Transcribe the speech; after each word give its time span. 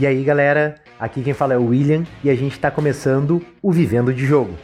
E 0.00 0.06
aí, 0.06 0.24
galera, 0.24 0.76
aqui 0.98 1.22
quem 1.22 1.34
fala 1.34 1.52
é 1.52 1.58
o 1.58 1.66
William 1.66 2.04
e 2.24 2.30
a 2.30 2.34
gente 2.34 2.52
está 2.52 2.70
começando 2.70 3.44
o 3.60 3.70
Vivendo 3.70 4.12
de 4.12 4.24
Jogo. 4.24 4.56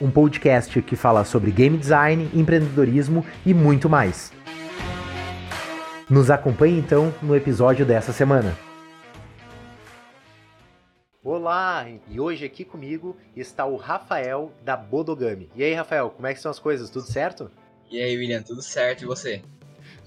Um 0.00 0.10
podcast 0.10 0.82
que 0.82 0.96
fala 0.96 1.24
sobre 1.24 1.52
game 1.52 1.78
design, 1.78 2.28
empreendedorismo 2.34 3.24
e 3.46 3.54
muito 3.54 3.88
mais. 3.88 4.32
Nos 6.10 6.28
acompanhe 6.28 6.76
então 6.76 7.14
no 7.22 7.36
episódio 7.36 7.86
dessa 7.86 8.12
semana. 8.12 8.58
Olá, 11.22 11.86
e 12.10 12.18
hoje 12.18 12.44
aqui 12.44 12.64
comigo 12.64 13.16
está 13.36 13.64
o 13.64 13.76
Rafael 13.76 14.52
da 14.64 14.76
Bodogami. 14.76 15.48
E 15.54 15.62
aí, 15.62 15.72
Rafael, 15.72 16.10
como 16.10 16.26
é 16.26 16.34
que 16.34 16.40
são 16.40 16.50
as 16.50 16.58
coisas? 16.58 16.90
Tudo 16.90 17.06
certo? 17.06 17.48
E 17.88 18.02
aí, 18.02 18.16
William, 18.16 18.42
tudo 18.42 18.60
certo 18.60 19.02
e 19.02 19.06
você? 19.06 19.40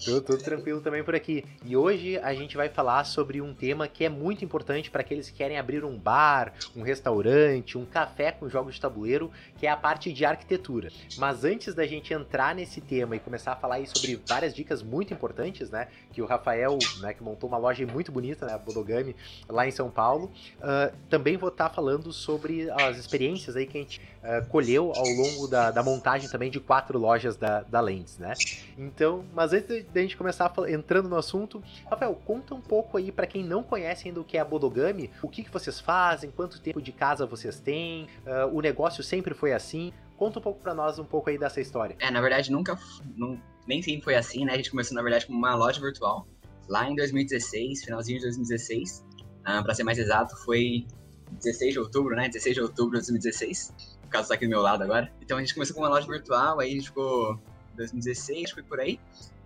Tudo, 0.03 0.21
tudo, 0.21 0.43
tranquilo 0.43 0.79
também 0.79 1.03
por 1.03 1.15
aqui. 1.15 1.43
E 1.65 1.75
hoje 1.75 2.17
a 2.19 2.33
gente 2.33 2.55
vai 2.55 2.69
falar 2.69 3.03
sobre 3.03 3.41
um 3.41 3.53
tema 3.53 3.87
que 3.87 4.05
é 4.05 4.09
muito 4.09 4.45
importante 4.45 4.91
para 4.91 5.01
aqueles 5.01 5.29
que 5.29 5.37
querem 5.37 5.57
abrir 5.57 5.83
um 5.83 5.97
bar, 5.97 6.53
um 6.75 6.83
restaurante, 6.83 7.77
um 7.77 7.85
café 7.85 8.31
com 8.31 8.47
jogos 8.47 8.75
de 8.75 8.81
tabuleiro, 8.81 9.31
que 9.57 9.65
é 9.65 9.69
a 9.69 9.75
parte 9.75 10.13
de 10.13 10.23
arquitetura. 10.23 10.89
Mas 11.17 11.43
antes 11.43 11.73
da 11.73 11.85
gente 11.85 12.13
entrar 12.13 12.53
nesse 12.53 12.79
tema 12.79 13.15
e 13.15 13.19
começar 13.19 13.53
a 13.53 13.55
falar 13.55 13.75
aí 13.75 13.87
sobre 13.87 14.21
várias 14.27 14.53
dicas 14.53 14.83
muito 14.83 15.13
importantes, 15.13 15.69
né? 15.71 15.87
Que 16.13 16.21
o 16.21 16.25
Rafael, 16.25 16.77
né, 17.01 17.13
que 17.13 17.23
montou 17.23 17.49
uma 17.49 17.57
loja 17.57 17.85
muito 17.87 18.11
bonita, 18.11 18.45
né, 18.45 18.53
a 18.53 18.57
Bodogami, 18.57 19.15
lá 19.49 19.67
em 19.67 19.71
São 19.71 19.89
Paulo, 19.89 20.31
uh, 20.57 20.95
também 21.09 21.37
vou 21.37 21.49
estar 21.49 21.69
tá 21.69 21.75
falando 21.75 22.13
sobre 22.13 22.69
as 22.71 22.97
experiências 22.97 23.55
aí 23.55 23.65
que 23.65 23.77
a 23.77 23.81
gente 23.81 24.01
uh, 24.27 24.45
colheu 24.49 24.91
ao 24.95 25.07
longo 25.07 25.47
da, 25.47 25.71
da, 25.71 25.81
montagem 25.81 26.29
também 26.29 26.51
de 26.51 26.59
quatro 26.59 26.99
lojas 26.99 27.37
da, 27.37 27.61
da 27.61 27.79
Lens, 27.79 28.17
né? 28.17 28.33
Então, 28.77 29.25
mas 29.33 29.53
antes 29.53 29.85
da 29.85 30.01
gente 30.01 30.17
começar 30.17 30.53
entrando 30.67 31.07
no 31.07 31.15
assunto, 31.15 31.63
Rafael, 31.89 32.13
conta 32.25 32.53
um 32.53 32.61
pouco 32.61 32.97
aí 32.97 33.11
para 33.11 33.25
quem 33.25 33.43
não 33.43 33.63
conhece 33.63 34.07
ainda 34.07 34.19
o 34.19 34.23
que 34.23 34.37
é 34.37 34.41
a 34.41 34.45
Bodogami, 34.45 35.09
o 35.21 35.29
que, 35.29 35.43
que 35.43 35.51
vocês 35.51 35.79
fazem, 35.79 36.29
quanto 36.29 36.59
tempo 36.59 36.81
de 36.81 36.91
casa 36.91 37.25
vocês 37.25 37.59
têm, 37.59 38.07
uh, 38.25 38.53
o 38.53 38.61
negócio 38.61 39.03
sempre 39.03 39.33
foi 39.33 39.53
assim. 39.53 39.93
Conta 40.17 40.39
um 40.39 40.41
pouco 40.41 40.59
para 40.59 40.73
nós 40.73 40.97
um 40.99 41.05
pouco 41.05 41.29
aí 41.29 41.37
dessa 41.37 41.61
história. 41.61 41.95
É, 41.99 42.09
na 42.11 42.19
verdade 42.19 42.51
nunca, 42.51 42.77
não, 43.15 43.39
nem 43.67 43.81
sempre 43.81 44.03
foi 44.03 44.15
assim, 44.15 44.45
né? 44.45 44.53
A 44.53 44.57
gente 44.57 44.71
começou 44.71 44.95
na 44.95 45.01
verdade 45.01 45.25
como 45.25 45.37
uma 45.37 45.55
loja 45.55 45.79
virtual 45.79 46.27
lá 46.67 46.89
em 46.89 46.95
2016, 46.95 47.85
finalzinho 47.85 48.19
de 48.19 48.25
2016. 48.25 49.05
Uh, 49.41 49.63
para 49.63 49.73
ser 49.73 49.83
mais 49.83 49.97
exato, 49.97 50.35
foi 50.43 50.85
16 51.31 51.73
de 51.73 51.79
outubro, 51.79 52.15
né? 52.15 52.27
16 52.27 52.55
de 52.55 52.61
outubro 52.61 52.99
de 52.99 53.05
2016. 53.07 53.73
O 54.05 54.07
caso 54.07 54.29
tá 54.29 54.35
aqui 54.35 54.45
do 54.45 54.49
meu 54.49 54.61
lado 54.61 54.83
agora. 54.83 55.11
Então 55.21 55.37
a 55.37 55.41
gente 55.41 55.53
começou 55.53 55.75
com 55.75 55.81
uma 55.81 55.89
loja 55.89 56.07
virtual, 56.07 56.59
aí 56.59 56.71
a 56.71 56.73
gente 56.73 56.87
ficou 56.87 57.39
2016, 57.75 58.51
foi 58.51 58.63
por 58.63 58.79
aí. 58.79 58.99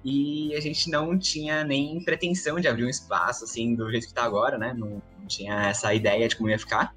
E 0.03 0.55
a 0.55 0.59
gente 0.59 0.89
não 0.89 1.17
tinha 1.17 1.63
nem 1.63 2.03
pretensão 2.03 2.59
de 2.59 2.67
abrir 2.67 2.85
um 2.85 2.89
espaço 2.89 3.43
assim 3.43 3.75
do 3.75 3.89
jeito 3.91 4.07
que 4.07 4.13
tá 4.13 4.23
agora, 4.23 4.57
né? 4.57 4.73
Não, 4.73 5.01
não 5.19 5.27
tinha 5.27 5.69
essa 5.69 5.93
ideia 5.93 6.27
de 6.27 6.35
como 6.35 6.49
ia 6.49 6.57
ficar. 6.57 6.95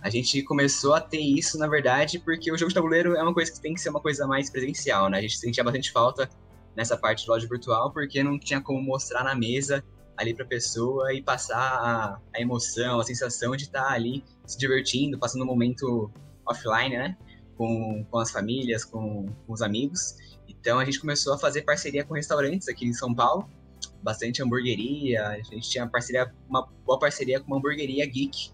A 0.00 0.10
gente 0.10 0.42
começou 0.42 0.94
a 0.94 1.00
ter 1.00 1.20
isso, 1.20 1.58
na 1.58 1.66
verdade, 1.66 2.18
porque 2.18 2.52
o 2.52 2.58
jogo 2.58 2.68
de 2.68 2.74
tabuleiro 2.74 3.16
é 3.16 3.22
uma 3.22 3.32
coisa 3.32 3.50
que 3.50 3.60
tem 3.60 3.74
que 3.74 3.80
ser 3.80 3.88
uma 3.88 4.00
coisa 4.00 4.26
mais 4.26 4.50
presencial, 4.50 5.08
né? 5.08 5.18
A 5.18 5.22
gente 5.22 5.38
sentia 5.38 5.64
bastante 5.64 5.90
falta 5.90 6.28
nessa 6.76 6.96
parte 6.96 7.24
de 7.24 7.30
loja 7.30 7.48
virtual, 7.48 7.90
porque 7.90 8.22
não 8.22 8.38
tinha 8.38 8.60
como 8.60 8.82
mostrar 8.82 9.24
na 9.24 9.34
mesa 9.34 9.82
ali 10.16 10.34
para 10.34 10.44
a 10.44 10.48
pessoa 10.48 11.12
e 11.12 11.22
passar 11.22 11.58
a, 11.58 12.20
a, 12.34 12.40
emoção, 12.40 13.00
a 13.00 13.04
sensação 13.04 13.56
de 13.56 13.64
estar 13.64 13.84
tá 13.84 13.92
ali 13.92 14.24
se 14.46 14.58
divertindo, 14.58 15.18
passando 15.18 15.42
um 15.42 15.46
momento 15.46 16.10
offline, 16.46 16.96
né? 16.96 17.16
Com, 17.56 18.04
com 18.10 18.18
as 18.18 18.30
famílias, 18.30 18.84
com, 18.84 19.26
com 19.46 19.52
os 19.52 19.62
amigos. 19.62 20.16
Então 20.48 20.78
a 20.78 20.84
gente 20.84 21.00
começou 21.00 21.34
a 21.34 21.38
fazer 21.38 21.62
parceria 21.62 22.04
com 22.04 22.14
restaurantes 22.14 22.68
aqui 22.68 22.86
em 22.86 22.92
São 22.92 23.14
Paulo, 23.14 23.48
bastante 24.02 24.42
hamburgueria. 24.42 25.26
A 25.26 25.42
gente 25.42 25.68
tinha 25.68 25.86
parceria, 25.86 26.32
uma 26.48 26.66
boa 26.84 26.98
parceria 26.98 27.40
com 27.40 27.46
uma 27.46 27.58
hamburgueria 27.58 28.04
geek, 28.06 28.52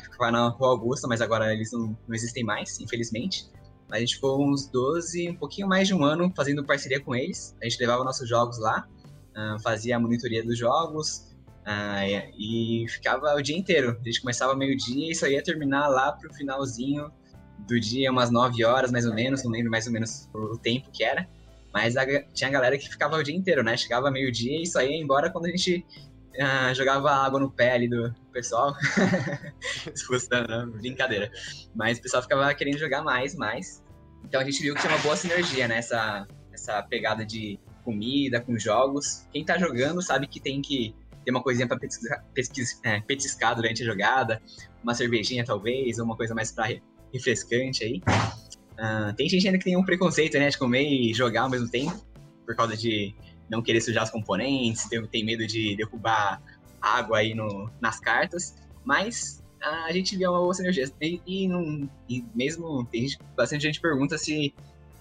que 0.00 0.10
ficava 0.10 0.30
na 0.30 0.48
Rua 0.48 0.70
Augusta, 0.70 1.06
mas 1.06 1.20
agora 1.20 1.52
eles 1.52 1.72
não, 1.72 1.96
não 2.06 2.14
existem 2.14 2.44
mais, 2.44 2.78
infelizmente. 2.80 3.48
A 3.90 4.00
gente 4.00 4.16
ficou 4.16 4.44
uns 4.44 4.68
12, 4.68 5.30
um 5.30 5.36
pouquinho 5.36 5.68
mais 5.68 5.86
de 5.86 5.94
um 5.94 6.02
ano 6.02 6.32
fazendo 6.34 6.64
parceria 6.64 7.00
com 7.00 7.14
eles. 7.14 7.56
A 7.62 7.68
gente 7.68 7.78
levava 7.80 8.02
nossos 8.02 8.28
jogos 8.28 8.58
lá, 8.58 8.88
ah, 9.36 9.56
fazia 9.62 9.96
a 9.96 10.00
monitoria 10.00 10.42
dos 10.42 10.58
jogos 10.58 11.36
ah, 11.66 12.02
e 12.38 12.86
ficava 12.88 13.34
o 13.34 13.42
dia 13.42 13.56
inteiro. 13.56 13.98
A 14.00 14.04
gente 14.04 14.22
começava 14.22 14.56
meio-dia 14.56 15.12
e 15.12 15.14
só 15.14 15.26
ia 15.26 15.42
terminar 15.42 15.88
lá 15.88 16.12
pro 16.12 16.32
finalzinho 16.32 17.12
do 17.68 17.78
dia, 17.78 18.10
umas 18.10 18.30
9 18.30 18.64
horas 18.64 18.90
mais 18.90 19.04
ou 19.06 19.14
menos, 19.14 19.44
não 19.44 19.50
lembro 19.50 19.70
mais 19.70 19.86
ou 19.86 19.92
menos 19.92 20.28
o 20.34 20.56
tempo 20.56 20.90
que 20.90 21.04
era. 21.04 21.28
Mas 21.72 21.96
a, 21.96 22.06
tinha 22.32 22.48
galera 22.48 22.78
que 22.78 22.88
ficava 22.88 23.16
o 23.16 23.22
dia 23.22 23.34
inteiro, 23.34 23.62
né? 23.62 23.76
Chegava 23.76 24.10
meio-dia 24.10 24.62
e 24.62 24.66
só 24.66 24.80
ia 24.80 24.96
embora 24.96 25.30
quando 25.30 25.46
a 25.46 25.50
gente 25.50 25.84
uh, 26.36 26.74
jogava 26.74 27.10
água 27.10 27.38
no 27.38 27.50
pé 27.50 27.72
ali 27.72 27.88
do 27.88 28.14
pessoal. 28.32 28.74
Expulsando, 29.94 30.72
brincadeira. 30.78 31.30
Mas 31.74 31.98
o 31.98 32.02
pessoal 32.02 32.22
ficava 32.22 32.54
querendo 32.54 32.78
jogar 32.78 33.02
mais, 33.02 33.34
mais. 33.34 33.84
Então 34.24 34.40
a 34.40 34.44
gente 34.44 34.62
viu 34.62 34.74
que 34.74 34.80
tinha 34.80 34.92
uma 34.92 35.02
boa 35.02 35.16
sinergia 35.16 35.68
né? 35.68 35.78
essa 35.78 36.26
pegada 36.88 37.26
de 37.26 37.60
comida 37.86 38.40
com 38.40 38.58
jogos. 38.58 39.24
Quem 39.32 39.44
tá 39.44 39.56
jogando 39.56 40.02
sabe 40.02 40.26
que 40.26 40.40
tem 40.40 40.60
que 40.60 40.92
ter 41.24 41.30
uma 41.30 41.42
coisinha 41.42 41.68
pra 41.68 41.78
pesquisar, 41.78 42.24
pesquis, 42.34 42.80
é, 42.82 43.00
petiscar 43.00 43.54
durante 43.54 43.82
a 43.82 43.86
jogada, 43.86 44.42
uma 44.82 44.94
cervejinha 44.94 45.44
talvez, 45.44 45.98
ou 45.98 46.04
uma 46.04 46.16
coisa 46.16 46.34
mais 46.34 46.50
pra 46.50 46.68
refrescante 47.14 47.84
aí. 47.84 48.02
Uh, 48.78 49.14
tem 49.16 49.28
gente 49.28 49.46
ainda 49.46 49.58
que 49.58 49.64
tem 49.64 49.76
um 49.76 49.84
preconceito, 49.84 50.38
né, 50.38 50.48
de 50.50 50.58
comer 50.58 50.82
e 50.82 51.14
jogar 51.14 51.42
ao 51.42 51.50
mesmo 51.50 51.68
tempo, 51.68 51.96
por 52.44 52.54
causa 52.54 52.76
de 52.76 53.14
não 53.48 53.62
querer 53.62 53.80
sujar 53.80 54.04
os 54.04 54.10
componentes, 54.10 54.84
tem, 54.88 55.04
tem 55.06 55.24
medo 55.24 55.46
de 55.46 55.76
derrubar 55.76 56.42
água 56.80 57.18
aí 57.18 57.34
no, 57.34 57.70
nas 57.80 57.98
cartas, 57.98 58.54
mas 58.84 59.42
a 59.60 59.92
gente 59.92 60.16
vê 60.16 60.26
uma 60.26 60.38
boa 60.38 60.54
sinergia. 60.54 60.90
E, 61.00 61.20
e, 61.26 61.48
e 62.08 62.24
mesmo, 62.34 62.84
tem 62.86 63.06
bastante 63.36 63.62
gente 63.62 63.80
pergunta 63.80 64.18
se 64.18 64.54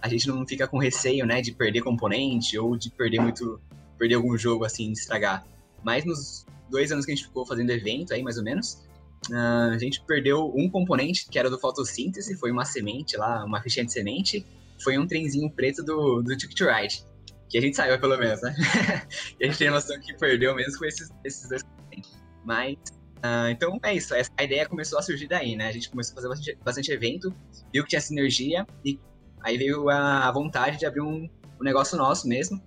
a 0.05 0.07
gente 0.07 0.27
não 0.27 0.45
fica 0.45 0.67
com 0.67 0.77
receio, 0.77 1.25
né, 1.25 1.41
de 1.41 1.51
perder 1.51 1.81
componente 1.81 2.57
ou 2.59 2.77
de 2.77 2.91
perder 2.91 3.19
muito, 3.19 3.59
perder 3.97 4.15
algum 4.15 4.37
jogo 4.37 4.63
assim, 4.63 4.91
estragar. 4.91 5.43
Mas 5.83 6.05
nos 6.05 6.45
dois 6.69 6.91
anos 6.91 7.05
que 7.05 7.11
a 7.11 7.15
gente 7.15 7.25
ficou 7.25 7.45
fazendo 7.45 7.71
evento 7.71 8.13
aí, 8.13 8.21
mais 8.21 8.37
ou 8.37 8.43
menos, 8.43 8.85
Uh, 9.27 9.73
a 9.73 9.77
gente 9.79 10.03
perdeu 10.05 10.53
um 10.55 10.69
componente, 10.69 11.27
que 11.27 11.39
era 11.39 11.49
do 11.49 11.59
fotossíntese, 11.59 12.35
foi 12.35 12.51
uma 12.51 12.63
semente 12.63 13.17
lá, 13.17 13.43
uma 13.43 13.59
fichinha 13.59 13.83
de 13.83 13.91
semente. 13.91 14.45
Foi 14.83 14.99
um 14.99 15.07
trenzinho 15.07 15.49
preto 15.49 15.83
do, 15.83 16.21
do 16.21 16.37
Ticket 16.37 16.61
Ride. 16.61 17.03
Que 17.49 17.57
a 17.57 17.61
gente 17.61 17.75
saiu, 17.75 17.99
pelo 17.99 18.15
menos, 18.19 18.39
né? 18.43 18.53
e 19.39 19.45
a 19.45 19.47
gente 19.47 19.57
tem 19.57 19.69
a 19.69 19.71
noção 19.71 19.99
que 19.99 20.13
perdeu 20.13 20.53
mesmo 20.53 20.77
com 20.77 20.85
esses, 20.85 21.09
esses 21.23 21.49
dois 21.49 21.63
componentes. 21.63 22.11
Mas, 22.43 22.75
uh, 23.17 23.49
então 23.49 23.79
é 23.81 23.95
isso. 23.95 24.13
A 24.37 24.43
ideia 24.43 24.69
começou 24.69 24.99
a 24.99 25.01
surgir 25.01 25.27
daí, 25.27 25.55
né? 25.55 25.69
A 25.69 25.71
gente 25.71 25.89
começou 25.89 26.13
a 26.13 26.15
fazer 26.17 26.27
bastante, 26.27 26.57
bastante 26.63 26.91
evento, 26.91 27.33
viu 27.73 27.81
que 27.81 27.89
tinha 27.89 28.01
sinergia, 28.01 28.67
e 28.83 28.99
aí 29.45 29.57
veio 29.57 29.89
a, 29.89 30.31
vontade 30.31 30.77
de 30.77 30.85
abrir 30.85 31.01
um, 31.01 31.29
um 31.61 31.63
negócio 31.63 31.95
nosso 31.97 32.27
mesmo. 32.27 32.59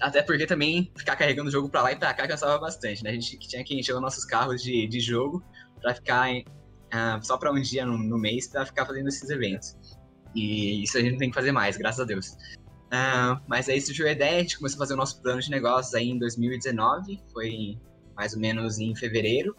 Até 0.00 0.22
porque 0.22 0.46
também 0.46 0.92
ficar 0.96 1.16
carregando 1.16 1.48
o 1.48 1.52
jogo 1.52 1.68
pra 1.68 1.82
lá 1.82 1.92
e 1.92 1.96
pra 1.96 2.12
cá 2.14 2.28
cansava 2.28 2.58
bastante, 2.58 3.02
né? 3.02 3.10
A 3.10 3.12
gente 3.14 3.38
tinha 3.38 3.64
que 3.64 3.78
encher 3.78 3.94
os 3.94 4.00
nossos 4.00 4.24
carros 4.24 4.62
de, 4.62 4.86
de 4.86 5.00
jogo 5.00 5.42
para 5.80 5.94
ficar 5.94 6.30
uh, 6.30 7.22
só 7.22 7.38
para 7.38 7.50
um 7.50 7.60
dia 7.60 7.86
no, 7.86 7.98
no 7.98 8.18
mês 8.18 8.46
para 8.48 8.64
ficar 8.66 8.84
fazendo 8.84 9.08
esses 9.08 9.28
eventos. 9.30 9.76
E 10.34 10.82
isso 10.82 10.96
a 10.96 11.00
gente 11.00 11.12
não 11.12 11.18
tem 11.18 11.30
que 11.30 11.34
fazer 11.34 11.52
mais, 11.52 11.76
graças 11.76 12.00
a 12.00 12.04
Deus. 12.04 12.28
Uh, 12.92 13.40
mas 13.46 13.68
aí 13.68 13.80
surgiu 13.80 14.06
a 14.06 14.12
ideia, 14.12 14.38
a 14.38 14.42
gente 14.42 14.58
começou 14.58 14.76
a 14.76 14.80
fazer 14.80 14.94
o 14.94 14.96
nosso 14.96 15.20
plano 15.22 15.40
de 15.40 15.50
negócios 15.50 15.94
aí 15.94 16.08
em 16.08 16.18
2019, 16.18 17.22
foi 17.32 17.78
mais 18.14 18.34
ou 18.34 18.40
menos 18.40 18.78
em 18.78 18.94
fevereiro. 18.94 19.56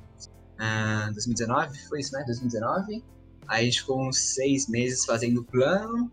Uh, 0.60 1.12
2019, 1.14 1.78
foi 1.88 2.00
isso, 2.00 2.14
né? 2.14 2.24
2019. 2.26 3.04
Aí 3.48 3.62
a 3.62 3.64
gente 3.64 3.82
ficou 3.82 4.08
uns 4.08 4.20
seis 4.20 4.70
meses 4.70 5.06
fazendo 5.06 5.42
o 5.42 5.44
plano. 5.44 6.12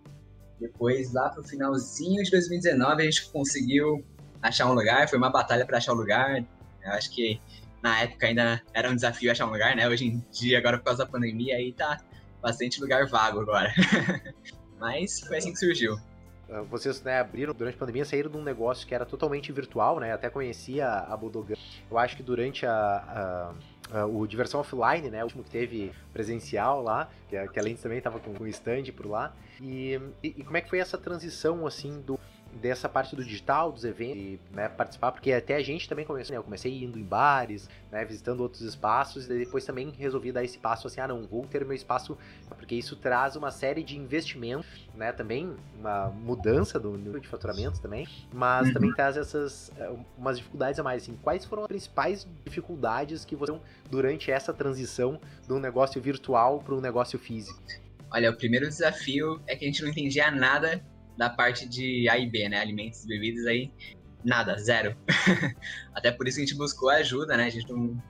Depois, 0.60 1.12
lá 1.12 1.28
pro 1.30 1.42
finalzinho 1.42 2.22
de 2.22 2.30
2019, 2.30 3.02
a 3.02 3.04
gente 3.04 3.30
conseguiu 3.30 4.04
achar 4.42 4.66
um 4.66 4.74
lugar. 4.74 5.08
Foi 5.08 5.18
uma 5.18 5.30
batalha 5.30 5.64
para 5.64 5.78
achar 5.78 5.92
o 5.92 5.94
um 5.94 5.98
lugar. 5.98 6.44
Eu 6.84 6.92
acho 6.92 7.10
que 7.10 7.40
na 7.82 8.00
época 8.00 8.26
ainda 8.26 8.62
era 8.72 8.90
um 8.90 8.94
desafio 8.94 9.30
achar 9.30 9.46
um 9.46 9.50
lugar, 9.50 9.76
né? 9.76 9.88
Hoje 9.88 10.06
em 10.06 10.24
dia, 10.32 10.58
agora 10.58 10.78
por 10.78 10.84
causa 10.84 11.04
da 11.04 11.10
pandemia, 11.10 11.56
aí 11.56 11.72
tá 11.72 12.00
bastante 12.42 12.80
lugar 12.80 13.06
vago 13.06 13.40
agora. 13.40 13.72
Mas 14.78 15.20
foi 15.20 15.38
assim 15.38 15.52
que 15.52 15.58
surgiu. 15.58 15.98
Ah, 16.50 16.62
vocês 16.62 17.02
né, 17.02 17.20
abriram 17.20 17.52
durante 17.52 17.74
a 17.74 17.78
pandemia, 17.78 18.04
saíram 18.04 18.30
de 18.30 18.36
um 18.36 18.42
negócio 18.42 18.86
que 18.86 18.94
era 18.94 19.04
totalmente 19.04 19.52
virtual, 19.52 20.00
né? 20.00 20.12
Até 20.12 20.30
conhecia 20.30 20.88
a 20.88 21.16
Budogan. 21.16 21.54
Eu 21.90 21.98
acho 21.98 22.16
que 22.16 22.22
durante 22.22 22.64
a, 22.64 23.52
a, 23.92 23.98
a, 24.00 24.06
o 24.06 24.26
Diversão 24.26 24.60
Offline, 24.60 25.10
né? 25.10 25.20
O 25.20 25.24
último 25.24 25.44
que 25.44 25.50
teve 25.50 25.92
presencial 26.12 26.82
lá, 26.82 27.08
que 27.28 27.36
a, 27.36 27.46
que 27.46 27.60
a 27.60 27.62
também 27.76 27.98
estava 27.98 28.18
com 28.18 28.30
um 28.30 28.46
stand 28.46 28.84
por 28.96 29.06
lá. 29.06 29.34
E, 29.60 30.00
e, 30.22 30.28
e, 30.38 30.44
como 30.44 30.56
é 30.56 30.60
que 30.60 30.68
foi 30.68 30.78
essa 30.78 30.96
transição, 30.96 31.66
assim, 31.66 32.00
do, 32.00 32.18
dessa 32.52 32.88
parte 32.88 33.14
do 33.14 33.24
digital, 33.24 33.72
dos 33.72 33.84
eventos, 33.84 34.16
e, 34.16 34.40
né, 34.52 34.68
participar, 34.68 35.12
porque 35.12 35.32
até 35.32 35.56
a 35.56 35.62
gente 35.62 35.88
também 35.88 36.04
começou, 36.04 36.32
né, 36.32 36.38
eu 36.38 36.44
comecei 36.44 36.82
indo 36.82 36.98
em 36.98 37.02
bares, 37.02 37.68
né, 37.90 38.04
visitando 38.04 38.40
outros 38.40 38.62
espaços, 38.62 39.26
e 39.26 39.38
depois 39.38 39.64
também 39.64 39.90
resolvi 39.90 40.32
dar 40.32 40.44
esse 40.44 40.58
passo 40.58 40.86
assim, 40.86 41.00
ah 41.00 41.08
não, 41.08 41.22
vou 41.26 41.44
ter 41.46 41.64
meu 41.64 41.74
espaço, 41.74 42.16
porque 42.56 42.74
isso 42.74 42.96
traz 42.96 43.36
uma 43.36 43.50
série 43.50 43.82
de 43.82 43.96
investimentos, 43.96 44.88
né, 44.94 45.12
também 45.12 45.54
uma 45.78 46.08
mudança 46.08 46.78
do 46.78 46.96
nível 46.96 47.20
de 47.20 47.28
faturamento 47.28 47.80
também, 47.80 48.06
mas 48.32 48.68
uhum. 48.68 48.74
também 48.74 48.92
traz 48.92 49.16
essas, 49.16 49.70
eh, 49.76 49.92
umas 50.16 50.38
dificuldades 50.38 50.78
a 50.78 50.82
mais, 50.82 51.02
assim, 51.02 51.16
quais 51.22 51.44
foram 51.44 51.62
as 51.62 51.68
principais 51.68 52.26
dificuldades 52.44 53.24
que 53.24 53.36
você 53.36 53.48
durante 53.90 54.30
essa 54.30 54.52
transição 54.52 55.18
do 55.46 55.58
negócio 55.58 56.02
virtual 56.02 56.60
para 56.60 56.74
um 56.74 56.80
negócio 56.80 57.18
físico? 57.18 57.58
Olha, 58.10 58.30
o 58.30 58.36
primeiro 58.36 58.66
desafio 58.66 59.40
é 59.46 59.54
que 59.54 59.64
a 59.64 59.68
gente 59.68 59.82
não 59.82 59.90
entendia 59.90 60.30
nada 60.30 60.82
da 61.16 61.28
parte 61.28 61.68
de 61.68 62.08
A 62.08 62.16
e 62.16 62.30
B, 62.30 62.48
né? 62.48 62.60
Alimentos 62.60 63.04
e 63.04 63.08
bebidas 63.08 63.44
aí, 63.46 63.70
nada, 64.24 64.56
zero. 64.56 64.96
até 65.94 66.10
por 66.10 66.26
isso 66.26 66.36
que 66.36 66.44
a 66.44 66.46
gente 66.46 66.56
buscou 66.56 66.88
ajuda, 66.90 67.36
né? 67.36 67.44
A 67.44 67.50
gente, 67.50 67.70
não... 67.70 68.00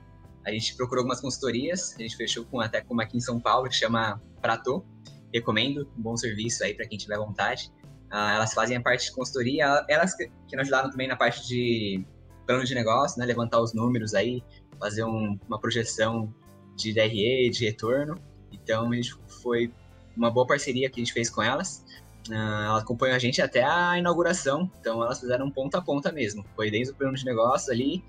a 0.45 0.51
gente 0.51 0.75
procurou 0.75 1.01
algumas 1.01 1.19
consultorias, 1.19 1.95
a 1.97 2.01
gente 2.01 2.15
fechou 2.15 2.45
com 2.45 2.61
até 2.61 2.81
com 2.81 2.99
aqui 3.01 3.17
em 3.17 3.21
São 3.21 3.39
Paulo, 3.39 3.67
que 3.67 3.75
chama 3.75 4.21
Prato. 4.41 4.85
Recomendo, 5.33 5.91
um 5.97 6.01
bom 6.01 6.15
serviço 6.15 6.63
aí 6.63 6.73
para 6.73 6.87
quem 6.87 6.97
tiver 6.97 7.17
vontade. 7.17 7.71
Uh, 8.11 8.15
elas 8.15 8.53
fazem 8.53 8.77
a 8.77 8.81
parte 8.81 9.05
de 9.05 9.11
consultoria, 9.11 9.85
elas 9.87 10.15
que, 10.15 10.31
que 10.47 10.55
nos 10.55 10.63
ajudaram 10.63 10.89
também 10.89 11.07
na 11.07 11.15
parte 11.15 11.47
de 11.47 12.03
plano 12.47 12.63
de 12.63 12.73
negócio, 12.73 13.19
né? 13.19 13.25
Levantar 13.25 13.59
os 13.59 13.73
números 13.73 14.13
aí, 14.13 14.43
fazer 14.79 15.03
um, 15.03 15.37
uma 15.47 15.59
projeção 15.59 16.33
de 16.75 16.93
DRE, 16.93 17.49
de 17.49 17.65
retorno. 17.65 18.19
Então, 18.51 18.91
a 18.91 18.95
gente 18.95 19.13
foi 19.41 19.71
uma 20.19 20.29
boa 20.29 20.45
parceria 20.45 20.89
que 20.89 20.99
a 20.99 21.03
gente 21.03 21.13
fez 21.13 21.29
com 21.29 21.41
elas. 21.41 21.85
Uh, 22.27 22.33
ela 22.33 22.79
acompanhou 22.79 23.15
a 23.15 23.19
gente 23.19 23.41
até 23.41 23.63
a 23.63 23.97
inauguração, 23.97 24.69
então 24.79 25.01
elas 25.01 25.19
fizeram 25.19 25.49
ponta 25.49 25.79
a 25.79 25.81
ponta 25.81 26.11
mesmo. 26.11 26.45
Foi 26.55 26.69
desde 26.69 26.93
o 26.93 26.95
plano 26.95 27.15
de 27.15 27.25
negócio 27.25 27.71
ali, 27.71 28.03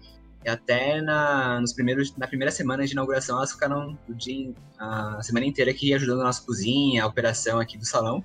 até 0.46 1.00
na, 1.00 1.60
nos 1.60 1.72
primeiros, 1.72 2.16
na 2.16 2.26
primeira 2.26 2.50
semana 2.50 2.84
de 2.84 2.92
inauguração, 2.92 3.36
elas 3.36 3.52
ficaram 3.52 3.98
o 4.08 4.14
dia, 4.14 4.52
a 4.78 5.22
semana 5.22 5.46
inteira 5.46 5.70
aqui 5.70 5.94
ajudando 5.94 6.22
a 6.22 6.24
nossa 6.24 6.42
cozinha, 6.42 7.04
a 7.04 7.06
operação 7.06 7.60
aqui 7.60 7.78
do 7.78 7.86
salão. 7.86 8.24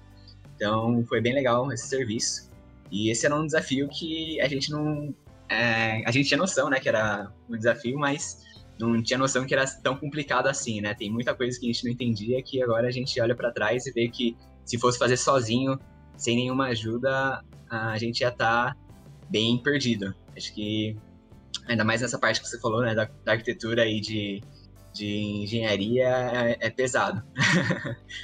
Então 0.55 1.03
foi 1.07 1.21
bem 1.21 1.33
legal 1.33 1.71
esse 1.71 1.87
serviço. 1.87 2.49
E 2.91 3.11
esse 3.11 3.25
era 3.25 3.35
um 3.35 3.45
desafio 3.45 3.87
que 3.89 4.39
a 4.41 4.47
gente 4.47 4.71
não. 4.71 5.13
É, 5.49 6.03
a 6.05 6.11
gente 6.11 6.27
tinha 6.27 6.37
noção, 6.37 6.69
né, 6.69 6.79
que 6.79 6.89
era 6.89 7.31
um 7.49 7.57
desafio, 7.57 7.99
mas 7.99 8.41
não 8.79 9.01
tinha 9.01 9.17
noção 9.17 9.45
que 9.45 9.53
era 9.53 9.65
tão 9.81 9.95
complicado 9.95 10.47
assim, 10.47 10.81
né? 10.81 10.93
Tem 10.93 11.09
muita 11.11 11.33
coisa 11.33 11.59
que 11.59 11.65
a 11.65 11.71
gente 11.71 11.85
não 11.85 11.91
entendia 11.91 12.41
que 12.43 12.61
agora 12.61 12.87
a 12.87 12.91
gente 12.91 13.19
olha 13.21 13.35
para 13.35 13.51
trás 13.51 13.85
e 13.85 13.91
vê 13.91 14.09
que 14.09 14.35
se 14.65 14.77
fosse 14.77 14.97
fazer 14.97 15.17
sozinho, 15.17 15.79
sem 16.17 16.35
nenhuma 16.35 16.67
ajuda, 16.67 17.43
a 17.69 17.97
gente 17.97 18.21
ia 18.21 18.29
estar 18.29 18.73
tá 18.73 18.77
bem 19.29 19.57
perdido. 19.61 20.13
Acho 20.35 20.53
que, 20.53 20.97
ainda 21.67 21.83
mais 21.83 22.01
nessa 22.01 22.19
parte 22.19 22.41
que 22.41 22.47
você 22.47 22.59
falou, 22.59 22.81
né, 22.81 22.93
da, 22.93 23.09
da 23.23 23.33
arquitetura 23.33 23.87
e 23.87 24.01
de, 24.01 24.41
de 24.93 25.17
engenharia, 25.43 26.07
é, 26.07 26.57
é 26.59 26.69
pesado. 26.69 27.23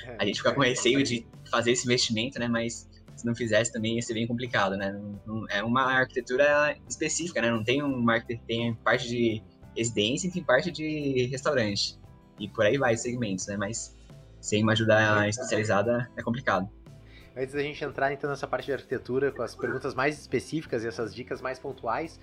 É, 0.05 0.15
a 0.19 0.25
gente 0.25 0.37
fica 0.37 0.53
com 0.53 0.61
receio 0.61 1.03
de 1.03 1.25
fazer 1.49 1.71
esse 1.71 1.85
investimento, 1.85 2.39
né, 2.39 2.47
mas 2.47 2.89
se 3.15 3.25
não 3.25 3.35
fizesse 3.35 3.71
também 3.71 3.95
ia 3.95 4.01
ser 4.01 4.13
bem 4.13 4.25
complicado, 4.25 4.75
né? 4.75 4.91
Não, 4.91 5.21
não, 5.25 5.45
é 5.49 5.63
uma 5.63 5.83
arquitetura 5.83 6.75
específica, 6.89 7.41
né? 7.41 7.51
Não 7.51 7.63
tem 7.63 7.83
um 7.83 8.03
tem 8.47 8.73
parte 8.75 9.07
de 9.07 9.43
residência 9.75 10.27
e 10.27 10.31
tem 10.31 10.43
parte 10.43 10.71
de 10.71 11.27
restaurante. 11.31 11.99
E 12.39 12.47
por 12.47 12.65
aí 12.65 12.77
vai 12.77 12.95
segmentos, 12.97 13.47
né? 13.47 13.57
Mas 13.57 13.95
sem 14.39 14.63
uma 14.63 14.71
ajuda 14.71 15.27
especializada 15.27 16.09
é 16.17 16.23
complicado. 16.23 16.69
Antes 17.35 17.53
da 17.53 17.61
gente 17.61 17.81
entrar 17.81 18.11
então 18.11 18.29
nessa 18.29 18.45
parte 18.45 18.65
de 18.65 18.73
arquitetura 18.73 19.31
com 19.31 19.41
as 19.41 19.55
perguntas 19.55 19.95
mais 19.95 20.19
específicas 20.19 20.83
e 20.83 20.87
essas 20.87 21.15
dicas 21.15 21.39
mais 21.39 21.57
pontuais, 21.57 22.19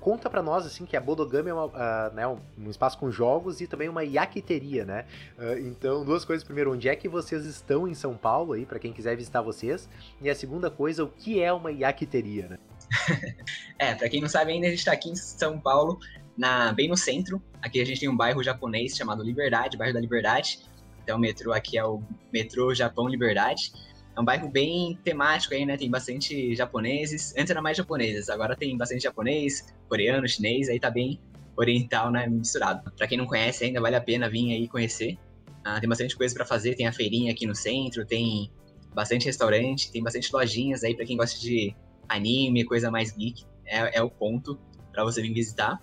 conta 0.00 0.30
para 0.30 0.40
nós 0.42 0.64
assim 0.64 0.86
que 0.86 0.96
a 0.96 1.00
Bodogami 1.00 1.50
é 1.50 1.54
uma, 1.54 1.66
uh, 1.66 2.14
né, 2.14 2.24
um 2.28 2.70
espaço 2.70 2.96
com 2.96 3.10
jogos 3.10 3.60
e 3.60 3.66
também 3.66 3.88
uma 3.88 4.04
iaquiteria, 4.04 4.84
né? 4.84 5.06
Uh, 5.36 5.58
então, 5.66 6.04
duas 6.04 6.24
coisas. 6.24 6.44
Primeiro, 6.44 6.72
onde 6.72 6.88
é 6.88 6.94
que 6.94 7.08
vocês 7.08 7.44
estão 7.46 7.88
em 7.88 7.94
São 7.94 8.16
Paulo 8.16 8.52
aí 8.52 8.64
para 8.64 8.78
quem 8.78 8.92
quiser 8.92 9.16
visitar 9.16 9.42
vocês? 9.42 9.88
E 10.22 10.30
a 10.30 10.34
segunda 10.36 10.70
coisa, 10.70 11.02
o 11.02 11.08
que 11.08 11.42
é 11.42 11.52
uma 11.52 11.72
iaquiteria, 11.72 12.46
né? 12.46 12.58
é, 13.76 13.94
para 13.96 14.08
quem 14.08 14.20
não 14.20 14.28
sabe 14.28 14.52
ainda, 14.52 14.68
a 14.68 14.70
gente 14.70 14.78
está 14.78 14.92
aqui 14.92 15.10
em 15.10 15.16
São 15.16 15.58
Paulo, 15.58 15.98
na, 16.36 16.72
bem 16.72 16.88
no 16.88 16.96
centro. 16.96 17.42
Aqui 17.62 17.80
a 17.80 17.84
gente 17.84 18.00
tem 18.00 18.08
um 18.08 18.16
bairro 18.16 18.42
japonês 18.42 18.96
chamado 18.96 19.22
Liberdade, 19.22 19.76
bairro 19.76 19.94
da 19.94 20.00
Liberdade. 20.00 20.58
Então 21.02 21.16
o 21.16 21.20
metrô 21.20 21.52
aqui 21.52 21.78
é 21.78 21.84
o 21.84 22.02
metrô 22.32 22.74
Japão 22.74 23.08
Liberdade. 23.08 23.72
É 24.16 24.20
um 24.20 24.24
bairro 24.24 24.48
bem 24.48 24.98
temático 25.02 25.54
aí, 25.54 25.66
né? 25.66 25.76
Tem 25.76 25.90
bastante 25.90 26.54
japoneses. 26.54 27.34
Antes 27.36 27.50
era 27.50 27.60
mais 27.60 27.76
japoneses, 27.76 28.30
agora 28.30 28.56
tem 28.56 28.76
bastante 28.76 29.02
japonês, 29.02 29.74
coreano, 29.88 30.26
chinês, 30.28 30.68
aí 30.68 30.78
tá 30.78 30.90
bem 30.90 31.20
oriental, 31.56 32.10
né? 32.10 32.26
Misturado. 32.26 32.90
Para 32.96 33.06
quem 33.06 33.18
não 33.18 33.26
conhece 33.26 33.64
ainda, 33.64 33.80
vale 33.80 33.96
a 33.96 34.00
pena 34.00 34.28
vir 34.28 34.52
aí 34.52 34.68
conhecer. 34.68 35.18
Ah, 35.64 35.80
tem 35.80 35.88
bastante 35.88 36.16
coisa 36.16 36.34
para 36.34 36.44
fazer, 36.44 36.74
tem 36.74 36.86
a 36.86 36.92
feirinha 36.92 37.32
aqui 37.32 37.46
no 37.46 37.54
centro, 37.54 38.04
tem 38.04 38.50
bastante 38.94 39.24
restaurante, 39.26 39.90
tem 39.90 40.02
bastante 40.02 40.32
lojinhas 40.32 40.84
aí 40.84 40.94
para 40.94 41.04
quem 41.04 41.16
gosta 41.16 41.40
de 41.40 41.74
anime, 42.08 42.64
coisa 42.64 42.90
mais 42.90 43.10
geek. 43.10 43.44
É, 43.66 43.98
é 43.98 44.02
o 44.02 44.10
ponto 44.10 44.58
para 44.92 45.02
você 45.02 45.20
vir 45.22 45.32
visitar. 45.32 45.80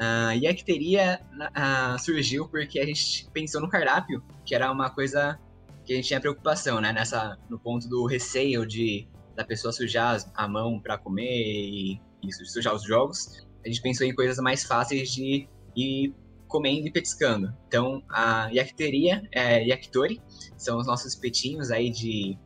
Uh, 0.00 0.32
e 0.40 0.46
a 0.46 0.50
Icteria 0.50 1.20
uh, 1.34 1.98
surgiu 1.98 2.48
porque 2.48 2.80
a 2.80 2.86
gente 2.86 3.28
pensou 3.34 3.60
no 3.60 3.68
cardápio, 3.68 4.24
que 4.46 4.54
era 4.54 4.72
uma 4.72 4.88
coisa 4.88 5.38
que 5.84 5.92
a 5.92 5.96
gente 5.96 6.08
tinha 6.08 6.20
preocupação, 6.20 6.80
né? 6.80 6.90
Nessa, 6.90 7.38
no 7.50 7.58
ponto 7.58 7.86
do 7.86 8.06
receio 8.06 8.66
de 8.66 9.06
da 9.36 9.44
pessoa 9.44 9.72
sujar 9.72 10.18
a 10.34 10.48
mão 10.48 10.80
para 10.80 10.98
comer 10.98 11.30
e, 11.30 12.00
e, 12.22 12.32
sujar 12.32 12.74
os 12.74 12.82
jogos. 12.82 13.46
A 13.64 13.68
gente 13.68 13.80
pensou 13.82 14.06
em 14.06 14.14
coisas 14.14 14.38
mais 14.38 14.64
fáceis 14.64 15.10
de 15.12 15.48
ir 15.76 16.14
comendo 16.48 16.88
e 16.88 16.90
petiscando. 16.90 17.54
Então, 17.68 18.02
a 18.08 18.48
yaquiteria, 18.48 19.22
é, 19.32 19.64
yakitori, 19.66 20.20
são 20.56 20.78
os 20.78 20.86
nossos 20.86 21.14
espetinhos 21.14 21.70
aí 21.70 21.90
de 21.90 22.38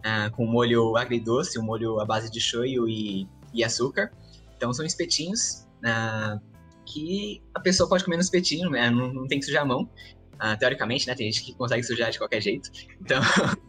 uh, 0.00 0.30
com 0.32 0.46
molho 0.46 0.96
agridoce, 0.96 1.58
um 1.58 1.62
molho 1.62 2.00
à 2.00 2.04
base 2.04 2.30
de 2.30 2.40
shoyu 2.40 2.88
e, 2.88 3.28
e 3.54 3.64
açúcar. 3.64 4.12
Então, 4.56 4.72
são 4.72 4.84
espetinhos 4.84 5.66
uh, 5.84 6.40
que 6.86 7.42
a 7.54 7.60
pessoa 7.60 7.88
pode 7.88 8.04
comer 8.04 8.16
no 8.16 8.22
espetinho, 8.22 8.70
né? 8.70 8.90
Não, 8.90 9.12
não 9.12 9.26
tem 9.26 9.38
que 9.38 9.46
sujar 9.46 9.62
a 9.62 9.66
mão. 9.66 9.88
Uh, 10.34 10.58
teoricamente, 10.58 11.06
né? 11.06 11.14
Tem 11.14 11.30
gente 11.30 11.44
que 11.44 11.54
consegue 11.54 11.82
sujar 11.82 12.10
de 12.10 12.18
qualquer 12.18 12.42
jeito. 12.42 12.70
Então, 13.00 13.20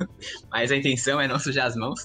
mas 0.51 0.71
a 0.71 0.75
intenção 0.75 1.19
é 1.19 1.27
não 1.27 1.39
sujar 1.39 1.65
as 1.65 1.75
mãos. 1.75 2.03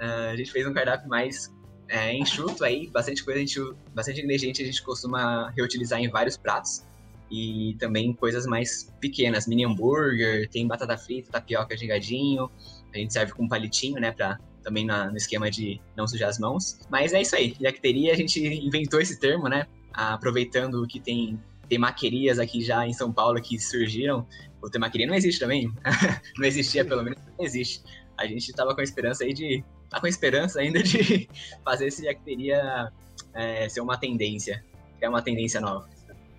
Uh, 0.00 0.32
a 0.32 0.36
gente 0.36 0.50
fez 0.50 0.66
um 0.66 0.72
cardápio 0.72 1.08
mais 1.08 1.52
é, 1.88 2.14
enxuto 2.14 2.64
aí, 2.64 2.88
bastante 2.88 3.24
coisa, 3.24 3.38
a 3.38 3.40
gente, 3.40 3.60
bastante 3.94 4.20
ingrediente 4.20 4.62
a 4.62 4.66
gente 4.66 4.82
costuma 4.82 5.50
reutilizar 5.50 5.98
em 6.00 6.08
vários 6.08 6.36
pratos. 6.36 6.86
E 7.30 7.76
também 7.78 8.14
coisas 8.14 8.46
mais 8.46 8.94
pequenas, 9.00 9.46
mini 9.46 9.64
hambúrguer, 9.64 10.48
tem 10.48 10.66
batata 10.66 10.96
frita, 10.96 11.30
tapioca 11.30 11.76
gigadinho. 11.76 12.50
A 12.94 12.96
gente 12.96 13.12
serve 13.12 13.32
com 13.32 13.46
palitinho, 13.46 14.00
né? 14.00 14.12
Pra, 14.12 14.38
também 14.62 14.86
na, 14.86 15.10
no 15.10 15.16
esquema 15.16 15.50
de 15.50 15.78
não 15.94 16.06
sujar 16.06 16.30
as 16.30 16.38
mãos. 16.38 16.78
Mas 16.88 17.12
é 17.12 17.20
isso 17.20 17.36
aí. 17.36 17.54
Jacteria, 17.60 18.12
a 18.12 18.16
gente 18.16 18.40
inventou 18.40 18.98
esse 18.98 19.20
termo, 19.20 19.46
né? 19.46 19.66
Aproveitando 19.98 20.86
que 20.86 21.00
tem 21.00 21.40
temaquerias 21.68 22.38
aqui 22.38 22.62
já 22.62 22.86
em 22.86 22.92
São 22.92 23.12
Paulo 23.12 23.42
que 23.42 23.58
surgiram. 23.58 24.26
O 24.62 24.70
temaqueria 24.70 25.06
não 25.06 25.14
existe 25.14 25.40
também. 25.40 25.72
não 26.38 26.46
existia, 26.46 26.84
pelo 26.84 27.02
menos 27.02 27.20
não 27.36 27.44
existe. 27.44 27.82
A 28.16 28.26
gente 28.26 28.52
tava 28.52 28.74
com 28.74 28.80
a 28.80 28.84
esperança 28.84 29.24
aí 29.24 29.32
de. 29.34 29.64
Tá 29.90 29.98
com 30.00 30.06
a 30.06 30.08
esperança 30.08 30.60
ainda 30.60 30.82
de 30.82 31.28
fazer 31.64 31.86
esse 31.86 32.04
jacteria 32.04 32.92
é, 33.34 33.68
ser 33.68 33.80
uma 33.80 33.98
tendência. 33.98 34.64
É 35.00 35.08
uma 35.08 35.22
tendência 35.22 35.60
nova. 35.60 35.88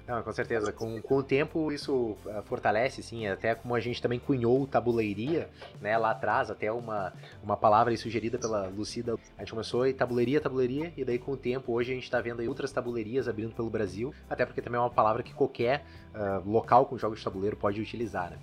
Não, 0.10 0.24
com 0.24 0.34
certeza. 0.34 0.74
Com, 0.74 1.00
com 1.04 1.18
o 1.18 1.24
tempo 1.24 1.72
isso 1.72 2.18
uh, 2.25 2.42
fortalece, 2.46 3.04
sim. 3.04 3.28
Até 3.28 3.54
como 3.54 3.75
a 3.75 3.80
gente 3.80 4.01
também 4.01 4.18
cunhou 4.18 4.66
tabuleiria, 4.66 5.48
né, 5.80 5.96
lá 6.00 6.10
atrás, 6.10 6.50
até 6.50 6.72
uma, 6.72 7.13
uma 7.44 7.56
palavra 7.56 7.96
sugerida 7.96 8.39
pela 8.39 8.66
Lucida. 8.70 9.16
A 9.38 9.42
gente 9.42 9.51
começou 9.51 9.86
e 9.86 9.94
tabuleiria, 9.94 10.42
tabuleiria, 10.42 10.92
e 10.98 11.06
daí 11.06 11.20
com 11.20 11.34
o 11.34 11.38
tempo, 11.38 11.74
hoje 11.74 11.92
a 11.92 11.94
gente 11.94 12.06
está 12.06 12.20
vendo 12.20 12.42
outras 12.50 12.72
tabuleirias 12.72 13.28
abrindo 13.28 13.54
pelo 13.54 13.70
Brasil, 13.70 14.12
até 14.28 14.48
porque 14.48 14.63
também 14.63 14.80
é 14.80 14.82
uma 14.82 14.89
palavra 14.89 15.22
que 15.22 15.32
qualquer 15.32 15.86
uh, 16.16 16.50
local 16.50 16.88
com 16.88 16.98
jogos 16.98 17.20
de 17.20 17.24
tabuleiro 17.24 17.56
pode 17.56 17.80
utilizar, 17.80 18.32
né? 18.32 18.39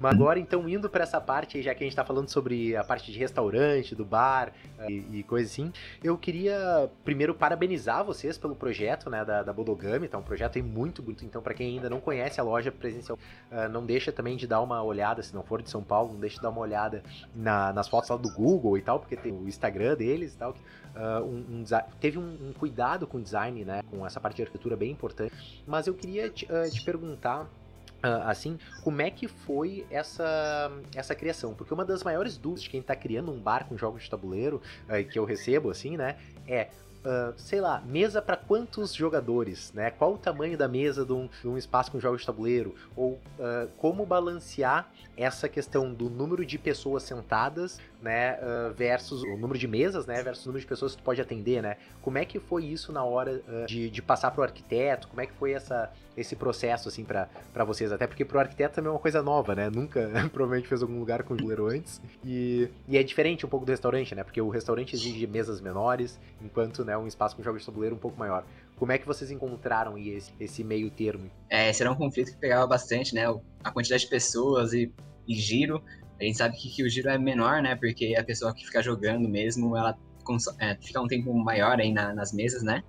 Mas 0.00 0.14
agora, 0.14 0.38
então, 0.38 0.66
indo 0.66 0.88
para 0.88 1.02
essa 1.02 1.20
parte, 1.20 1.60
já 1.60 1.74
que 1.74 1.84
a 1.84 1.86
gente 1.86 1.92
está 1.92 2.04
falando 2.04 2.28
sobre 2.30 2.74
a 2.74 2.82
parte 2.82 3.12
de 3.12 3.18
restaurante, 3.18 3.94
do 3.94 4.04
bar 4.04 4.50
uh, 4.78 4.90
e, 4.90 5.18
e 5.18 5.22
coisa 5.22 5.46
assim, 5.46 5.70
eu 6.02 6.16
queria 6.16 6.90
primeiro 7.04 7.34
parabenizar 7.34 8.02
vocês 8.02 8.38
pelo 8.38 8.56
projeto 8.56 9.10
né, 9.10 9.22
da, 9.26 9.42
da 9.42 9.52
Bodogami, 9.52 10.08
tá 10.08 10.16
um 10.16 10.22
projeto 10.22 10.56
aí 10.56 10.62
muito 10.62 11.02
bonito. 11.02 11.22
Então, 11.26 11.42
para 11.42 11.52
quem 11.52 11.76
ainda 11.76 11.90
não 11.90 12.00
conhece 12.00 12.40
a 12.40 12.42
loja 12.42 12.72
presencial, 12.72 13.18
uh, 13.52 13.68
não 13.68 13.84
deixa 13.84 14.10
também 14.10 14.38
de 14.38 14.46
dar 14.46 14.62
uma 14.62 14.82
olhada, 14.82 15.22
se 15.22 15.34
não 15.34 15.42
for 15.42 15.60
de 15.60 15.68
São 15.68 15.82
Paulo, 15.82 16.14
não 16.14 16.20
deixa 16.20 16.36
de 16.36 16.42
dar 16.42 16.48
uma 16.48 16.62
olhada 16.62 17.02
na, 17.34 17.70
nas 17.70 17.86
fotos 17.86 18.08
lá 18.08 18.16
do 18.16 18.32
Google 18.32 18.78
e 18.78 18.82
tal, 18.82 19.00
porque 19.00 19.16
tem 19.16 19.32
o 19.32 19.46
Instagram 19.46 19.96
deles 19.96 20.32
e 20.32 20.38
tal. 20.38 20.54
Uh, 20.96 21.22
um, 21.22 21.60
um, 21.60 21.64
teve 22.00 22.18
um, 22.18 22.48
um, 22.48 22.52
cuidado 22.54 23.06
com 23.06 23.18
o 23.18 23.22
design, 23.22 23.66
né, 23.66 23.82
com 23.90 24.04
essa 24.06 24.18
parte 24.18 24.36
de 24.36 24.42
arquitetura 24.42 24.76
bem 24.76 24.90
importante. 24.90 25.62
Mas 25.66 25.86
eu 25.86 25.92
queria 25.92 26.30
te, 26.30 26.46
te 26.70 26.84
perguntar 26.84 27.42
Uh, 27.42 27.59
assim, 28.02 28.58
como 28.82 29.02
é 29.02 29.10
que 29.10 29.28
foi 29.28 29.86
essa, 29.90 30.70
essa 30.94 31.14
criação? 31.14 31.54
Porque 31.54 31.72
uma 31.72 31.84
das 31.84 32.02
maiores 32.02 32.36
dúvidas 32.36 32.62
de 32.62 32.70
quem 32.70 32.80
está 32.80 32.96
criando 32.96 33.30
um 33.30 33.40
bar 33.40 33.66
com 33.68 33.76
jogos 33.76 34.02
de 34.02 34.10
tabuleiro, 34.10 34.60
uh, 34.88 35.08
que 35.08 35.18
eu 35.18 35.24
recebo, 35.24 35.70
assim, 35.70 35.96
né, 35.96 36.16
é 36.46 36.68
Uh, 37.00 37.32
sei 37.34 37.62
lá, 37.62 37.80
mesa 37.86 38.20
para 38.20 38.36
quantos 38.36 38.92
jogadores, 38.92 39.72
né? 39.72 39.90
Qual 39.90 40.12
o 40.12 40.18
tamanho 40.18 40.58
da 40.58 40.68
mesa 40.68 41.02
de 41.02 41.14
um, 41.14 41.30
de 41.40 41.48
um 41.48 41.56
espaço 41.56 41.90
com 41.90 41.98
jogos 41.98 42.20
de 42.20 42.26
tabuleiro? 42.26 42.74
Ou 42.94 43.12
uh, 43.12 43.66
como 43.78 44.04
balancear 44.04 44.92
essa 45.16 45.48
questão 45.48 45.94
do 45.94 46.10
número 46.10 46.44
de 46.44 46.58
pessoas 46.58 47.02
sentadas, 47.04 47.80
né? 48.02 48.34
Uh, 48.34 48.74
versus 48.74 49.22
o 49.22 49.34
número 49.38 49.58
de 49.58 49.66
mesas, 49.66 50.04
né? 50.04 50.22
Versus 50.22 50.44
o 50.44 50.48
número 50.48 50.60
de 50.60 50.66
pessoas 50.66 50.92
que 50.94 51.00
tu 51.00 51.04
pode 51.04 51.22
atender, 51.22 51.62
né? 51.62 51.78
Como 52.02 52.18
é 52.18 52.26
que 52.26 52.38
foi 52.38 52.66
isso 52.66 52.92
na 52.92 53.02
hora 53.02 53.40
de, 53.66 53.88
de 53.88 54.02
passar 54.02 54.30
pro 54.32 54.42
arquiteto? 54.42 55.08
Como 55.08 55.22
é 55.22 55.26
que 55.26 55.32
foi 55.32 55.52
essa, 55.52 55.90
esse 56.16 56.36
processo, 56.36 56.88
assim, 56.88 57.04
para 57.04 57.64
vocês? 57.64 57.92
Até 57.92 58.06
porque 58.06 58.24
pro 58.24 58.38
arquiteto 58.38 58.74
também 58.74 58.88
é 58.88 58.92
uma 58.92 58.98
coisa 58.98 59.22
nova, 59.22 59.54
né? 59.54 59.70
Nunca, 59.70 60.08
provavelmente, 60.32 60.68
fez 60.68 60.82
algum 60.82 60.98
lugar 60.98 61.22
com 61.22 61.36
tabuleiro 61.36 61.66
antes. 61.66 62.00
E, 62.24 62.68
e 62.88 62.96
é 62.96 63.02
diferente 63.02 63.46
um 63.46 63.48
pouco 63.48 63.64
do 63.64 63.70
restaurante, 63.70 64.14
né? 64.14 64.24
Porque 64.24 64.40
o 64.40 64.48
restaurante 64.48 64.94
exige 64.94 65.26
mesas 65.26 65.60
menores, 65.60 66.18
enquanto, 66.42 66.84
né, 66.84 66.96
um 66.96 67.06
espaço 67.06 67.36
com 67.36 67.42
jogos 67.42 67.62
de 67.62 67.66
tabuleiro 67.66 67.94
um 67.94 67.98
pouco 67.98 68.18
maior. 68.18 68.44
Como 68.76 68.92
é 68.92 68.98
que 68.98 69.06
vocês 69.06 69.30
encontraram 69.30 69.98
esse, 69.98 70.32
esse 70.40 70.64
meio 70.64 70.90
termo? 70.90 71.30
É, 71.50 71.68
esse 71.68 71.82
era 71.82 71.92
um 71.92 71.96
conflito 71.96 72.32
que 72.32 72.38
pegava 72.38 72.66
bastante, 72.66 73.14
né? 73.14 73.24
A 73.62 73.70
quantidade 73.70 74.04
de 74.04 74.08
pessoas 74.08 74.72
e, 74.72 74.90
e 75.28 75.34
giro. 75.34 75.82
A 76.18 76.24
gente 76.24 76.38
sabe 76.38 76.56
que, 76.56 76.68
que, 76.68 76.82
o 76.82 76.88
giro 76.88 77.08
é 77.08 77.18
menor, 77.18 77.62
né? 77.62 77.76
Porque 77.76 78.14
a 78.16 78.24
pessoa 78.24 78.54
que 78.54 78.64
fica 78.64 78.82
jogando 78.82 79.28
mesmo, 79.28 79.76
ela 79.76 79.98
é, 80.58 80.76
fica 80.76 81.00
um 81.00 81.06
tempo 81.06 81.32
maior 81.34 81.78
aí 81.78 81.92
na, 81.92 82.14
nas 82.14 82.32
mesas, 82.32 82.62
né? 82.62 82.82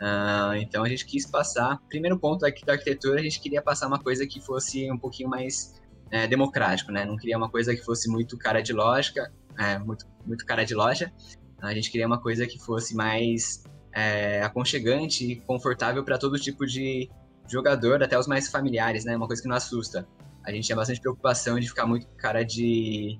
Uh, 0.00 0.54
então 0.56 0.82
a 0.82 0.88
gente 0.88 1.04
quis 1.04 1.26
passar. 1.26 1.78
Primeiro 1.88 2.18
ponto 2.18 2.46
aqui 2.46 2.64
da 2.64 2.72
arquitetura, 2.72 3.20
a 3.20 3.22
gente 3.22 3.38
queria 3.38 3.60
passar 3.60 3.86
uma 3.86 3.98
coisa 3.98 4.26
que 4.26 4.40
fosse 4.40 4.90
um 4.90 4.96
pouquinho 4.96 5.28
mais 5.28 5.78
é, 6.10 6.26
democrático, 6.26 6.90
né? 6.90 7.04
Não 7.04 7.16
queria 7.16 7.36
uma 7.36 7.50
coisa 7.50 7.74
que 7.76 7.84
fosse 7.84 8.08
muito 8.08 8.38
cara 8.38 8.62
de 8.62 8.72
lógica, 8.72 9.30
é, 9.58 9.78
muito, 9.78 10.06
muito 10.26 10.46
cara 10.46 10.64
de 10.64 10.74
loja. 10.74 11.12
A 11.60 11.74
gente 11.74 11.90
queria 11.90 12.06
uma 12.06 12.18
coisa 12.18 12.46
que 12.46 12.58
fosse 12.58 12.96
mais 12.96 13.62
é, 13.92 14.42
aconchegante 14.42 15.32
e 15.32 15.36
confortável 15.40 16.02
para 16.02 16.16
todo 16.16 16.38
tipo 16.38 16.64
de 16.64 17.10
jogador, 17.46 18.02
até 18.02 18.18
os 18.18 18.26
mais 18.26 18.48
familiares, 18.48 19.04
né? 19.04 19.14
Uma 19.14 19.26
coisa 19.26 19.42
que 19.42 19.48
não 19.48 19.56
assusta. 19.56 20.08
A 20.42 20.50
gente 20.50 20.64
tinha 20.64 20.76
bastante 20.76 21.00
preocupação 21.00 21.60
de 21.60 21.68
ficar 21.68 21.84
muito 21.84 22.06
cara 22.16 22.42
de, 22.42 23.18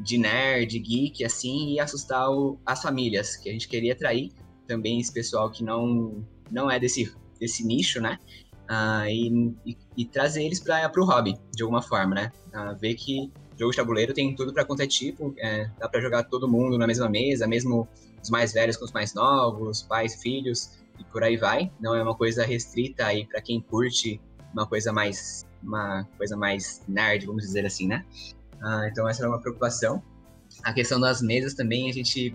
de 0.00 0.18
nerd, 0.18 0.76
geek, 0.80 1.24
assim, 1.24 1.74
e 1.74 1.80
assustar 1.80 2.28
o, 2.30 2.58
as 2.66 2.82
famílias, 2.82 3.36
que 3.36 3.48
a 3.48 3.52
gente 3.52 3.68
queria 3.68 3.92
atrair 3.92 4.32
também 4.66 5.00
esse 5.00 5.12
pessoal 5.12 5.50
que 5.50 5.64
não, 5.64 6.24
não 6.50 6.70
é 6.70 6.78
desse, 6.78 7.14
desse 7.40 7.64
nicho, 7.64 8.00
né? 8.00 8.18
Uh, 8.68 9.06
e, 9.08 9.54
e, 9.64 9.78
e, 9.96 10.04
trazer 10.04 10.44
eles 10.44 10.58
para 10.58 10.90
o 10.96 11.04
hobby, 11.04 11.38
de 11.54 11.62
alguma 11.62 11.80
forma, 11.80 12.14
né? 12.14 12.32
Uh, 12.52 12.76
ver 12.76 12.94
que 12.94 13.30
jogo 13.56 13.70
de 13.70 13.76
tabuleiro 13.76 14.12
tem 14.12 14.34
tudo 14.34 14.52
para 14.52 14.66
é 14.80 14.86
tipo, 14.86 15.34
é, 15.38 15.70
dá 15.78 15.88
para 15.88 16.00
jogar 16.00 16.24
todo 16.24 16.48
mundo 16.48 16.76
na 16.76 16.86
mesma 16.86 17.08
mesa, 17.08 17.46
mesmo 17.46 17.88
os 18.22 18.28
mais 18.28 18.52
velhos 18.52 18.76
com 18.76 18.84
os 18.84 18.92
mais 18.92 19.14
novos, 19.14 19.82
pais, 19.82 20.20
filhos, 20.20 20.78
e 20.98 21.04
por 21.04 21.22
aí 21.22 21.36
vai. 21.36 21.70
Não 21.80 21.94
é 21.94 22.02
uma 22.02 22.14
coisa 22.14 22.44
restrita 22.44 23.06
aí 23.06 23.24
para 23.26 23.40
quem 23.40 23.60
curte 23.60 24.20
uma 24.52 24.66
coisa 24.66 24.92
mais 24.92 25.46
uma 25.62 26.04
coisa 26.16 26.36
mais 26.36 26.82
nerd, 26.86 27.26
vamos 27.26 27.42
dizer 27.42 27.66
assim, 27.66 27.86
né? 27.86 28.04
Uh, 28.54 28.86
então 28.90 29.08
essa 29.08 29.22
era 29.22 29.30
uma 29.30 29.40
preocupação. 29.40 30.02
A 30.62 30.72
questão 30.72 31.00
das 31.00 31.20
mesas 31.20 31.54
também, 31.54 31.90
a 31.90 31.92
gente 31.92 32.34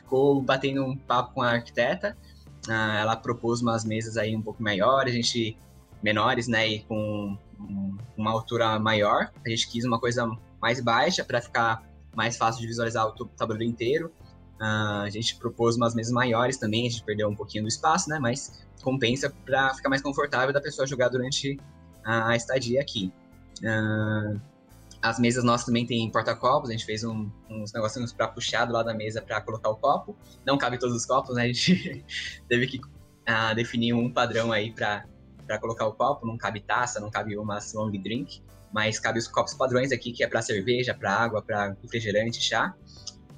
ficou 0.00 0.40
batendo 0.42 0.84
um 0.84 0.96
papo 0.96 1.34
com 1.34 1.42
a 1.42 1.50
arquiteta. 1.50 2.16
Ah, 2.68 2.98
ela 3.00 3.16
propôs 3.16 3.60
umas 3.62 3.84
mesas 3.84 4.16
aí 4.16 4.34
um 4.36 4.42
pouco 4.42 4.62
maiores, 4.62 5.12
a 5.12 5.16
gente 5.16 5.56
menores, 6.02 6.48
né, 6.48 6.66
e 6.66 6.80
com 6.80 7.36
uma 8.16 8.30
altura 8.30 8.78
maior. 8.78 9.30
A 9.44 9.48
gente 9.48 9.68
quis 9.68 9.84
uma 9.84 10.00
coisa 10.00 10.30
mais 10.60 10.80
baixa 10.80 11.24
para 11.24 11.40
ficar 11.40 11.82
mais 12.14 12.36
fácil 12.36 12.60
de 12.60 12.66
visualizar 12.66 13.06
o 13.06 13.12
tabuleiro 13.12 13.64
inteiro. 13.70 14.12
Uh, 14.60 15.04
a 15.04 15.10
gente 15.10 15.36
propôs 15.36 15.76
umas 15.76 15.94
mesas 15.94 16.12
maiores 16.12 16.58
também, 16.58 16.86
a 16.86 16.90
gente 16.90 17.02
perdeu 17.02 17.28
um 17.28 17.34
pouquinho 17.34 17.64
do 17.64 17.68
espaço, 17.68 18.10
né? 18.10 18.18
Mas 18.18 18.62
compensa 18.82 19.32
para 19.44 19.74
ficar 19.74 19.88
mais 19.88 20.02
confortável 20.02 20.52
da 20.52 20.60
pessoa 20.60 20.86
jogar 20.86 21.08
durante 21.08 21.58
a 22.04 22.34
estadia 22.34 22.80
aqui. 22.80 23.12
Uh, 23.62 24.40
as 25.02 25.18
mesas 25.18 25.42
nossas 25.42 25.66
também 25.66 25.86
tem 25.86 26.10
porta-copos, 26.10 26.68
a 26.68 26.72
gente 26.72 26.84
fez 26.84 27.04
um, 27.04 27.30
uns 27.48 27.72
negocinhos 27.72 28.12
para 28.12 28.28
puxar 28.28 28.66
do 28.66 28.72
lado 28.72 28.86
da 28.86 28.94
mesa 28.94 29.22
para 29.22 29.40
colocar 29.40 29.70
o 29.70 29.76
copo. 29.76 30.16
Não 30.46 30.58
cabe 30.58 30.78
todos 30.78 30.94
os 30.94 31.06
copos, 31.06 31.34
né? 31.34 31.44
A 31.44 31.46
gente 31.46 32.04
teve 32.48 32.66
que 32.66 32.78
uh, 32.78 33.54
definir 33.54 33.94
um 33.94 34.12
padrão 34.12 34.52
aí 34.52 34.72
para 34.72 35.04
colocar 35.58 35.86
o 35.86 35.94
copo. 35.94 36.26
Não 36.26 36.36
cabe 36.36 36.60
taça, 36.60 37.00
não 37.00 37.10
cabe 37.10 37.36
uma 37.38 37.58
long 37.74 37.90
drink, 37.90 38.42
mas 38.72 39.00
cabe 39.00 39.18
os 39.18 39.26
copos 39.26 39.54
padrões 39.54 39.90
aqui, 39.90 40.12
que 40.12 40.22
é 40.22 40.26
para 40.26 40.42
cerveja, 40.42 40.92
para 40.92 41.12
água, 41.12 41.42
para 41.42 41.74
refrigerante, 41.82 42.40
chá. 42.40 42.74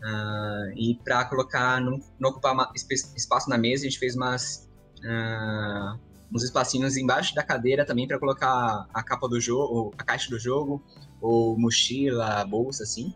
Uh, 0.02 0.73
e 0.76 0.99
para 1.04 1.25
colocar, 1.26 1.81
não, 1.81 2.00
não 2.19 2.31
ocupar 2.31 2.54
uma, 2.54 2.73
espaço 2.75 3.49
na 3.49 3.57
mesa, 3.57 3.87
a 3.87 3.88
gente 3.88 4.00
fez 4.00 4.16
umas. 4.16 4.69
Uh, 4.99 6.12
uns 6.35 6.45
espacinhos 6.45 6.97
embaixo 6.97 7.35
da 7.35 7.42
cadeira 7.42 7.85
também 7.85 8.09
para 8.09 8.19
colocar 8.19 8.87
a 8.92 9.02
capa 9.02 9.28
do 9.28 9.38
jogo, 9.38 9.92
a 9.99 10.02
caixa 10.02 10.31
do 10.31 10.38
jogo, 10.38 10.83
ou 11.23 11.57
mochila, 11.57 12.45
bolsa, 12.45 12.83
assim. 12.83 13.14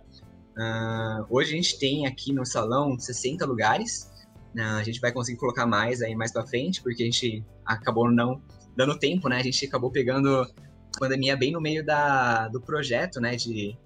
Uh, 0.57 1.27
hoje 1.29 1.53
a 1.53 1.57
gente 1.57 1.79
tem 1.79 2.07
aqui 2.07 2.33
no 2.33 2.47
salão 2.47 2.99
60 2.99 3.45
lugares. 3.45 4.11
Uh, 4.55 4.79
a 4.79 4.83
gente 4.85 5.01
vai 5.01 5.13
conseguir 5.13 5.39
colocar 5.39 5.67
mais 5.67 6.01
aí 6.01 6.15
mais 6.15 6.33
para 6.33 6.47
frente, 6.47 6.81
porque 6.81 7.03
a 7.03 7.07
gente 7.07 7.45
acabou 7.67 8.11
não 8.11 8.41
dando 8.77 8.97
tempo, 8.97 9.29
né? 9.29 9.39
A 9.39 9.43
gente 9.43 9.67
acabou 9.67 9.91
pegando 9.91 10.43
a 10.43 10.99
pandemia 10.99 11.37
bem 11.37 11.51
no 11.53 11.61
meio 11.61 11.85
da, 11.85 12.49
do 12.49 12.61
projeto, 12.61 13.21
né? 13.21 13.35
De, 13.35 13.77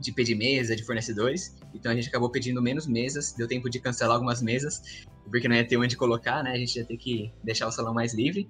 de 0.00 0.12
pedir 0.12 0.34
mesa, 0.34 0.74
de 0.74 0.82
fornecedores. 0.82 1.54
Então 1.74 1.92
a 1.92 1.94
gente 1.94 2.08
acabou 2.08 2.30
pedindo 2.30 2.62
menos 2.62 2.86
mesas, 2.86 3.32
deu 3.32 3.46
tempo 3.46 3.68
de 3.68 3.78
cancelar 3.78 4.14
algumas 4.14 4.40
mesas, 4.40 5.06
porque 5.30 5.46
não 5.46 5.54
ia 5.54 5.66
ter 5.66 5.76
onde 5.76 5.96
colocar, 5.96 6.42
né? 6.42 6.52
A 6.52 6.58
gente 6.58 6.76
ia 6.76 6.84
ter 6.84 6.96
que 6.96 7.30
deixar 7.44 7.68
o 7.68 7.70
salão 7.70 7.92
mais 7.92 8.14
livre. 8.14 8.48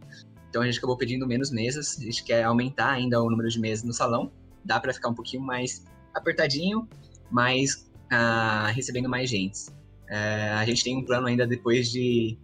Então 0.48 0.62
a 0.62 0.66
gente 0.66 0.78
acabou 0.78 0.96
pedindo 0.96 1.26
menos 1.26 1.50
mesas. 1.50 1.98
A 1.98 2.04
gente 2.04 2.22
quer 2.22 2.44
aumentar 2.44 2.92
ainda 2.92 3.20
o 3.20 3.28
número 3.28 3.50
de 3.50 3.58
mesas 3.60 3.84
no 3.84 3.92
salão 3.92 4.32
dá 4.64 4.78
para 4.80 4.92
ficar 4.92 5.08
um 5.08 5.14
pouquinho 5.14 5.42
mais 5.42 5.84
apertadinho, 6.14 6.88
mas 7.30 7.88
uh, 8.12 8.72
recebendo 8.74 9.08
mais 9.08 9.30
gente. 9.30 9.68
Uh, 10.08 10.58
a 10.58 10.64
gente 10.64 10.82
tem 10.82 10.96
um 10.96 11.04
plano 11.04 11.26
ainda 11.26 11.46
depois 11.46 11.90
de 11.90 12.36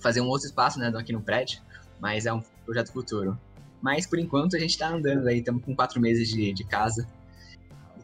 fazer 0.00 0.20
um 0.20 0.28
outro 0.28 0.46
espaço 0.46 0.78
né, 0.78 0.92
aqui 0.96 1.12
no 1.12 1.20
prédio, 1.20 1.60
mas 2.00 2.26
é 2.26 2.32
um 2.32 2.42
projeto 2.64 2.92
futuro. 2.92 3.38
Mas 3.82 4.06
por 4.06 4.18
enquanto 4.18 4.56
a 4.56 4.58
gente 4.58 4.70
está 4.70 4.88
andando 4.88 5.26
aí, 5.26 5.38
estamos 5.38 5.64
com 5.64 5.74
quatro 5.74 6.00
meses 6.00 6.28
de, 6.28 6.52
de 6.52 6.64
casa 6.64 7.06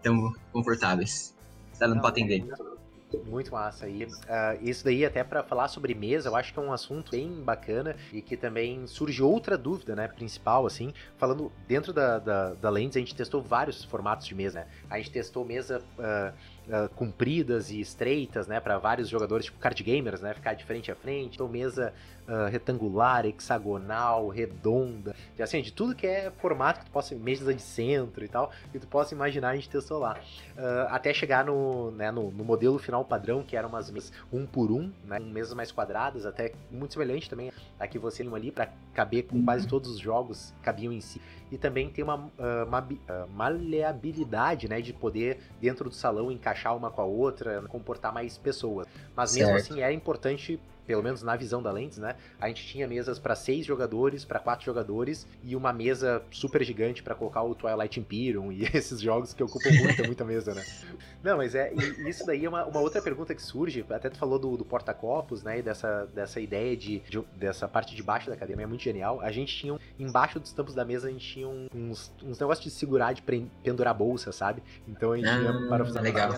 estamos 0.06 0.36
confortáveis. 0.52 1.34
Está 1.72 1.86
dando 1.86 2.00
para 2.00 2.10
atender. 2.10 2.44
Muito 3.24 3.52
massa. 3.52 3.88
E 3.88 4.04
uh, 4.04 4.08
isso 4.60 4.84
daí, 4.84 5.04
até 5.04 5.22
para 5.22 5.42
falar 5.42 5.68
sobre 5.68 5.94
mesa, 5.94 6.28
eu 6.28 6.36
acho 6.36 6.52
que 6.52 6.58
é 6.58 6.62
um 6.62 6.72
assunto 6.72 7.12
bem 7.12 7.42
bacana 7.42 7.94
e 8.12 8.20
que 8.20 8.36
também 8.36 8.86
surge 8.86 9.22
outra 9.22 9.56
dúvida, 9.56 9.94
né? 9.94 10.08
Principal, 10.08 10.66
assim. 10.66 10.92
Falando 11.16 11.52
dentro 11.68 11.92
da, 11.92 12.18
da, 12.18 12.54
da 12.54 12.70
Lens, 12.70 12.96
a 12.96 12.98
gente 12.98 13.14
testou 13.14 13.40
vários 13.40 13.84
formatos 13.84 14.26
de 14.26 14.34
mesa, 14.34 14.60
né? 14.60 14.66
A 14.90 14.98
gente 14.98 15.12
testou 15.12 15.44
mesa. 15.44 15.82
Uh, 15.98 16.56
uh, 16.66 16.88
compridas 16.94 17.70
e 17.70 17.80
estreitas, 17.80 18.46
né, 18.46 18.60
para 18.60 18.78
vários 18.78 19.08
jogadores, 19.08 19.46
tipo 19.46 19.58
card 19.58 19.82
gamers, 19.82 20.20
né, 20.20 20.34
ficar 20.34 20.54
de 20.54 20.64
frente 20.64 20.90
a 20.90 20.96
frente. 20.96 21.34
Então, 21.34 21.48
mesa 21.48 21.92
uh, 22.28 22.50
retangular, 22.50 23.26
hexagonal, 23.26 24.28
redonda, 24.28 25.14
assim, 25.38 25.62
de 25.62 25.72
tudo 25.72 25.94
que 25.94 26.06
é 26.06 26.30
formato 26.30 26.80
que 26.80 26.86
tu 26.86 26.90
possa, 26.90 27.14
mesa 27.14 27.54
de 27.54 27.62
centro 27.62 28.24
e 28.24 28.28
tal, 28.28 28.50
que 28.72 28.78
tu 28.78 28.86
possa 28.86 29.14
imaginar, 29.14 29.50
a 29.50 29.56
gente 29.56 29.68
testou 29.68 29.98
lá. 29.98 30.18
Uh, 30.56 30.86
até 30.88 31.12
chegar 31.12 31.44
no, 31.44 31.90
né, 31.92 32.10
no, 32.10 32.30
no, 32.30 32.44
modelo 32.44 32.78
final 32.78 33.04
padrão, 33.04 33.42
que 33.42 33.56
eram 33.56 33.68
umas 33.68 33.90
mesas 33.90 34.12
um 34.32 34.46
por 34.46 34.70
um, 34.70 34.90
né, 35.04 35.18
mesas 35.18 35.54
mais 35.54 35.72
quadradas, 35.72 36.26
até 36.26 36.52
muito 36.70 36.94
semelhante 36.94 37.28
também 37.28 37.52
a 37.78 37.86
que 37.86 37.98
você 37.98 38.26
ali 38.26 38.50
para 38.50 38.68
caber 38.92 39.24
com 39.24 39.42
quase 39.44 39.64
uhum. 39.64 39.70
todos 39.70 39.90
os 39.90 39.98
jogos 39.98 40.52
cabiam 40.62 40.92
em 40.92 41.00
si 41.00 41.20
e 41.50 41.56
também 41.56 41.88
tem 41.88 42.02
uma, 42.02 42.28
uma 42.66 42.88
maleabilidade, 43.32 44.68
né, 44.68 44.80
de 44.80 44.92
poder 44.92 45.38
dentro 45.60 45.88
do 45.88 45.94
salão 45.94 46.30
encaixar 46.30 46.76
uma 46.76 46.90
com 46.90 47.00
a 47.00 47.04
outra, 47.04 47.62
comportar 47.68 48.12
mais 48.12 48.36
pessoas. 48.36 48.86
Mas 49.14 49.34
mesmo 49.34 49.52
certo. 49.52 49.72
assim 49.72 49.80
é 49.80 49.92
importante 49.92 50.60
pelo 50.86 51.02
menos 51.02 51.22
na 51.22 51.36
visão 51.36 51.62
da 51.62 51.70
Lentes, 51.70 51.98
né? 51.98 52.16
A 52.40 52.48
gente 52.48 52.66
tinha 52.66 52.86
mesas 52.86 53.18
para 53.18 53.34
seis 53.34 53.66
jogadores, 53.66 54.24
para 54.24 54.38
quatro 54.38 54.64
jogadores 54.64 55.26
e 55.42 55.56
uma 55.56 55.72
mesa 55.72 56.22
super 56.30 56.62
gigante 56.64 57.02
para 57.02 57.14
colocar 57.14 57.42
o 57.42 57.54
Twilight 57.54 57.98
Imperium 57.98 58.52
e 58.52 58.64
esses 58.74 59.00
jogos 59.00 59.34
que 59.34 59.42
ocupam 59.42 59.70
muita, 59.72 60.02
muita 60.04 60.24
mesa, 60.24 60.54
né? 60.54 60.64
Não, 61.22 61.36
mas 61.36 61.54
é 61.54 61.72
isso 62.06 62.24
daí 62.24 62.44
é 62.44 62.48
uma, 62.48 62.64
uma, 62.64 62.80
outra 62.80 63.02
pergunta 63.02 63.34
que 63.34 63.42
surge. 63.42 63.84
Até 63.90 64.08
tu 64.08 64.18
falou 64.18 64.38
do, 64.38 64.56
do 64.56 64.64
porta-copos, 64.64 65.42
né? 65.42 65.58
E 65.58 65.62
dessa, 65.62 66.06
dessa 66.14 66.40
ideia 66.40 66.76
de, 66.76 67.00
de, 67.00 67.20
dessa 67.36 67.66
parte 67.66 67.94
de 67.94 68.02
baixo 68.02 68.30
da 68.30 68.36
cadeira, 68.36 68.62
é 68.62 68.66
muito 68.66 68.82
genial. 68.82 69.20
A 69.20 69.32
gente 69.32 69.54
tinha 69.54 69.78
embaixo 69.98 70.38
dos 70.38 70.52
tampos 70.52 70.74
da 70.74 70.84
mesa 70.84 71.08
a 71.08 71.10
gente 71.10 71.26
tinha 71.26 71.48
uns, 71.48 72.12
uns 72.22 72.38
negócios 72.38 72.64
de 72.64 72.70
segurar, 72.70 73.12
de 73.12 73.22
pendurar 73.22 73.94
bolsa, 73.94 74.32
sabe? 74.32 74.62
Então 74.86 75.12
a 75.12 75.16
gente 75.16 75.28
ah, 75.28 75.40
ia 75.40 75.68
para 75.68 75.84
legal. 76.00 76.30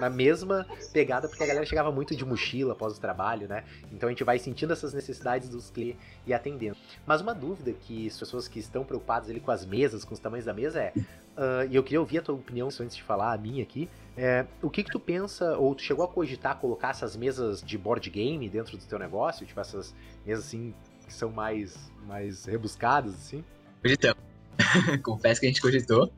na 0.00 0.10
mesma 0.10 0.66
pegada 0.92 1.28
porque 1.28 1.42
a 1.42 1.46
galera 1.46 1.66
chegava 1.66 1.90
muito 1.90 2.14
de 2.14 2.24
mochila 2.24 2.72
após 2.72 2.96
o 2.96 3.00
trabalho, 3.00 3.48
né? 3.48 3.64
Então 3.92 4.08
a 4.08 4.12
gente 4.12 4.24
vai 4.24 4.38
sentindo 4.38 4.72
essas 4.72 4.92
necessidades 4.92 5.48
dos 5.48 5.70
clientes 5.70 6.00
e 6.26 6.32
atendendo. 6.32 6.76
Mas 7.06 7.20
uma 7.20 7.34
dúvida 7.34 7.72
que 7.72 8.06
as 8.06 8.18
pessoas 8.18 8.48
que 8.48 8.58
estão 8.58 8.84
preocupadas 8.84 9.28
ali 9.28 9.40
com 9.40 9.50
as 9.50 9.64
mesas, 9.64 10.04
com 10.04 10.14
os 10.14 10.20
tamanhos 10.20 10.46
da 10.46 10.54
mesa 10.54 10.80
é, 10.80 10.92
uh, 10.96 11.70
e 11.70 11.76
eu 11.76 11.82
queria 11.82 12.00
ouvir 12.00 12.18
a 12.18 12.22
tua 12.22 12.34
opinião 12.34 12.68
antes 12.68 12.96
de 12.96 13.02
falar 13.02 13.32
a 13.32 13.38
minha 13.38 13.62
aqui, 13.62 13.88
é, 14.16 14.46
o 14.60 14.68
que 14.68 14.82
que 14.82 14.90
tu 14.90 15.00
pensa, 15.00 15.56
ou 15.56 15.74
tu 15.74 15.82
chegou 15.82 16.04
a 16.04 16.08
cogitar 16.08 16.58
colocar 16.58 16.90
essas 16.90 17.16
mesas 17.16 17.62
de 17.62 17.78
board 17.78 18.08
game 18.10 18.48
dentro 18.48 18.76
do 18.76 18.84
teu 18.84 18.98
negócio? 18.98 19.46
Tipo 19.46 19.60
essas 19.60 19.94
mesas 20.24 20.46
assim 20.46 20.74
que 21.06 21.12
são 21.12 21.30
mais, 21.30 21.90
mais 22.06 22.44
rebuscadas, 22.44 23.14
assim? 23.14 23.44
Cogitamos. 23.82 24.22
Confesso 25.02 25.40
que 25.40 25.46
a 25.46 25.48
gente 25.48 25.60
cogitou. 25.60 26.12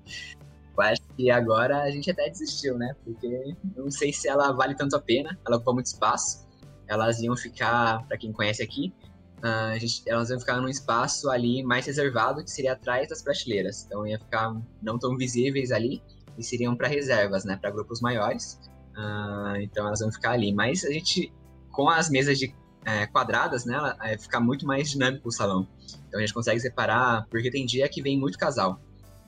Eu 0.76 0.82
acho 0.82 1.02
que 1.16 1.30
agora 1.30 1.82
a 1.82 1.90
gente 1.90 2.10
até 2.10 2.28
desistiu, 2.28 2.76
né? 2.76 2.94
Porque 3.04 3.54
não 3.76 3.90
sei 3.90 4.12
se 4.12 4.28
ela 4.28 4.52
vale 4.52 4.74
tanto 4.74 4.96
a 4.96 5.00
pena, 5.00 5.38
ela 5.46 5.56
ocupa 5.56 5.72
muito 5.72 5.86
espaço. 5.86 6.44
Elas 6.86 7.20
iam 7.20 7.36
ficar, 7.36 8.06
para 8.06 8.16
quem 8.16 8.32
conhece 8.32 8.62
aqui, 8.62 8.92
uh, 9.38 9.78
gente, 9.78 10.02
elas 10.06 10.30
iam 10.30 10.38
ficar 10.38 10.60
num 10.60 10.68
espaço 10.68 11.30
ali 11.30 11.62
mais 11.62 11.86
reservado, 11.86 12.42
que 12.44 12.50
seria 12.50 12.72
atrás 12.72 13.08
das 13.08 13.22
prateleiras. 13.22 13.84
Então 13.86 14.06
ia 14.06 14.18
ficar 14.18 14.54
não 14.82 14.98
tão 14.98 15.16
visíveis 15.16 15.72
ali 15.72 16.02
e 16.38 16.42
seriam 16.42 16.76
para 16.76 16.88
reservas, 16.88 17.44
né? 17.44 17.56
Para 17.56 17.70
grupos 17.70 18.00
maiores. 18.00 18.60
Uh, 18.96 19.56
então 19.60 19.86
elas 19.86 20.00
vão 20.00 20.12
ficar 20.12 20.32
ali. 20.32 20.52
Mas 20.52 20.84
a 20.84 20.92
gente, 20.92 21.32
com 21.70 21.88
as 21.88 22.08
mesas 22.10 22.38
de 22.38 22.54
é, 22.84 23.06
quadradas, 23.06 23.64
né? 23.64 23.74
Ela, 23.74 23.96
fica 24.18 24.38
muito 24.38 24.66
mais 24.66 24.90
dinâmico 24.90 25.28
o 25.28 25.32
salão. 25.32 25.66
Então 26.08 26.18
a 26.18 26.20
gente 26.20 26.34
consegue 26.34 26.60
separar, 26.60 27.26
porque 27.30 27.50
tem 27.50 27.64
dia 27.64 27.88
que 27.88 28.02
vem 28.02 28.18
muito 28.18 28.38
casal. 28.38 28.80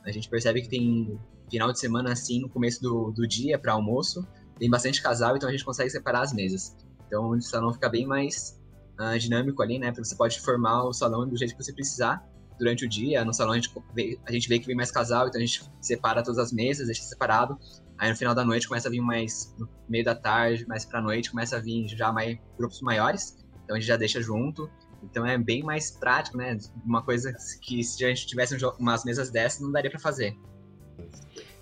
A 0.04 0.12
gente 0.12 0.28
percebe 0.28 0.62
que 0.62 0.68
tem 0.68 1.18
final 1.50 1.72
de 1.72 1.78
semana 1.78 2.12
assim, 2.12 2.40
no 2.40 2.48
começo 2.48 2.80
do, 2.82 3.10
do 3.12 3.26
dia 3.26 3.58
para 3.58 3.72
almoço, 3.72 4.26
tem 4.58 4.68
bastante 4.68 5.02
casal, 5.02 5.36
então 5.36 5.48
a 5.48 5.52
gente 5.52 5.64
consegue 5.64 5.90
separar 5.90 6.22
as 6.22 6.32
mesas. 6.32 6.76
Então 7.06 7.30
o 7.30 7.40
salão 7.40 7.72
fica 7.72 7.88
bem 7.88 8.06
mais 8.06 8.60
uh, 9.00 9.18
dinâmico 9.18 9.62
ali, 9.62 9.78
né? 9.78 9.90
Porque 9.90 10.04
você 10.04 10.16
pode 10.16 10.40
formar 10.40 10.84
o 10.84 10.92
salão 10.92 11.28
do 11.28 11.36
jeito 11.36 11.56
que 11.56 11.62
você 11.62 11.72
precisar 11.72 12.24
durante 12.58 12.84
o 12.84 12.88
dia. 12.88 13.24
No 13.24 13.32
salão 13.32 13.52
a 13.52 13.56
gente, 13.56 13.70
vê, 13.94 14.18
a 14.26 14.32
gente 14.32 14.48
vê 14.48 14.58
que 14.58 14.66
vem 14.66 14.76
mais 14.76 14.90
casal, 14.90 15.28
então 15.28 15.40
a 15.40 15.44
gente 15.44 15.62
separa 15.80 16.22
todas 16.22 16.38
as 16.38 16.52
mesas, 16.52 16.86
deixa 16.86 17.02
separado. 17.02 17.58
Aí 17.98 18.10
no 18.10 18.16
final 18.16 18.34
da 18.34 18.44
noite 18.44 18.68
começa 18.68 18.88
a 18.88 18.90
vir 18.90 19.00
mais, 19.00 19.54
no 19.58 19.68
meio 19.88 20.04
da 20.04 20.14
tarde, 20.14 20.66
mais 20.66 20.84
pra 20.84 21.00
noite, 21.00 21.30
começa 21.30 21.56
a 21.56 21.60
vir 21.60 21.88
já 21.88 22.12
mais 22.12 22.38
grupos 22.58 22.80
maiores. 22.82 23.36
Então 23.64 23.76
a 23.76 23.78
gente 23.78 23.88
já 23.88 23.96
deixa 23.96 24.20
junto. 24.20 24.70
Então 25.02 25.24
é 25.24 25.38
bem 25.38 25.62
mais 25.62 25.90
prático, 25.90 26.36
né? 26.36 26.58
Uma 26.84 27.02
coisa 27.02 27.34
que 27.62 27.82
se 27.82 28.04
a 28.04 28.08
gente 28.08 28.26
tivesse 28.26 28.56
umas 28.78 29.04
mesas 29.04 29.30
dessas, 29.30 29.60
não 29.60 29.70
daria 29.70 29.90
para 29.90 30.00
fazer. 30.00 30.36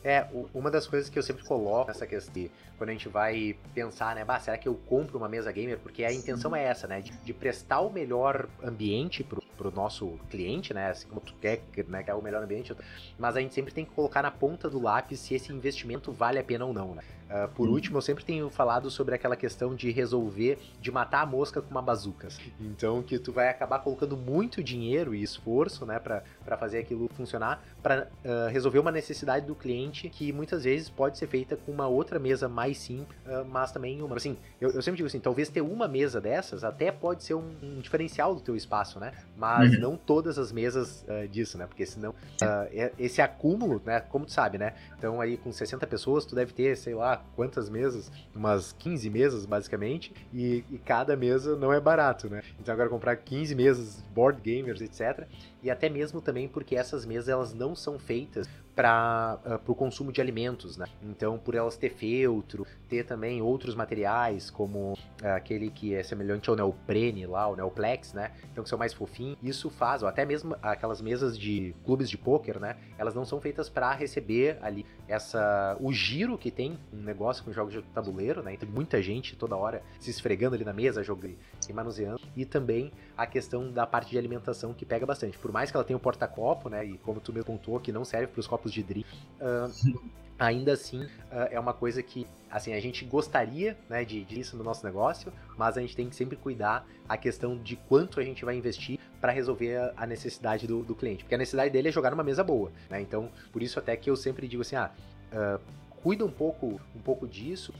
É, 0.02 0.28
uma 0.52 0.70
das 0.70 0.86
coisas 0.86 1.08
que 1.08 1.18
eu 1.18 1.22
sempre 1.22 1.44
coloco 1.44 1.88
nessa 1.88 2.06
questão, 2.06 2.50
quando 2.84 2.90
a 2.90 2.92
gente 2.92 3.08
vai 3.08 3.56
pensar, 3.72 4.14
né, 4.14 4.26
bah, 4.26 4.38
será 4.38 4.58
que 4.58 4.68
eu 4.68 4.74
compro 4.74 5.16
uma 5.16 5.26
mesa 5.26 5.50
gamer? 5.50 5.78
Porque 5.78 6.04
a 6.04 6.12
intenção 6.12 6.50
Sim. 6.50 6.58
é 6.58 6.64
essa, 6.64 6.86
né, 6.86 7.00
de, 7.00 7.12
de, 7.12 7.32
prestar 7.32 7.80
o 7.80 7.90
melhor 7.90 8.46
ambiente 8.62 9.24
pro, 9.24 9.42
pro 9.56 9.70
nosso 9.70 10.18
cliente, 10.28 10.74
né, 10.74 10.90
assim 10.90 11.08
como 11.08 11.22
tu 11.22 11.34
quer, 11.40 11.62
né, 11.88 12.02
que 12.02 12.10
é 12.10 12.14
o 12.14 12.20
melhor 12.20 12.42
ambiente, 12.42 12.76
mas 13.18 13.36
a 13.36 13.40
gente 13.40 13.54
sempre 13.54 13.72
tem 13.72 13.86
que 13.86 13.92
colocar 13.92 14.20
na 14.20 14.30
ponta 14.30 14.68
do 14.68 14.78
lápis 14.78 15.18
se 15.20 15.34
esse 15.34 15.50
investimento 15.50 16.12
vale 16.12 16.38
a 16.38 16.44
pena 16.44 16.66
ou 16.66 16.74
não, 16.74 16.94
né. 16.94 17.02
Uh, 17.24 17.48
por 17.48 17.66
uhum. 17.66 17.74
último, 17.74 17.96
eu 17.96 18.02
sempre 18.02 18.22
tenho 18.24 18.50
falado 18.50 18.90
sobre 18.90 19.14
aquela 19.14 19.34
questão 19.34 19.74
de 19.74 19.90
resolver, 19.90 20.58
de 20.80 20.92
matar 20.92 21.22
a 21.22 21.26
mosca 21.26 21.60
com 21.62 21.70
uma 21.70 21.80
bazuca. 21.80 22.28
Então, 22.60 23.02
que 23.02 23.18
tu 23.18 23.32
vai 23.32 23.48
acabar 23.48 23.78
colocando 23.78 24.16
muito 24.16 24.62
dinheiro 24.62 25.14
e 25.14 25.22
esforço, 25.22 25.86
né, 25.86 25.98
para 25.98 26.22
fazer 26.58 26.78
aquilo 26.78 27.08
funcionar, 27.16 27.64
para 27.82 28.04
uh, 28.24 28.28
ah, 28.46 28.48
resolver 28.48 28.78
uma 28.78 28.92
necessidade 28.92 29.46
do 29.46 29.54
cliente 29.54 30.08
que 30.08 30.32
muitas 30.32 30.64
vezes 30.64 30.90
pode 30.90 31.16
ser 31.16 31.26
feita 31.26 31.56
com 31.56 31.72
uma 31.72 31.88
outra 31.88 32.18
mesa 32.18 32.48
mais 32.48 32.73
simples, 32.74 33.18
uh, 33.26 33.44
mas 33.44 33.72
também 33.72 34.02
uma. 34.02 34.16
Assim, 34.16 34.36
eu, 34.60 34.70
eu, 34.70 34.82
sempre 34.82 34.96
digo 34.96 35.06
assim, 35.06 35.20
talvez 35.20 35.48
ter 35.48 35.60
uma 35.60 35.88
mesa 35.88 36.20
dessas 36.20 36.64
até 36.64 36.90
pode 36.90 37.24
ser 37.24 37.34
um, 37.34 37.54
um 37.62 37.80
diferencial 37.80 38.34
do 38.34 38.40
teu 38.40 38.56
espaço, 38.56 38.98
né? 38.98 39.12
Mas 39.36 39.74
uhum. 39.74 39.80
não 39.80 39.96
todas 39.96 40.38
as 40.38 40.52
mesas 40.52 41.04
disso, 41.30 41.58
né? 41.58 41.66
Porque 41.66 41.84
senão 41.86 42.14
é, 42.72 42.92
esse 42.98 43.20
acúmulo, 43.20 43.80
né? 43.84 44.00
Como 44.00 44.24
tu 44.26 44.32
sabe, 44.32 44.58
né? 44.58 44.74
Então 44.96 45.20
aí 45.20 45.36
com 45.36 45.52
60 45.52 45.86
pessoas, 45.86 46.24
tu 46.24 46.34
deve 46.34 46.52
ter, 46.52 46.76
sei 46.76 46.94
lá, 46.94 47.24
quantas 47.36 47.68
mesas, 47.68 48.10
umas 48.34 48.72
15 48.72 49.10
mesas 49.10 49.46
basicamente, 49.46 50.12
e, 50.32 50.64
e, 50.70 50.78
cada 50.78 51.16
mesa 51.16 51.56
não 51.56 51.72
é 51.72 51.80
barato, 51.80 52.28
né? 52.28 52.42
Então 52.60 52.72
agora 52.72 52.88
comprar 52.88 53.16
15 53.16 53.54
mesas, 53.54 54.02
board 54.14 54.40
gamers, 54.40 54.80
etc. 54.80 55.26
E 55.62 55.70
até 55.70 55.88
mesmo 55.88 56.20
também 56.20 56.48
porque 56.48 56.76
essas 56.76 57.06
mesas 57.06 57.28
elas 57.28 57.54
não 57.54 57.74
são 57.74 57.98
feitas 57.98 58.48
para 58.74 59.38
uh, 59.44 59.54
ah, 59.54 59.60
o 59.66 59.74
consumo 59.74 60.12
de 60.12 60.20
alimentos, 60.20 60.76
né? 60.76 60.86
Então, 61.02 61.38
por 61.38 61.54
elas 61.54 61.76
ter 61.76 61.90
feltro, 61.90 62.66
ter 62.88 63.04
também 63.04 63.40
outros 63.40 63.74
materiais, 63.74 64.50
como 64.50 64.92
uh, 64.92 65.26
aquele 65.36 65.70
que 65.70 65.94
é 65.94 66.02
semelhante 66.02 66.50
ao 66.50 66.56
neoprene 66.56 67.26
lá, 67.26 67.46
o 67.46 67.56
neoplex, 67.56 68.12
né? 68.12 68.32
Então, 68.52 68.64
que 68.64 68.70
são 68.70 68.78
mais 68.78 68.92
fofinhos. 68.92 69.38
Isso 69.42 69.70
faz, 69.70 70.02
ou 70.02 70.08
até 70.08 70.24
mesmo 70.24 70.56
aquelas 70.62 71.00
mesas 71.00 71.38
de 71.38 71.74
clubes 71.84 72.10
de 72.10 72.18
pôquer, 72.18 72.60
né? 72.60 72.76
Elas 72.98 73.14
não 73.14 73.24
são 73.24 73.40
feitas 73.40 73.68
para 73.68 73.92
receber 73.92 74.58
ali 74.60 74.84
essa 75.06 75.76
o 75.80 75.92
giro 75.92 76.36
que 76.38 76.50
tem 76.50 76.78
um 76.92 77.02
negócio 77.02 77.44
com 77.44 77.52
jogos 77.52 77.72
de 77.72 77.82
tabuleiro, 77.82 78.42
né? 78.42 78.54
Então, 78.54 78.68
muita 78.68 79.00
gente 79.02 79.36
toda 79.36 79.56
hora 79.56 79.82
se 79.98 80.10
esfregando 80.10 80.54
ali 80.54 80.64
na 80.64 80.72
mesa, 80.72 81.02
jogando 81.02 81.36
e 81.70 81.74
manuseando. 81.74 82.20
E 82.36 82.44
também 82.44 82.92
a 83.16 83.26
questão 83.26 83.70
da 83.70 83.86
parte 83.86 84.10
de 84.10 84.18
alimentação 84.18 84.72
que 84.72 84.84
pega 84.84 85.06
bastante. 85.06 85.38
Por 85.38 85.52
mais 85.52 85.70
que 85.70 85.76
ela 85.76 85.84
tenha 85.84 85.96
o 85.96 86.00
um 86.00 86.02
porta-copo, 86.02 86.68
né? 86.68 86.84
E 86.84 86.98
como 86.98 87.20
tu 87.20 87.32
me 87.32 87.42
pontuou, 87.42 87.80
que 87.80 87.92
não 87.92 88.04
serve 88.04 88.28
para 88.28 88.40
os 88.40 88.46
copos 88.46 88.72
de 88.72 88.82
drink, 88.82 89.08
uh, 89.40 90.00
ainda 90.38 90.72
assim 90.72 91.04
uh, 91.04 91.48
é 91.50 91.58
uma 91.60 91.72
coisa 91.72 92.02
que 92.02 92.26
assim 92.50 92.72
a 92.72 92.80
gente 92.80 93.04
gostaria 93.04 93.76
né, 93.88 94.04
de 94.04 94.24
disso 94.24 94.56
no 94.56 94.64
nosso 94.64 94.84
negócio, 94.84 95.32
mas 95.56 95.76
a 95.76 95.80
gente 95.80 95.94
tem 95.94 96.08
que 96.08 96.16
sempre 96.16 96.36
cuidar 96.36 96.86
a 97.08 97.16
questão 97.16 97.56
de 97.56 97.76
quanto 97.76 98.20
a 98.20 98.24
gente 98.24 98.44
vai 98.44 98.56
investir 98.56 98.98
para 99.20 99.32
resolver 99.32 99.76
a, 99.76 99.92
a 99.96 100.06
necessidade 100.06 100.66
do, 100.66 100.82
do, 100.82 100.94
cliente, 100.94 101.24
porque 101.24 101.34
a 101.34 101.38
necessidade 101.38 101.70
dele 101.70 101.88
é 101.88 101.92
jogar 101.92 102.10
numa 102.10 102.24
mesa 102.24 102.42
boa, 102.42 102.70
né? 102.90 103.00
Então 103.00 103.30
por 103.52 103.62
isso 103.62 103.78
até 103.78 103.96
que 103.96 104.10
eu 104.10 104.16
sempre 104.16 104.48
digo 104.48 104.62
assim, 104.62 104.76
ah, 104.76 104.90
uh, 105.32 105.60
cuida 106.02 106.24
um 106.24 106.30
pouco 106.30 106.80
um 106.94 107.00
pouco 107.00 107.26
disso. 107.26 107.72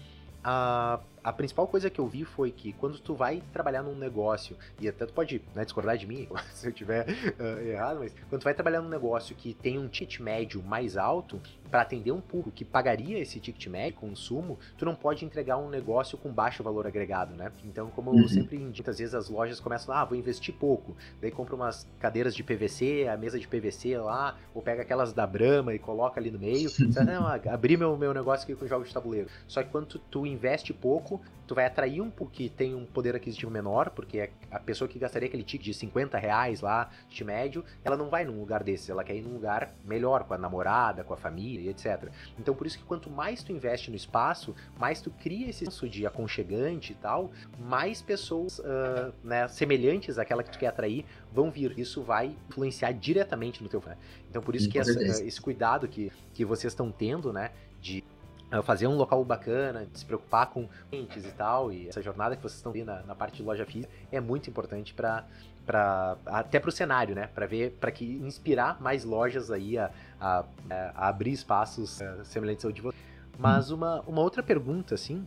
Uh, 0.44 1.02
a 1.24 1.32
principal 1.32 1.66
coisa 1.66 1.88
que 1.88 1.98
eu 1.98 2.06
vi 2.06 2.24
foi 2.24 2.50
que 2.50 2.74
quando 2.74 2.98
tu 2.98 3.14
vai 3.14 3.42
trabalhar 3.52 3.82
num 3.82 3.96
negócio, 3.96 4.56
e 4.78 4.86
até 4.86 5.06
tu 5.06 5.12
pode 5.14 5.40
né, 5.54 5.64
discordar 5.64 5.96
de 5.96 6.06
mim 6.06 6.28
se 6.52 6.68
eu 6.68 6.72
tiver 6.72 7.06
uh, 7.08 7.66
errado, 7.66 8.00
mas 8.00 8.14
quando 8.28 8.42
tu 8.42 8.44
vai 8.44 8.52
trabalhar 8.52 8.82
num 8.82 8.90
negócio 8.90 9.34
que 9.34 9.54
tem 9.54 9.78
um 9.78 9.88
ticket 9.88 10.20
médio 10.20 10.62
mais 10.62 10.98
alto, 10.98 11.40
para 11.74 11.82
atender 11.82 12.12
um 12.12 12.20
público 12.20 12.52
que 12.52 12.64
pagaria 12.64 13.18
esse 13.18 13.40
ticket 13.40 13.66
médio, 13.66 13.98
consumo, 13.98 14.56
tu 14.78 14.84
não 14.84 14.94
pode 14.94 15.24
entregar 15.24 15.56
um 15.56 15.68
negócio 15.68 16.16
com 16.16 16.32
baixo 16.32 16.62
valor 16.62 16.86
agregado, 16.86 17.34
né? 17.34 17.50
Então, 17.64 17.90
como 17.90 18.12
uhum. 18.12 18.20
eu 18.20 18.28
sempre 18.28 18.56
indico, 18.56 18.88
às 18.88 18.98
vezes 18.98 19.12
as 19.12 19.28
lojas 19.28 19.58
começam, 19.58 19.92
ah, 19.92 20.04
vou 20.04 20.16
investir 20.16 20.54
pouco, 20.54 20.96
daí 21.20 21.32
compra 21.32 21.56
umas 21.56 21.84
cadeiras 21.98 22.32
de 22.32 22.44
PVC, 22.44 23.08
a 23.08 23.16
mesa 23.16 23.40
de 23.40 23.48
PVC 23.48 23.98
lá, 23.98 24.38
ou 24.54 24.62
pega 24.62 24.82
aquelas 24.82 25.12
da 25.12 25.26
Brahma 25.26 25.74
e 25.74 25.78
coloca 25.80 26.20
ali 26.20 26.30
no 26.30 26.38
meio, 26.38 26.70
você, 26.70 27.02
não, 27.02 27.26
abrir 27.26 27.76
meu, 27.76 27.96
meu 27.96 28.14
negócio 28.14 28.44
aqui 28.44 28.54
com 28.54 28.68
jogos 28.68 28.86
de 28.86 28.94
tabuleiro. 28.94 29.28
Só 29.48 29.60
que 29.60 29.70
quando 29.70 29.86
tu, 29.86 29.98
tu 29.98 30.26
investe 30.26 30.72
pouco, 30.72 31.13
tu 31.46 31.54
vai 31.54 31.66
atrair 31.66 32.00
um 32.00 32.10
que 32.10 32.48
tem 32.48 32.74
um 32.74 32.86
poder 32.86 33.14
aquisitivo 33.14 33.50
menor, 33.50 33.90
porque 33.90 34.30
a 34.50 34.58
pessoa 34.58 34.88
que 34.88 34.98
gastaria 34.98 35.28
aquele 35.28 35.42
ticket 35.42 35.66
de 35.66 35.74
50 35.74 36.16
reais 36.18 36.60
lá, 36.60 36.90
de 37.08 37.24
médio, 37.24 37.64
ela 37.84 37.96
não 37.96 38.08
vai 38.08 38.24
num 38.24 38.38
lugar 38.40 38.62
desses, 38.62 38.88
ela 38.88 39.04
quer 39.04 39.14
ir 39.16 39.22
num 39.22 39.34
lugar 39.34 39.74
melhor, 39.84 40.24
com 40.24 40.34
a 40.34 40.38
namorada, 40.38 41.04
com 41.04 41.12
a 41.12 41.16
família, 41.16 41.70
etc. 41.70 42.10
Então 42.38 42.54
por 42.54 42.66
isso 42.66 42.78
que 42.78 42.84
quanto 42.84 43.10
mais 43.10 43.42
tu 43.42 43.52
investe 43.52 43.90
no 43.90 43.96
espaço, 43.96 44.54
mais 44.78 45.00
tu 45.00 45.10
cria 45.10 45.50
esse 45.50 45.64
senso 45.64 45.88
de 45.88 46.06
aconchegante 46.06 46.92
e 46.92 46.96
tal, 46.96 47.30
mais 47.58 48.00
pessoas 48.00 48.58
uh, 48.58 49.12
né, 49.22 49.46
semelhantes 49.48 50.18
àquela 50.18 50.42
que 50.42 50.50
tu 50.50 50.58
quer 50.58 50.68
atrair 50.68 51.04
vão 51.32 51.50
vir. 51.50 51.78
Isso 51.78 52.02
vai 52.02 52.34
influenciar 52.48 52.92
diretamente 52.92 53.62
no 53.62 53.68
teu. 53.68 53.82
Né? 53.84 53.96
Então 54.30 54.42
por 54.42 54.54
isso 54.56 54.68
que 54.68 54.78
essa, 54.78 54.98
esse 55.00 55.40
cuidado 55.40 55.86
que, 55.88 56.10
que 56.32 56.44
vocês 56.44 56.72
estão 56.72 56.90
tendo, 56.90 57.32
né, 57.32 57.50
de 57.80 58.02
fazer 58.64 58.86
um 58.86 58.96
local 58.96 59.24
bacana, 59.24 59.86
se 59.92 60.04
preocupar 60.04 60.46
com 60.46 60.68
clientes 60.90 61.24
e 61.24 61.32
tal, 61.32 61.72
e 61.72 61.88
essa 61.88 62.00
jornada 62.00 62.36
que 62.36 62.42
vocês 62.42 62.56
estão 62.56 62.72
vendo 62.72 62.86
na, 62.86 63.02
na 63.02 63.14
parte 63.14 63.36
de 63.38 63.42
loja 63.42 63.66
física 63.66 63.92
é 64.12 64.20
muito 64.20 64.48
importante 64.48 64.94
para 64.94 65.24
para 65.64 66.16
até 66.26 66.60
para 66.60 66.68
o 66.68 66.72
cenário, 66.72 67.14
né? 67.14 67.28
Para 67.34 67.46
ver, 67.46 67.70
para 67.80 67.90
que 67.90 68.04
inspirar 68.04 68.80
mais 68.82 69.04
lojas 69.04 69.50
aí 69.50 69.78
a, 69.78 69.90
a, 70.20 70.44
a 70.94 71.08
abrir 71.08 71.32
espaços 71.32 72.00
uh, 72.00 72.24
semelhantes 72.24 72.64
ao 72.64 72.72
de 72.72 72.82
vocês. 72.82 73.02
Mas 73.38 73.70
uma, 73.70 74.00
uma 74.02 74.20
outra 74.20 74.42
pergunta, 74.42 74.94
assim, 74.94 75.26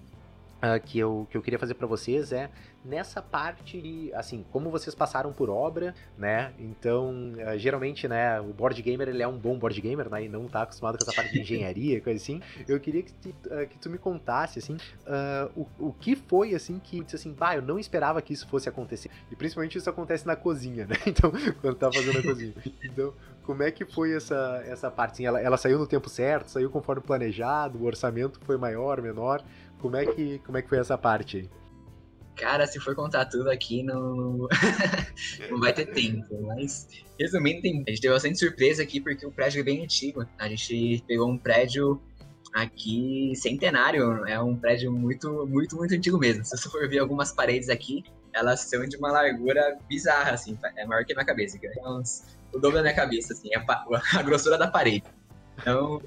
uh, 0.57 0.79
que, 0.83 0.99
eu, 0.99 1.27
que 1.29 1.37
eu 1.37 1.41
queria 1.41 1.59
fazer 1.59 1.73
para 1.73 1.87
vocês 1.87 2.31
é 2.31 2.49
nessa 2.83 3.21
parte, 3.21 4.11
assim, 4.13 4.45
como 4.51 4.69
vocês 4.69 4.95
passaram 4.95 5.33
por 5.33 5.49
obra, 5.49 5.93
né? 6.17 6.53
Então, 6.57 7.33
uh, 7.33 7.57
geralmente, 7.57 8.07
né, 8.07 8.39
o 8.39 8.53
board 8.53 8.81
gamer 8.81 9.09
ele 9.09 9.21
é 9.21 9.27
um 9.27 9.37
bom 9.37 9.57
board 9.57 9.79
gamer, 9.81 10.09
né? 10.09 10.25
E 10.25 10.29
não 10.29 10.47
tá 10.47 10.61
acostumado 10.61 10.97
com 10.97 11.03
essa 11.03 11.13
parte 11.13 11.33
de 11.33 11.41
engenharia, 11.41 11.99
coisa 12.01 12.21
assim. 12.21 12.41
Eu 12.67 12.79
queria 12.79 13.03
que, 13.03 13.13
tu, 13.13 13.29
uh, 13.29 13.67
que 13.67 13.77
tu 13.77 13.89
me 13.89 13.97
contasse, 13.97 14.59
assim, 14.59 14.77
o, 15.55 15.67
o 15.79 15.93
que 15.93 16.15
foi, 16.15 16.53
assim, 16.53 16.79
que 16.79 17.03
disse 17.03 17.15
assim, 17.15 17.33
bah, 17.33 17.55
eu 17.55 17.61
não 17.61 17.77
esperava 17.77 18.21
que 18.21 18.33
isso 18.33 18.47
fosse 18.47 18.69
acontecer. 18.69 19.09
E 19.31 19.35
principalmente 19.35 19.77
isso 19.77 19.89
acontece 19.89 20.25
na 20.25 20.35
cozinha, 20.35 20.85
né? 20.85 20.95
Então, 21.07 21.31
quando 21.61 21.75
tá 21.75 21.91
fazendo 21.91 22.19
a 22.19 22.21
cozinha. 22.21 22.53
Então, 22.83 23.13
como 23.47 23.63
é 23.63 23.71
que 23.71 23.85
foi 23.85 24.13
essa, 24.13 24.61
essa 24.67 24.91
parte? 24.91 25.13
Assim, 25.13 25.25
ela, 25.25 25.41
ela 25.41 25.55
saiu 25.55 25.79
no 25.79 25.87
tempo 25.87 26.09
certo, 26.09 26.51
saiu 26.51 26.69
conforme 26.69 27.01
planejado, 27.01 27.77
o 27.77 27.85
orçamento 27.85 28.39
foi 28.41 28.57
maior, 28.57 29.01
menor? 29.01 29.41
Como 29.79 29.95
é 29.95 30.05
que, 30.05 30.39
como 30.39 30.57
é 30.57 30.61
que 30.61 30.69
foi 30.69 30.79
essa 30.79 30.97
parte? 30.97 31.49
Cara, 32.35 32.67
se 32.67 32.79
for 32.79 32.95
contar 32.95 33.25
tudo 33.25 33.49
aqui, 33.49 33.81
não, 33.81 34.47
não 35.49 35.59
vai 35.59 35.73
ter 35.73 35.87
tempo. 35.87 36.39
Mas, 36.43 36.87
resumindo, 37.19 37.61
tem... 37.61 37.83
a 37.87 37.89
gente 37.89 38.01
teve 38.01 38.13
bastante 38.13 38.37
surpresa 38.37 38.83
aqui 38.83 39.01
porque 39.01 39.25
o 39.25 39.31
prédio 39.31 39.61
é 39.61 39.63
bem 39.63 39.83
antigo. 39.83 40.25
A 40.37 40.47
gente 40.47 41.03
pegou 41.07 41.29
um 41.29 41.37
prédio 41.37 41.99
aqui 42.53 43.33
centenário. 43.35 44.25
É 44.27 44.39
um 44.39 44.55
prédio 44.55 44.91
muito, 44.91 45.47
muito, 45.47 45.75
muito 45.75 45.95
antigo 45.95 46.17
mesmo. 46.19 46.45
Se 46.45 46.55
você 46.55 46.69
for 46.69 46.87
ver 46.87 46.99
algumas 46.99 47.31
paredes 47.31 47.69
aqui, 47.69 48.03
elas 48.33 48.61
são 48.61 48.85
de 48.85 48.97
uma 48.97 49.11
largura 49.11 49.77
bizarra, 49.89 50.31
assim. 50.31 50.57
É 50.75 50.85
maior 50.85 51.03
que 51.05 51.13
a 51.13 51.15
minha 51.15 51.25
cabeça. 51.25 51.57
É 51.59 51.89
uns, 51.89 52.37
o 52.53 52.59
dobro 52.59 52.77
da 52.77 52.83
minha 52.83 52.95
cabeça, 52.95 53.33
assim. 53.33 53.49
A, 53.55 53.65
a 54.19 54.21
grossura 54.21 54.59
da 54.59 54.67
parede. 54.67 55.03
Então, 55.57 56.01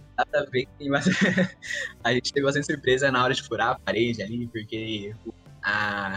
que 0.52 0.68
tem 0.78 0.90
bastante... 0.90 1.18
a 2.04 2.12
gente 2.12 2.32
teve 2.32 2.46
bastante 2.46 2.66
surpresa 2.66 3.10
na 3.10 3.24
hora 3.24 3.34
de 3.34 3.42
furar 3.42 3.70
a 3.70 3.78
parede 3.78 4.22
ali, 4.22 4.46
porque 4.48 5.14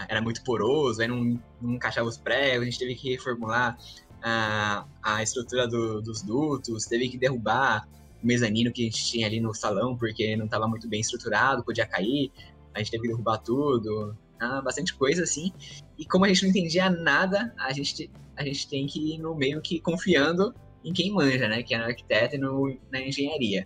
era 0.07 0.21
muito 0.21 0.43
poroso, 0.43 1.01
aí 1.01 1.07
não, 1.07 1.39
não 1.61 1.73
encaixava 1.75 2.07
os 2.07 2.17
pregos, 2.17 2.61
a 2.61 2.65
gente 2.65 2.79
teve 2.79 2.95
que 2.95 3.11
reformular 3.11 3.77
a, 4.21 4.85
a 5.01 5.21
estrutura 5.21 5.67
do, 5.67 6.01
dos 6.01 6.21
dutos, 6.21 6.85
teve 6.85 7.09
que 7.09 7.17
derrubar 7.17 7.87
o 8.21 8.25
mezanino 8.25 8.71
que 8.71 8.83
a 8.83 8.85
gente 8.85 9.05
tinha 9.05 9.27
ali 9.27 9.39
no 9.39 9.53
salão, 9.53 9.97
porque 9.97 10.35
não 10.37 10.45
estava 10.45 10.67
muito 10.67 10.87
bem 10.87 11.01
estruturado, 11.01 11.63
podia 11.63 11.85
cair, 11.85 12.31
a 12.73 12.79
gente 12.79 12.91
teve 12.91 13.03
que 13.03 13.09
derrubar 13.09 13.39
tudo, 13.39 14.15
ah, 14.39 14.61
bastante 14.61 14.93
coisa 14.93 15.23
assim. 15.23 15.51
E 15.97 16.05
como 16.05 16.25
a 16.25 16.27
gente 16.27 16.43
não 16.43 16.49
entendia 16.49 16.89
nada, 16.89 17.53
a 17.59 17.71
gente, 17.73 18.09
a 18.35 18.43
gente 18.43 18.67
tem 18.67 18.87
que 18.87 19.15
ir 19.15 19.17
no 19.19 19.35
meio 19.35 19.61
que 19.61 19.79
confiando 19.79 20.53
em 20.83 20.93
quem 20.93 21.11
manja, 21.11 21.47
né? 21.47 21.63
Que 21.63 21.73
é 21.73 21.77
no 21.77 21.85
arquiteto 21.85 22.35
e 22.35 22.37
no, 22.37 22.77
na 22.91 23.01
engenharia. 23.01 23.63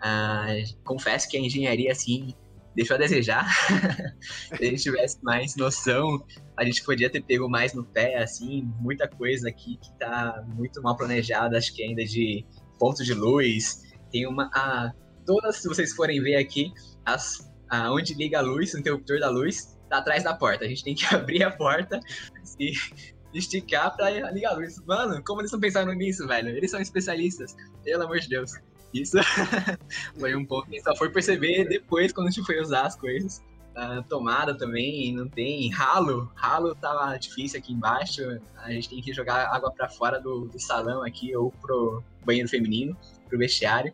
Ah, 0.00 0.46
confesso 0.84 1.28
que 1.28 1.36
a 1.36 1.40
engenharia, 1.40 1.92
assim, 1.92 2.34
deixou 2.74 2.96
a 2.96 2.98
desejar. 2.98 3.46
Se 4.20 4.62
a 4.62 4.64
gente 4.64 4.82
tivesse 4.82 5.22
mais 5.22 5.56
noção, 5.56 6.24
a 6.56 6.64
gente 6.64 6.82
podia 6.84 7.08
ter 7.08 7.22
pego 7.22 7.48
mais 7.48 7.72
no 7.72 7.84
pé, 7.84 8.18
assim, 8.18 8.70
muita 8.80 9.08
coisa 9.08 9.48
aqui 9.48 9.76
que 9.76 9.92
tá 9.98 10.44
muito 10.46 10.82
mal 10.82 10.96
planejada, 10.96 11.56
acho 11.56 11.74
que 11.74 11.82
ainda 11.82 12.04
de 12.04 12.44
ponto 12.78 13.02
de 13.04 13.14
luz. 13.14 13.82
Tem 14.10 14.26
uma. 14.26 14.50
Ah, 14.54 14.92
todas, 15.26 15.56
se 15.56 15.68
vocês 15.68 15.92
forem 15.94 16.22
ver 16.22 16.36
aqui, 16.36 16.72
as, 17.04 17.50
ah, 17.68 17.92
onde 17.92 18.14
liga 18.14 18.38
a 18.38 18.42
luz, 18.42 18.74
o 18.74 18.78
interruptor 18.78 19.18
da 19.18 19.28
luz, 19.30 19.78
tá 19.88 19.98
atrás 19.98 20.22
da 20.22 20.34
porta. 20.34 20.64
A 20.64 20.68
gente 20.68 20.84
tem 20.84 20.94
que 20.94 21.06
abrir 21.14 21.42
a 21.42 21.50
porta 21.50 22.00
e 22.58 22.72
esticar 23.38 23.94
pra 23.96 24.10
ligar 24.30 24.52
a 24.52 24.56
luz. 24.56 24.80
Mano, 24.86 25.22
como 25.24 25.40
eles 25.40 25.52
não 25.52 25.60
pensaram 25.60 25.92
nisso, 25.92 26.26
velho? 26.26 26.50
Eles 26.50 26.70
são 26.70 26.80
especialistas, 26.80 27.56
pelo 27.82 28.04
amor 28.04 28.20
de 28.20 28.28
Deus. 28.28 28.52
Isso 28.92 29.18
foi 30.18 30.36
um 30.36 30.44
pouco 30.44 30.68
só 30.82 30.94
foi 30.94 31.10
perceber 31.10 31.68
depois 31.68 32.12
quando 32.12 32.28
a 32.28 32.30
gente 32.30 32.46
foi 32.46 32.60
usar 32.60 32.82
as 32.82 32.96
coisas. 32.96 33.42
Uh, 33.76 34.04
tomada 34.08 34.56
também, 34.56 35.12
não 35.12 35.28
tem 35.28 35.68
ralo. 35.72 36.30
Ralo 36.36 36.76
tava 36.76 37.16
difícil 37.16 37.58
aqui 37.58 37.72
embaixo. 37.72 38.22
A 38.58 38.70
gente 38.70 38.88
tem 38.88 39.02
que 39.02 39.12
jogar 39.12 39.48
água 39.52 39.72
para 39.72 39.88
fora 39.88 40.20
do, 40.20 40.46
do, 40.46 40.60
salão 40.60 41.02
aqui 41.02 41.34
ou 41.34 41.50
pro 41.50 42.00
banheiro 42.24 42.48
feminino, 42.48 42.96
pro 43.28 43.36
vestiário. 43.36 43.92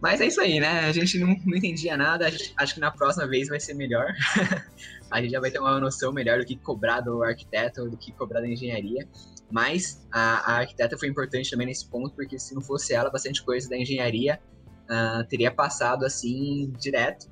Mas 0.00 0.20
é 0.20 0.26
isso 0.26 0.40
aí, 0.40 0.60
né? 0.60 0.80
A 0.80 0.92
gente 0.92 1.18
não, 1.18 1.34
não 1.44 1.56
entendia 1.56 1.96
nada. 1.96 2.30
Gente, 2.30 2.54
acho 2.56 2.74
que 2.74 2.80
na 2.80 2.92
próxima 2.92 3.26
vez 3.26 3.48
vai 3.48 3.58
ser 3.58 3.74
melhor. 3.74 4.14
a 5.14 5.22
gente 5.22 5.30
já 5.30 5.38
vai 5.38 5.48
ter 5.48 5.60
uma 5.60 5.78
noção 5.78 6.12
melhor 6.12 6.40
do 6.40 6.44
que 6.44 6.56
cobrar 6.56 7.00
do 7.00 7.22
arquiteto, 7.22 7.88
do 7.88 7.96
que 7.96 8.10
cobrar 8.10 8.40
da 8.40 8.48
engenharia. 8.48 9.08
Mas 9.48 10.04
a, 10.10 10.52
a 10.52 10.58
arquiteta 10.58 10.98
foi 10.98 11.06
importante 11.06 11.48
também 11.48 11.68
nesse 11.68 11.88
ponto, 11.88 12.12
porque 12.16 12.36
se 12.36 12.52
não 12.52 12.60
fosse 12.60 12.94
ela, 12.94 13.08
bastante 13.10 13.44
coisa 13.44 13.68
da 13.70 13.76
engenharia 13.76 14.40
uh, 14.90 15.24
teria 15.28 15.52
passado 15.52 16.04
assim 16.04 16.72
direto. 16.80 17.30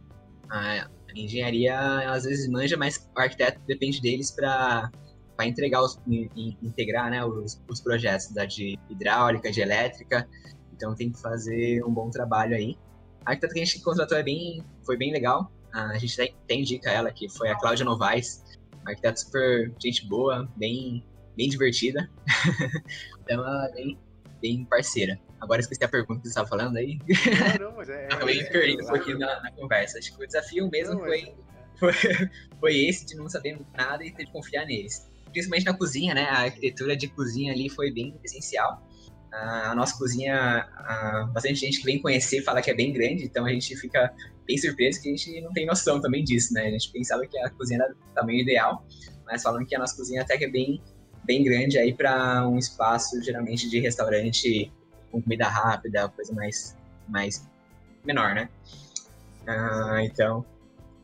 A 0.49 0.89
engenharia 1.13 1.77
às 2.09 2.23
vezes 2.23 2.49
manja, 2.49 2.77
mas 2.77 3.11
o 3.17 3.21
arquiteto 3.21 3.61
depende 3.67 4.01
deles 4.01 4.31
para 4.31 4.89
para 5.37 5.47
entregar 5.47 5.83
os, 5.83 5.99
integrar 6.07 7.11
né, 7.11 7.25
os, 7.25 7.61
os 7.69 7.81
projetos 7.81 8.29
da 8.33 8.45
de 8.45 8.79
hidráulica, 8.89 9.51
de 9.51 9.61
elétrica. 9.61 10.29
Então 10.73 10.95
tem 10.95 11.11
que 11.11 11.21
fazer 11.21 11.83
um 11.85 11.93
bom 11.93 12.11
trabalho 12.11 12.55
aí. 12.55 12.79
A 13.25 13.31
arquiteta 13.31 13.55
que 13.55 13.61
a 13.61 13.65
gente 13.65 13.81
contratou 13.83 14.17
é 14.17 14.23
bem, 14.23 14.63
foi 14.85 14.97
bem 14.97 15.11
legal. 15.11 15.51
A 15.73 15.99
gente 15.99 16.17
tem, 16.17 16.37
tem 16.47 16.63
dica 16.63 16.91
ela, 16.91 17.11
que 17.11 17.29
foi 17.29 17.49
a 17.49 17.59
Cláudia 17.59 17.85
Novaes, 17.85 18.43
uma 18.83 18.91
arquiteta 18.91 19.17
super 19.17 19.73
gente 19.79 20.07
boa, 20.07 20.49
bem, 20.57 21.05
bem 21.37 21.49
divertida. 21.49 22.11
então 23.23 23.41
ela 23.47 23.69
é 23.69 23.73
bem, 23.73 23.99
bem 24.41 24.65
parceira. 24.65 25.19
Agora 25.41 25.61
esqueci 25.61 25.83
a 25.83 25.89
pergunta 25.89 26.21
que 26.21 26.29
você 26.29 26.31
estava 26.31 26.49
falando 26.49 26.77
aí. 26.77 26.99
Não, 27.59 27.71
não, 27.71 27.77
mas 27.77 27.89
é. 27.89 28.07
Acabei 28.13 28.43
me 28.43 28.49
perdendo 28.49 28.85
um 28.85 28.89
pouquinho 28.89 29.19
na, 29.19 29.41
na, 29.41 29.51
conversa. 29.53 29.99
Acho 29.99 30.17
que 30.17 30.23
o 30.23 30.27
desafio 30.27 30.71
mesmo 30.71 30.95
não, 30.95 31.01
foi, 31.01 31.21
é. 31.21 31.35
foi, 31.79 31.93
foi 32.61 32.77
esse 32.87 33.07
de 33.07 33.17
não 33.17 33.29
saber 33.29 33.59
nada 33.77 34.05
e 34.05 34.13
ter 34.13 34.27
de 34.27 34.33
confiar 34.33 34.67
neles. 34.67 35.11
Principalmente 35.33 35.65
na 35.65 35.75
cozinha, 35.75 36.15
né? 36.15 36.25
A 36.25 36.43
arquitetura 36.43 36.97
de 36.97 37.09
cozinha 37.09 37.53
ali 37.53 37.69
foi 37.69 37.91
bem 37.91 38.15
essencial. 38.23 38.87
A 39.33 39.75
nossa 39.75 39.97
cozinha, 39.97 40.69
bastante 41.33 41.55
gente 41.55 41.79
que 41.79 41.85
vem 41.85 42.01
conhecer 42.01 42.43
fala 42.43 42.61
que 42.61 42.71
é 42.71 42.75
bem 42.75 42.93
grande, 42.93 43.25
então 43.25 43.47
a 43.47 43.51
gente 43.51 43.75
fica 43.77 44.15
bem 44.47 44.59
surpreso 44.59 45.01
que 45.01 45.09
a 45.09 45.17
gente 45.17 45.41
não 45.41 45.53
tem 45.53 45.65
noção 45.65 46.01
também 46.01 46.23
disso, 46.23 46.53
né? 46.53 46.67
A 46.67 46.71
gente 46.71 46.93
pensava 46.93 47.27
que 47.27 47.39
a 47.39 47.49
cozinha 47.51 47.83
era 47.83 47.95
do 47.95 47.97
tamanho 48.15 48.41
ideal, 48.41 48.85
mas 49.25 49.43
falando 49.43 49.67
que 49.67 49.75
a 49.75 49.79
nossa 49.79 49.97
cozinha 49.97 50.21
até 50.21 50.37
que 50.37 50.45
é 50.45 50.51
bem, 50.51 50.83
bem 51.25 51.43
grande 51.43 51.79
aí 51.79 51.95
para 51.95 52.47
um 52.47 52.59
espaço 52.59 53.23
geralmente 53.23 53.71
de 53.71 53.81
restaurante 53.81 54.71
com 55.11 55.23
comida 55.23 55.49
rápida, 55.49 56.09
coisa 56.11 56.35
mais, 56.35 56.77
mais 57.09 57.49
menor, 58.05 58.35
né? 58.35 58.51
Ah, 59.47 60.01
então, 60.03 60.45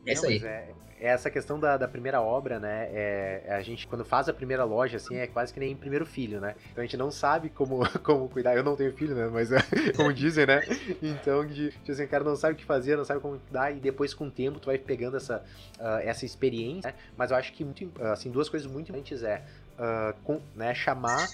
é 0.05 0.13
isso 0.13 0.25
aí. 0.27 0.37
É 0.43 0.78
essa 0.99 1.29
questão 1.29 1.59
da, 1.59 1.77
da 1.77 1.87
primeira 1.87 2.21
obra, 2.21 2.59
né? 2.59 2.89
É, 2.91 3.43
é, 3.45 3.53
a 3.55 3.61
gente, 3.61 3.87
quando 3.87 4.03
faz 4.03 4.27
a 4.27 4.33
primeira 4.33 4.63
loja, 4.63 4.97
assim, 4.97 5.17
é 5.17 5.27
quase 5.27 5.53
que 5.53 5.59
nem 5.59 5.75
primeiro 5.75 6.05
filho, 6.05 6.39
né? 6.41 6.55
Então 6.71 6.81
a 6.81 6.85
gente 6.85 6.97
não 6.97 7.09
sabe 7.11 7.49
como, 7.49 7.79
como 8.03 8.27
cuidar. 8.27 8.55
Eu 8.55 8.63
não 8.63 8.75
tenho 8.75 8.93
filho, 8.93 9.15
né? 9.15 9.29
Mas 9.31 9.49
como 9.95 10.13
dizem, 10.13 10.45
né? 10.45 10.61
Então, 11.01 11.45
de, 11.45 11.71
tipo 11.71 11.91
assim, 11.91 12.03
o 12.03 12.07
cara 12.07 12.23
não 12.23 12.35
sabe 12.35 12.53
o 12.53 12.57
que 12.57 12.65
fazer, 12.65 12.97
não 12.97 13.05
sabe 13.05 13.19
como 13.19 13.39
cuidar, 13.39 13.71
e 13.71 13.79
depois 13.79 14.13
com 14.13 14.27
o 14.27 14.31
tempo 14.31 14.59
tu 14.59 14.67
vai 14.67 14.77
pegando 14.77 15.17
essa, 15.17 15.43
uh, 15.79 15.99
essa 16.03 16.25
experiência, 16.25 16.91
né? 16.91 16.97
Mas 17.17 17.31
eu 17.31 17.37
acho 17.37 17.53
que, 17.53 17.63
muito, 17.63 17.91
assim, 18.01 18.29
duas 18.29 18.49
coisas 18.49 18.69
muito 18.69 18.89
importantes 18.89 19.23
é 19.23 19.43
uh, 19.77 20.13
com, 20.23 20.41
né, 20.55 20.73
chamar 20.73 21.25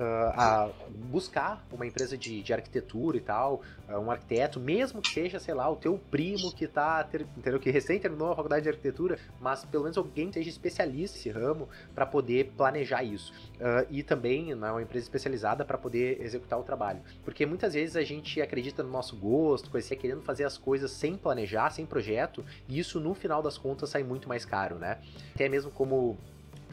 a 0.00 0.70
buscar 1.10 1.64
uma 1.70 1.86
empresa 1.86 2.16
de, 2.16 2.42
de 2.42 2.52
arquitetura 2.52 3.16
e 3.16 3.20
tal, 3.20 3.62
uh, 3.88 3.98
um 3.98 4.10
arquiteto, 4.10 4.58
mesmo 4.58 5.02
que 5.02 5.10
seja, 5.10 5.38
sei 5.38 5.54
lá, 5.54 5.68
o 5.68 5.76
teu 5.76 5.98
primo 6.10 6.52
que 6.52 6.66
tá, 6.66 7.02
ter, 7.04 7.26
entendeu? 7.36 7.60
Que 7.60 7.70
recém 7.70 7.98
terminou 7.98 8.32
a 8.32 8.36
faculdade 8.36 8.62
de 8.62 8.68
arquitetura, 8.68 9.18
mas 9.40 9.64
pelo 9.64 9.84
menos 9.84 9.98
alguém 9.98 10.28
que 10.28 10.34
seja 10.34 10.48
especialista 10.48 11.16
nesse 11.16 11.30
ramo 11.30 11.68
para 11.94 12.06
poder 12.06 12.52
planejar 12.56 13.02
isso. 13.02 13.32
Uh, 13.54 13.86
e 13.90 14.02
também 14.02 14.54
né, 14.54 14.70
uma 14.70 14.82
empresa 14.82 15.04
especializada 15.04 15.64
para 15.64 15.76
poder 15.76 16.20
executar 16.22 16.58
o 16.58 16.62
trabalho. 16.62 17.00
Porque 17.24 17.44
muitas 17.44 17.74
vezes 17.74 17.96
a 17.96 18.02
gente 18.02 18.40
acredita 18.40 18.82
no 18.82 18.90
nosso 18.90 19.16
gosto, 19.16 19.70
conhecer, 19.70 19.96
querendo 19.96 20.22
fazer 20.22 20.44
as 20.44 20.56
coisas 20.56 20.90
sem 20.90 21.16
planejar, 21.16 21.70
sem 21.70 21.84
projeto, 21.84 22.44
e 22.68 22.78
isso 22.78 22.98
no 22.98 23.14
final 23.14 23.42
das 23.42 23.58
contas 23.58 23.90
sai 23.90 24.02
muito 24.02 24.28
mais 24.28 24.44
caro, 24.44 24.76
né? 24.76 24.98
Até 25.34 25.48
mesmo 25.48 25.70
como 25.70 26.18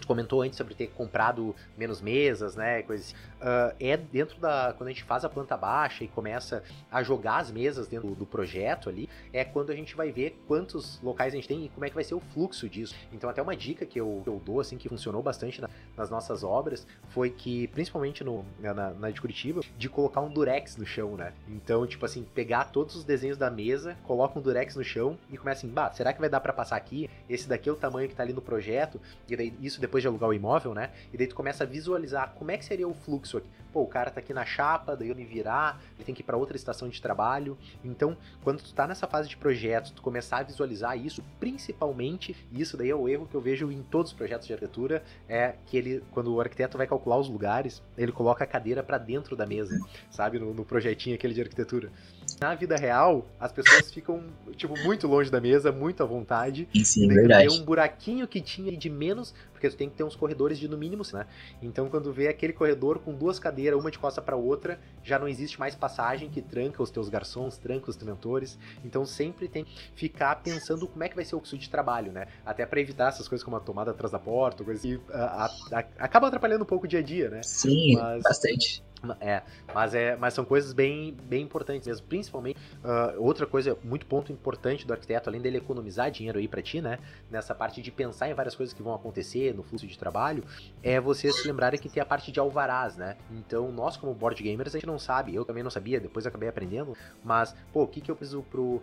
comentou 0.09 0.41
antes 0.41 0.57
sobre 0.57 0.73
ter 0.73 0.87
comprado 0.87 1.55
menos 1.77 2.01
mesas, 2.01 2.55
né, 2.55 2.81
coisa 2.81 3.03
assim. 3.03 3.15
Uh, 3.39 3.75
é 3.79 3.95
dentro 3.95 4.39
da 4.39 4.73
quando 4.75 4.87
a 4.87 4.91
gente 4.91 5.03
faz 5.03 5.23
a 5.23 5.29
planta 5.29 5.55
baixa 5.55 6.03
e 6.03 6.07
começa 6.07 6.63
a 6.91 7.03
jogar 7.03 7.37
as 7.37 7.51
mesas 7.51 7.87
dentro 7.87 8.15
do, 8.15 8.25
projeto 8.25 8.89
ali, 8.89 9.08
é 9.33 9.43
quando 9.43 9.71
a 9.71 9.75
gente 9.75 9.95
vai 9.95 10.11
ver 10.11 10.39
quantos 10.47 10.99
locais 11.01 11.33
a 11.33 11.35
gente 11.35 11.47
tem 11.47 11.65
e 11.65 11.69
como 11.69 11.85
é 11.85 11.89
que 11.89 11.95
vai 11.95 12.03
ser 12.03 12.15
o 12.15 12.19
fluxo 12.19 12.69
disso. 12.69 12.95
Então 13.11 13.29
até 13.29 13.41
uma 13.41 13.55
dica 13.55 13.85
que 13.85 13.99
eu, 13.99 14.21
que 14.23 14.29
eu 14.29 14.41
dou 14.43 14.59
assim 14.59 14.77
que 14.77 14.89
funcionou 14.89 15.21
bastante 15.21 15.61
na, 15.61 15.69
nas 15.97 16.09
nossas 16.09 16.43
obras 16.43 16.85
foi 17.09 17.29
que 17.29 17.67
principalmente 17.67 18.23
no 18.23 18.45
na, 18.59 18.91
na, 18.91 19.11
de 19.11 19.19
Curitiba 19.19 19.61
de 19.77 19.89
colocar 19.89 20.21
um 20.21 20.29
durex 20.29 20.77
no 20.77 20.85
chão, 20.85 21.15
né? 21.15 21.33
Então 21.47 21.85
tipo 21.85 22.05
assim 22.05 22.25
pegar 22.33 22.65
todos 22.65 22.95
os 22.95 23.03
desenhos 23.03 23.37
da 23.37 23.49
mesa, 23.49 23.97
coloca 24.03 24.37
um 24.37 24.41
durex 24.41 24.75
no 24.75 24.83
chão 24.83 25.17
e 25.29 25.37
começa 25.37 25.65
assim, 25.65 25.73
bah, 25.73 25.91
será 25.91 26.13
que 26.13 26.19
vai 26.19 26.29
dar 26.29 26.39
para 26.39 26.53
passar 26.53 26.75
aqui? 26.75 27.09
Esse 27.29 27.47
daqui 27.47 27.69
é 27.69 27.71
o 27.71 27.75
tamanho 27.75 28.07
que 28.07 28.15
tá 28.15 28.23
ali 28.23 28.33
no 28.33 28.41
projeto 28.41 28.99
e 29.27 29.35
daí 29.35 29.53
isso 29.61 29.79
depois 29.81 30.01
de 30.01 30.07
alugar 30.07 30.29
o 30.29 30.33
imóvel, 30.33 30.73
né? 30.73 30.91
E 31.13 31.17
daí 31.17 31.27
tu 31.27 31.35
começa 31.35 31.63
a 31.63 31.67
visualizar 31.67 32.33
como 32.37 32.51
é 32.51 32.57
que 32.57 32.65
seria 32.65 32.87
o 32.87 32.93
fluxo 32.93 33.37
aqui. 33.37 33.49
Pô, 33.71 33.81
o 33.81 33.87
cara 33.87 34.09
tá 34.09 34.19
aqui 34.19 34.33
na 34.33 34.45
chapa, 34.45 34.95
daí 34.95 35.09
ele 35.09 35.23
virar, 35.23 35.81
ele 35.95 36.03
tem 36.03 36.15
que 36.15 36.21
ir 36.21 36.23
para 36.25 36.37
outra 36.37 36.55
estação 36.55 36.89
de 36.89 37.01
trabalho. 37.01 37.57
Então, 37.83 38.17
quando 38.43 38.61
tu 38.61 38.73
tá 38.73 38.87
nessa 38.87 39.07
fase 39.07 39.29
de 39.29 39.37
projetos, 39.37 39.91
tu 39.91 40.01
começar 40.01 40.37
a 40.37 40.43
visualizar 40.43 40.97
isso, 40.97 41.23
principalmente, 41.39 42.35
isso 42.51 42.75
daí 42.75 42.89
é 42.89 42.95
o 42.95 43.07
erro 43.07 43.27
que 43.27 43.35
eu 43.35 43.41
vejo 43.41 43.71
em 43.71 43.83
todos 43.83 44.11
os 44.11 44.17
projetos 44.17 44.47
de 44.47 44.53
arquitetura, 44.53 45.03
é 45.27 45.55
que 45.65 45.77
ele, 45.77 46.03
quando 46.11 46.33
o 46.33 46.41
arquiteto 46.41 46.77
vai 46.77 46.87
calcular 46.87 47.17
os 47.17 47.29
lugares, 47.29 47.81
ele 47.97 48.11
coloca 48.11 48.43
a 48.43 48.47
cadeira 48.47 48.81
para 48.81 48.97
dentro 48.97 49.35
da 49.35 49.45
mesa, 49.45 49.77
sabe? 50.09 50.39
No, 50.39 50.53
no 50.53 50.65
projetinho 50.65 51.15
aquele 51.15 51.33
de 51.33 51.41
arquitetura. 51.41 51.91
Na 52.39 52.55
vida 52.55 52.77
real, 52.77 53.27
as 53.39 53.51
pessoas 53.51 53.91
ficam, 53.91 54.23
tipo, 54.55 54.77
muito 54.79 55.07
longe 55.07 55.29
da 55.29 55.41
mesa, 55.41 55.71
muito 55.71 56.01
à 56.01 56.05
vontade. 56.05 56.67
Sim, 56.83 57.07
verdade. 57.07 57.49
um 57.49 57.63
buraquinho 57.63 58.27
que 58.27 58.39
tinha 58.39 58.75
de 58.75 58.89
menos, 58.89 59.33
porque 59.51 59.69
tu 59.69 59.75
tem 59.75 59.89
que 59.89 59.95
ter 59.95 60.03
uns 60.03 60.15
corredores 60.15 60.57
de 60.57 60.67
no 60.67 60.77
mínimo, 60.77 61.03
né? 61.11 61.25
Então, 61.61 61.89
quando 61.89 62.13
vê 62.13 62.27
aquele 62.27 62.53
corredor 62.53 62.99
com 62.99 63.13
duas 63.13 63.39
cadeiras, 63.39 63.79
uma 63.79 63.91
de 63.91 63.99
costa 63.99 64.21
para 64.21 64.35
outra, 64.35 64.79
já 65.03 65.19
não 65.19 65.27
existe 65.27 65.59
mais 65.59 65.75
passagem 65.75 66.29
que 66.29 66.41
tranca 66.41 66.81
os 66.81 66.89
teus 66.89 67.09
garçons, 67.09 67.57
tranca 67.57 67.89
os 67.89 67.95
teus 67.95 68.07
mentores. 68.07 68.57
Então, 68.85 69.05
sempre 69.05 69.47
tem 69.47 69.65
que 69.65 69.73
ficar 69.95 70.35
pensando 70.37 70.87
como 70.87 71.03
é 71.03 71.09
que 71.09 71.15
vai 71.15 71.25
ser 71.25 71.35
o 71.35 71.39
fluxo 71.39 71.57
de 71.57 71.69
trabalho, 71.69 72.11
né? 72.11 72.27
Até 72.45 72.65
para 72.65 72.79
evitar 72.79 73.09
essas 73.09 73.27
coisas 73.27 73.43
como 73.43 73.57
a 73.57 73.59
tomada 73.59 73.91
atrás 73.91 74.11
da 74.11 74.19
porta, 74.19 74.63
coisa 74.63 74.79
assim, 74.79 74.99
a, 75.11 75.45
a, 75.45 75.79
a, 75.79 75.79
acaba 75.97 76.27
atrapalhando 76.27 76.63
um 76.63 76.67
pouco 76.67 76.85
o 76.85 76.87
dia 76.87 76.99
a 76.99 77.03
dia, 77.03 77.29
né? 77.29 77.41
Sim, 77.43 77.95
Mas... 77.95 78.23
bastante. 78.23 78.83
É, 79.21 79.41
mas, 79.73 79.93
é, 79.93 80.15
mas 80.15 80.33
são 80.33 80.43
coisas 80.43 80.73
bem, 80.73 81.15
bem 81.23 81.43
importantes 81.43 81.87
mesmo. 81.87 82.05
Principalmente, 82.07 82.59
uh, 82.83 83.21
outra 83.21 83.45
coisa, 83.45 83.77
muito 83.83 84.05
ponto 84.05 84.31
importante 84.31 84.85
do 84.85 84.93
arquiteto, 84.93 85.29
além 85.29 85.41
dele 85.41 85.57
economizar 85.57 86.11
dinheiro 86.11 86.37
aí 86.39 86.47
para 86.47 86.61
ti, 86.61 86.81
né? 86.81 86.99
Nessa 87.29 87.55
parte 87.55 87.81
de 87.81 87.91
pensar 87.91 88.29
em 88.29 88.33
várias 88.33 88.55
coisas 88.55 88.73
que 88.73 88.83
vão 88.83 88.93
acontecer 88.93 89.53
no 89.55 89.63
fluxo 89.63 89.87
de 89.87 89.97
trabalho, 89.97 90.43
é 90.83 90.99
você 90.99 91.31
se 91.31 91.47
lembrarem 91.47 91.79
que 91.79 91.87
tem 91.87 92.01
a 92.01 92.05
parte 92.05 92.31
de 92.31 92.39
alvarás, 92.39 92.97
né? 92.97 93.15
Então, 93.31 93.71
nós, 93.71 93.95
como 93.95 94.13
board 94.13 94.41
gamers, 94.43 94.75
a 94.75 94.77
gente 94.77 94.87
não 94.87 94.99
sabe, 94.99 95.33
eu 95.33 95.45
também 95.45 95.63
não 95.63 95.71
sabia, 95.71 95.99
depois 95.99 96.25
acabei 96.25 96.49
aprendendo, 96.49 96.95
mas, 97.23 97.55
pô, 97.71 97.83
o 97.83 97.87
que, 97.87 98.01
que 98.01 98.11
eu 98.11 98.15
preciso 98.15 98.43
pro, 98.43 98.63
uh, 98.63 98.81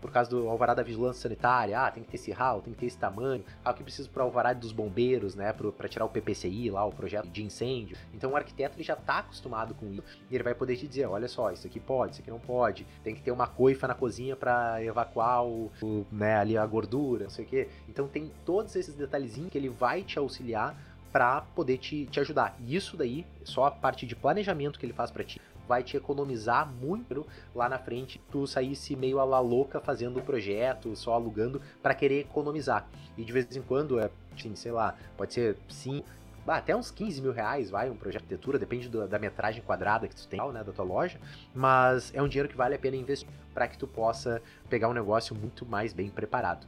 por 0.00 0.10
causa 0.10 0.30
do 0.30 0.48
alvará 0.48 0.74
da 0.74 0.82
vigilância 0.82 1.22
sanitária? 1.22 1.78
Ah, 1.78 1.90
tem 1.90 2.02
que 2.02 2.10
ter 2.10 2.16
esse 2.16 2.32
hall, 2.32 2.60
tem 2.60 2.72
que 2.72 2.80
ter 2.80 2.86
esse 2.86 2.98
tamanho. 2.98 3.44
Ah, 3.64 3.70
o 3.70 3.74
que 3.74 3.82
preciso 3.82 4.10
pro 4.10 4.24
alvará 4.24 4.52
dos 4.52 4.72
bombeiros, 4.72 5.34
né? 5.34 5.52
para 5.52 5.88
tirar 5.88 6.04
o 6.04 6.08
PPCI 6.08 6.70
lá, 6.70 6.84
o 6.84 6.92
projeto 6.92 7.28
de 7.28 7.42
incêndio. 7.42 7.96
Então, 8.12 8.32
o 8.32 8.36
arquiteto 8.36 8.76
ele 8.76 8.84
já 8.84 8.96
tá 8.96 9.18
acostumado 9.18 9.51
acostumado 9.52 9.74
com 9.74 9.86
isso, 9.92 10.02
e 10.30 10.34
ele 10.34 10.42
vai 10.42 10.54
poder 10.54 10.76
te 10.76 10.88
dizer, 10.88 11.06
olha 11.06 11.28
só, 11.28 11.50
isso 11.52 11.66
aqui 11.66 11.78
pode, 11.78 12.12
isso 12.12 12.22
aqui 12.22 12.30
não 12.30 12.40
pode, 12.40 12.86
tem 13.04 13.14
que 13.14 13.22
ter 13.22 13.30
uma 13.30 13.46
coifa 13.46 13.86
na 13.86 13.94
cozinha 13.94 14.34
para 14.34 14.82
evacuar 14.82 15.44
o, 15.44 15.70
o, 15.82 16.06
né, 16.10 16.36
ali 16.36 16.56
a 16.56 16.66
gordura, 16.66 17.24
não 17.24 17.30
sei 17.30 17.44
o 17.44 17.48
quê. 17.48 17.68
Então 17.88 18.08
tem 18.08 18.32
todos 18.44 18.74
esses 18.74 18.94
detalhezinhos 18.94 19.50
que 19.50 19.58
ele 19.58 19.68
vai 19.68 20.02
te 20.02 20.18
auxiliar 20.18 20.76
para 21.12 21.42
poder 21.54 21.76
te, 21.76 22.06
te 22.06 22.20
ajudar. 22.20 22.56
E 22.58 22.74
isso 22.74 22.96
daí, 22.96 23.26
só 23.44 23.66
a 23.66 23.70
parte 23.70 24.06
de 24.06 24.16
planejamento 24.16 24.78
que 24.78 24.86
ele 24.86 24.94
faz 24.94 25.10
para 25.10 25.22
ti, 25.22 25.40
vai 25.68 25.82
te 25.82 25.96
economizar 25.96 26.66
muito 26.66 27.26
lá 27.54 27.68
na 27.68 27.78
frente. 27.78 28.20
Tu 28.30 28.46
saísse 28.46 28.96
meio 28.96 29.20
a 29.20 29.24
la 29.24 29.38
louca 29.38 29.78
fazendo 29.78 30.18
o 30.18 30.22
projeto, 30.22 30.96
só 30.96 31.12
alugando 31.12 31.60
para 31.82 31.94
querer 31.94 32.20
economizar. 32.20 32.88
E 33.16 33.24
de 33.24 33.32
vez 33.32 33.54
em 33.54 33.62
quando, 33.62 34.00
é, 34.00 34.10
assim, 34.34 34.56
sei 34.56 34.72
lá, 34.72 34.96
pode 35.16 35.34
ser 35.34 35.56
5, 35.68 36.06
até 36.46 36.74
uns 36.74 36.90
15 36.90 37.22
mil 37.22 37.32
reais, 37.32 37.70
vai, 37.70 37.90
um 37.90 37.96
projeto 37.96 38.22
de 38.22 38.34
arquitetura, 38.34 38.58
depende 38.58 38.88
do, 38.88 39.06
da 39.06 39.18
metragem 39.18 39.62
quadrada 39.62 40.08
que 40.08 40.14
tu 40.14 40.26
tem, 40.26 40.40
né, 40.52 40.64
da 40.64 40.72
tua 40.72 40.84
loja, 40.84 41.18
mas 41.54 42.12
é 42.14 42.22
um 42.22 42.28
dinheiro 42.28 42.48
que 42.48 42.56
vale 42.56 42.74
a 42.74 42.78
pena 42.78 42.96
investir 42.96 43.28
para 43.54 43.68
que 43.68 43.78
tu 43.78 43.86
possa 43.86 44.42
pegar 44.68 44.88
um 44.88 44.92
negócio 44.92 45.34
muito 45.34 45.64
mais 45.66 45.92
bem 45.92 46.08
preparado. 46.08 46.66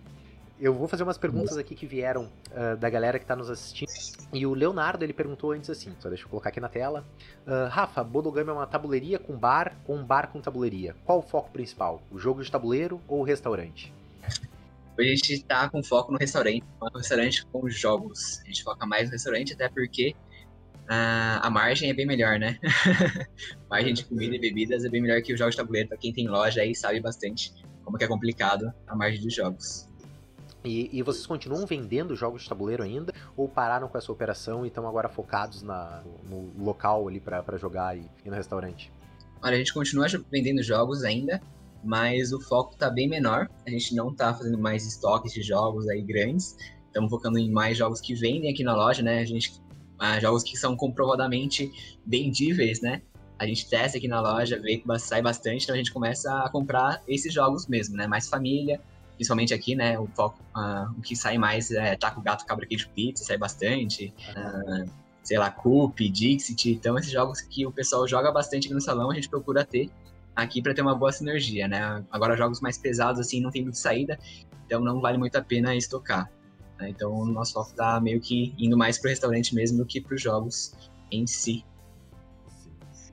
Eu 0.60 0.72
vou 0.72 0.86
fazer 0.86 1.02
umas 1.02 1.18
perguntas 1.18 1.58
aqui 1.58 1.74
que 1.74 1.84
vieram 1.84 2.30
uh, 2.52 2.76
da 2.76 2.88
galera 2.88 3.18
que 3.18 3.24
está 3.24 3.34
nos 3.34 3.50
assistindo. 3.50 3.88
E 4.32 4.46
o 4.46 4.54
Leonardo, 4.54 5.04
ele 5.04 5.12
perguntou 5.12 5.50
antes 5.50 5.68
assim, 5.68 5.92
só 5.98 6.08
deixa 6.08 6.24
eu 6.24 6.28
colocar 6.28 6.50
aqui 6.50 6.60
na 6.60 6.68
tela. 6.68 7.04
Uh, 7.44 7.68
Rafa, 7.68 8.04
Bodogami 8.04 8.50
é 8.50 8.52
uma 8.52 8.66
tabuleiria 8.66 9.18
com 9.18 9.36
bar 9.36 9.76
ou 9.86 9.96
um 9.96 10.04
bar 10.04 10.28
com 10.28 10.40
tabuleiria? 10.40 10.94
Qual 11.04 11.18
o 11.18 11.22
foco 11.22 11.50
principal? 11.50 12.00
O 12.10 12.18
jogo 12.18 12.42
de 12.42 12.50
tabuleiro 12.50 13.00
ou 13.08 13.20
o 13.20 13.24
restaurante? 13.24 13.92
Hoje 14.98 15.10
a 15.10 15.14
gente 15.14 15.44
tá 15.44 15.68
com 15.68 15.82
foco 15.82 16.12
no 16.12 16.18
restaurante, 16.18 16.62
um 16.80 16.98
restaurante 16.98 17.44
com 17.46 17.68
jogos. 17.68 18.40
A 18.42 18.46
gente 18.46 18.62
foca 18.62 18.86
mais 18.86 19.08
no 19.08 19.12
restaurante, 19.12 19.52
até 19.52 19.68
porque 19.68 20.14
a, 20.88 21.46
a 21.46 21.50
margem 21.50 21.90
é 21.90 21.94
bem 21.94 22.06
melhor, 22.06 22.38
né? 22.38 22.58
a 22.62 23.68
margem 23.68 23.92
de 23.92 24.04
comida 24.04 24.36
e 24.36 24.38
bebidas 24.38 24.84
é 24.84 24.88
bem 24.88 25.02
melhor 25.02 25.20
que 25.20 25.32
os 25.32 25.38
jogos 25.38 25.54
de 25.54 25.60
tabuleiro. 25.60 25.88
Pra 25.88 25.98
quem 25.98 26.12
tem 26.12 26.28
loja 26.28 26.60
aí 26.60 26.74
sabe 26.74 27.00
bastante 27.00 27.52
como 27.84 27.98
que 27.98 28.04
é 28.04 28.08
complicado 28.08 28.72
a 28.86 28.94
margem 28.94 29.20
dos 29.20 29.34
jogos. 29.34 29.88
E, 30.64 30.88
e, 30.96 31.02
vocês 31.02 31.26
continuam 31.26 31.66
vendendo 31.66 32.16
jogos 32.16 32.42
de 32.42 32.48
tabuleiro 32.48 32.82
ainda? 32.82 33.12
Ou 33.36 33.46
pararam 33.46 33.86
com 33.86 33.98
essa 33.98 34.10
operação 34.10 34.64
e 34.64 34.68
estão 34.68 34.88
agora 34.88 35.10
focados 35.10 35.62
na, 35.62 36.02
no 36.22 36.64
local 36.64 37.06
ali 37.06 37.20
para 37.20 37.58
jogar 37.58 37.96
e, 37.98 38.08
e 38.24 38.30
no 38.30 38.34
restaurante? 38.34 38.90
Olha, 39.42 39.56
a 39.56 39.58
gente 39.58 39.74
continua 39.74 40.06
vendendo 40.32 40.62
jogos 40.62 41.04
ainda, 41.04 41.42
mas 41.84 42.32
o 42.32 42.40
foco 42.40 42.72
está 42.74 42.90
bem 42.90 43.08
menor. 43.08 43.48
A 43.66 43.70
gente 43.70 43.94
não 43.94 44.10
está 44.10 44.32
fazendo 44.34 44.58
mais 44.58 44.86
estoques 44.86 45.32
de 45.32 45.42
jogos 45.42 45.88
aí 45.88 46.02
grandes. 46.02 46.56
Estamos 46.86 47.10
focando 47.10 47.38
em 47.38 47.50
mais 47.50 47.76
jogos 47.76 48.00
que 48.00 48.14
vendem 48.14 48.50
aqui 48.50 48.62
na 48.62 48.74
loja, 48.74 49.02
né? 49.02 49.20
A 49.20 49.24
gente 49.24 49.60
ah, 49.98 50.18
jogos 50.20 50.42
que 50.42 50.56
são 50.56 50.76
comprovadamente 50.76 51.70
vendíveis, 52.06 52.80
né? 52.80 53.02
A 53.38 53.46
gente 53.46 53.68
testa 53.68 53.98
aqui 53.98 54.06
na 54.06 54.20
loja, 54.20 54.60
vê 54.60 54.76
que 54.76 54.98
sai 54.98 55.20
bastante, 55.20 55.64
então 55.64 55.74
a 55.74 55.78
gente 55.78 55.92
começa 55.92 56.32
a 56.44 56.48
comprar 56.48 57.02
esses 57.08 57.32
jogos 57.32 57.66
mesmo, 57.66 57.96
né? 57.96 58.06
Mais 58.06 58.28
família, 58.28 58.80
principalmente 59.16 59.52
aqui, 59.52 59.74
né? 59.74 59.98
O 59.98 60.06
foco, 60.06 60.38
uh, 60.56 60.90
o 60.96 61.02
que 61.02 61.16
sai 61.16 61.36
mais 61.38 61.70
é 61.70 61.96
Taco 61.96 62.20
Gato, 62.20 62.46
Cabra 62.46 62.66
Queijo 62.66 62.88
Pizza, 62.90 63.24
sai 63.24 63.36
bastante. 63.36 64.12
Uh, 64.36 64.88
sei 65.22 65.38
lá, 65.38 65.50
Coop, 65.50 66.08
Dixit. 66.08 66.70
Então, 66.70 66.96
esses 66.98 67.10
jogos 67.10 67.40
que 67.40 67.66
o 67.66 67.72
pessoal 67.72 68.06
joga 68.06 68.30
bastante 68.30 68.66
aqui 68.66 68.74
no 68.74 68.80
salão, 68.80 69.10
a 69.10 69.14
gente 69.14 69.28
procura 69.28 69.64
ter 69.64 69.90
aqui 70.34 70.60
para 70.62 70.74
ter 70.74 70.82
uma 70.82 70.94
boa 70.94 71.12
sinergia, 71.12 71.68
né? 71.68 72.04
Agora 72.10 72.36
jogos 72.36 72.60
mais 72.60 72.76
pesados 72.78 73.20
assim 73.20 73.40
não 73.40 73.50
tem 73.50 73.62
muita 73.62 73.78
saída, 73.78 74.18
então 74.66 74.80
não 74.80 75.00
vale 75.00 75.18
muito 75.18 75.36
a 75.36 75.42
pena 75.42 75.74
estocar. 75.74 76.30
Né? 76.78 76.90
Então 76.90 77.12
o 77.12 77.26
nosso 77.26 77.52
foco 77.52 77.74
tá 77.74 78.00
meio 78.00 78.20
que 78.20 78.54
indo 78.58 78.76
mais 78.76 78.98
pro 78.98 79.10
restaurante 79.10 79.54
mesmo 79.54 79.78
do 79.78 79.86
que 79.86 80.00
para 80.00 80.14
os 80.14 80.22
jogos 80.22 80.74
em 81.10 81.26
si. 81.26 81.64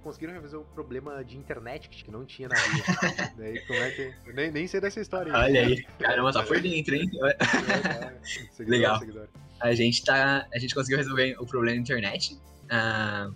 Conseguiram 0.03 0.33
resolver 0.41 0.65
o 0.67 0.73
problema 0.73 1.23
de 1.23 1.37
internet 1.37 1.87
que 1.87 2.09
não 2.09 2.25
tinha 2.25 2.49
na 2.49 2.55
rua. 2.55 3.33
Daí, 3.37 3.59
como 3.67 3.79
é 3.79 3.91
que... 3.91 4.13
Eu 4.25 4.33
nem, 4.33 4.49
nem 4.49 4.65
sei 4.65 4.81
dessa 4.81 4.99
história. 4.99 5.31
Olha 5.31 5.61
aí, 5.61 5.83
caramba, 5.99 6.33
tá 6.33 6.41
por 6.41 6.59
dentro, 6.59 6.95
hein? 6.95 7.07
É, 7.23 7.29
é. 7.29 8.17
Seguidor, 8.51 8.79
Legal. 8.79 8.99
Seguidor. 8.99 9.27
A 9.59 9.75
gente 9.75 10.03
tá, 10.03 10.47
a 10.51 10.57
gente 10.57 10.73
conseguiu 10.73 10.97
resolver 10.97 11.35
o 11.39 11.45
problema 11.45 11.75
da 11.75 11.81
internet. 11.81 12.33
Uh, 12.65 13.31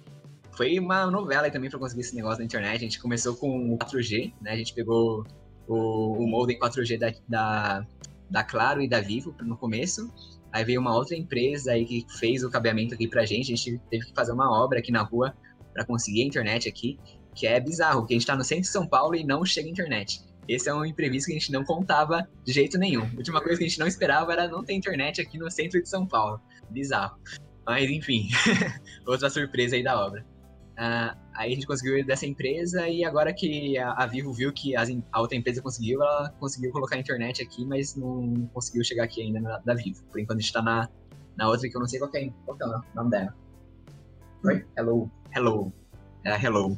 foi 0.56 0.80
uma 0.80 1.10
novela 1.10 1.50
também 1.52 1.70
para 1.70 1.80
conseguir 1.80 2.02
esse 2.02 2.16
negócio 2.16 2.40
na 2.40 2.46
internet. 2.46 2.78
A 2.78 2.80
gente 2.80 3.00
começou 3.00 3.36
com 3.36 3.74
o 3.74 3.78
4G, 3.78 4.34
né? 4.42 4.52
A 4.52 4.58
gente 4.58 4.74
pegou 4.74 5.26
o, 5.68 6.24
o 6.24 6.28
modem 6.28 6.58
4G 6.60 6.98
da, 6.98 7.14
da, 7.28 7.88
da 8.30 8.44
Claro 8.44 8.82
e 8.82 8.88
da 8.88 9.02
Vivo 9.02 9.36
no 9.42 9.58
começo. 9.58 10.12
Aí 10.52 10.64
veio 10.64 10.80
uma 10.80 10.96
outra 10.96 11.16
empresa 11.16 11.74
aí 11.74 11.86
que 11.86 12.06
fez 12.18 12.44
o 12.44 12.50
cabeamento 12.50 12.94
aqui 12.94 13.08
pra 13.08 13.26
gente. 13.26 13.52
A 13.52 13.56
gente 13.56 13.82
teve 13.90 14.06
que 14.06 14.14
fazer 14.14 14.32
uma 14.32 14.50
obra 14.64 14.80
aqui 14.80 14.92
na 14.92 15.02
rua 15.02 15.36
para 15.74 15.84
conseguir 15.84 16.24
a 16.24 16.26
internet 16.26 16.70
aqui, 16.70 16.98
que 17.36 17.46
é 17.46 17.60
bizarro, 17.60 18.02
porque 18.02 18.14
a 18.14 18.18
gente 18.18 18.26
tá 18.26 18.36
no 18.36 18.44
centro 18.44 18.64
de 18.64 18.70
São 18.70 18.88
Paulo 18.88 19.16
e 19.16 19.26
não 19.26 19.44
chega 19.44 19.68
internet. 19.68 20.22
Esse 20.48 20.70
é 20.70 20.74
um 20.74 20.86
imprevisto 20.86 21.28
que 21.28 21.34
a 21.34 21.40
gente 21.40 21.52
não 21.52 21.66
contava 21.66 22.28
de 22.46 22.54
jeito 22.54 22.78
nenhum. 22.78 23.04
A 23.04 23.18
última 23.18 23.42
coisa 23.42 23.58
que 23.58 23.66
a 23.66 23.68
gente 23.68 23.80
não 23.80 23.88
esperava 23.88 24.32
era 24.32 24.48
não 24.48 24.64
ter 24.64 24.74
internet 24.74 25.20
aqui 25.20 25.38
no 25.38 25.52
centro 25.52 25.82
de 25.82 25.90
São 25.90 26.08
Paulo. 26.08 26.40
Bizarro. 26.70 27.20
Mas 27.66 27.90
enfim, 27.90 28.30
outra 29.06 29.30
surpresa 29.30 29.76
aí 29.76 29.84
da 29.84 30.00
obra. 30.00 30.24
Uh, 30.76 31.16
aí 31.34 31.52
a 31.54 31.56
gente 31.56 31.66
conseguiu 31.66 32.06
dessa 32.06 32.26
empresa 32.26 32.88
e 32.90 33.06
agora 33.06 33.34
que 33.34 33.78
a, 33.78 33.94
a 33.94 34.06
Vivo 34.06 34.34
viu 34.34 34.52
que 34.52 34.76
as, 34.76 34.90
a 35.12 35.22
outra 35.22 35.38
empresa 35.38 35.62
conseguiu, 35.62 36.02
ela 36.04 36.30
conseguiu 36.38 36.70
colocar 36.72 36.98
a 36.98 37.00
internet 37.00 37.42
aqui, 37.42 37.66
mas 37.66 37.96
não 37.96 38.50
conseguiu 38.54 38.84
chegar 38.84 39.06
aqui 39.06 39.22
ainda 39.22 39.40
na, 39.40 39.58
da 39.60 39.74
Vivo. 39.74 40.04
Por 40.12 40.20
enquanto 40.20 40.40
a 40.40 40.42
gente 40.42 40.52
tá 40.52 40.62
na, 40.62 40.90
na 41.38 41.48
outra 41.48 41.70
que 41.70 41.76
eu 41.76 41.80
não 41.80 41.88
sei 41.88 42.00
qual 42.00 42.12
é, 42.14 42.30
qual 42.46 42.58
é 42.60 42.66
o 42.66 42.84
nome 42.94 43.10
dela. 43.10 43.34
Oi? 44.44 44.66
Hello. 44.78 45.10
Hello. 45.34 45.72
É 46.26 46.34
Hello. 46.46 46.78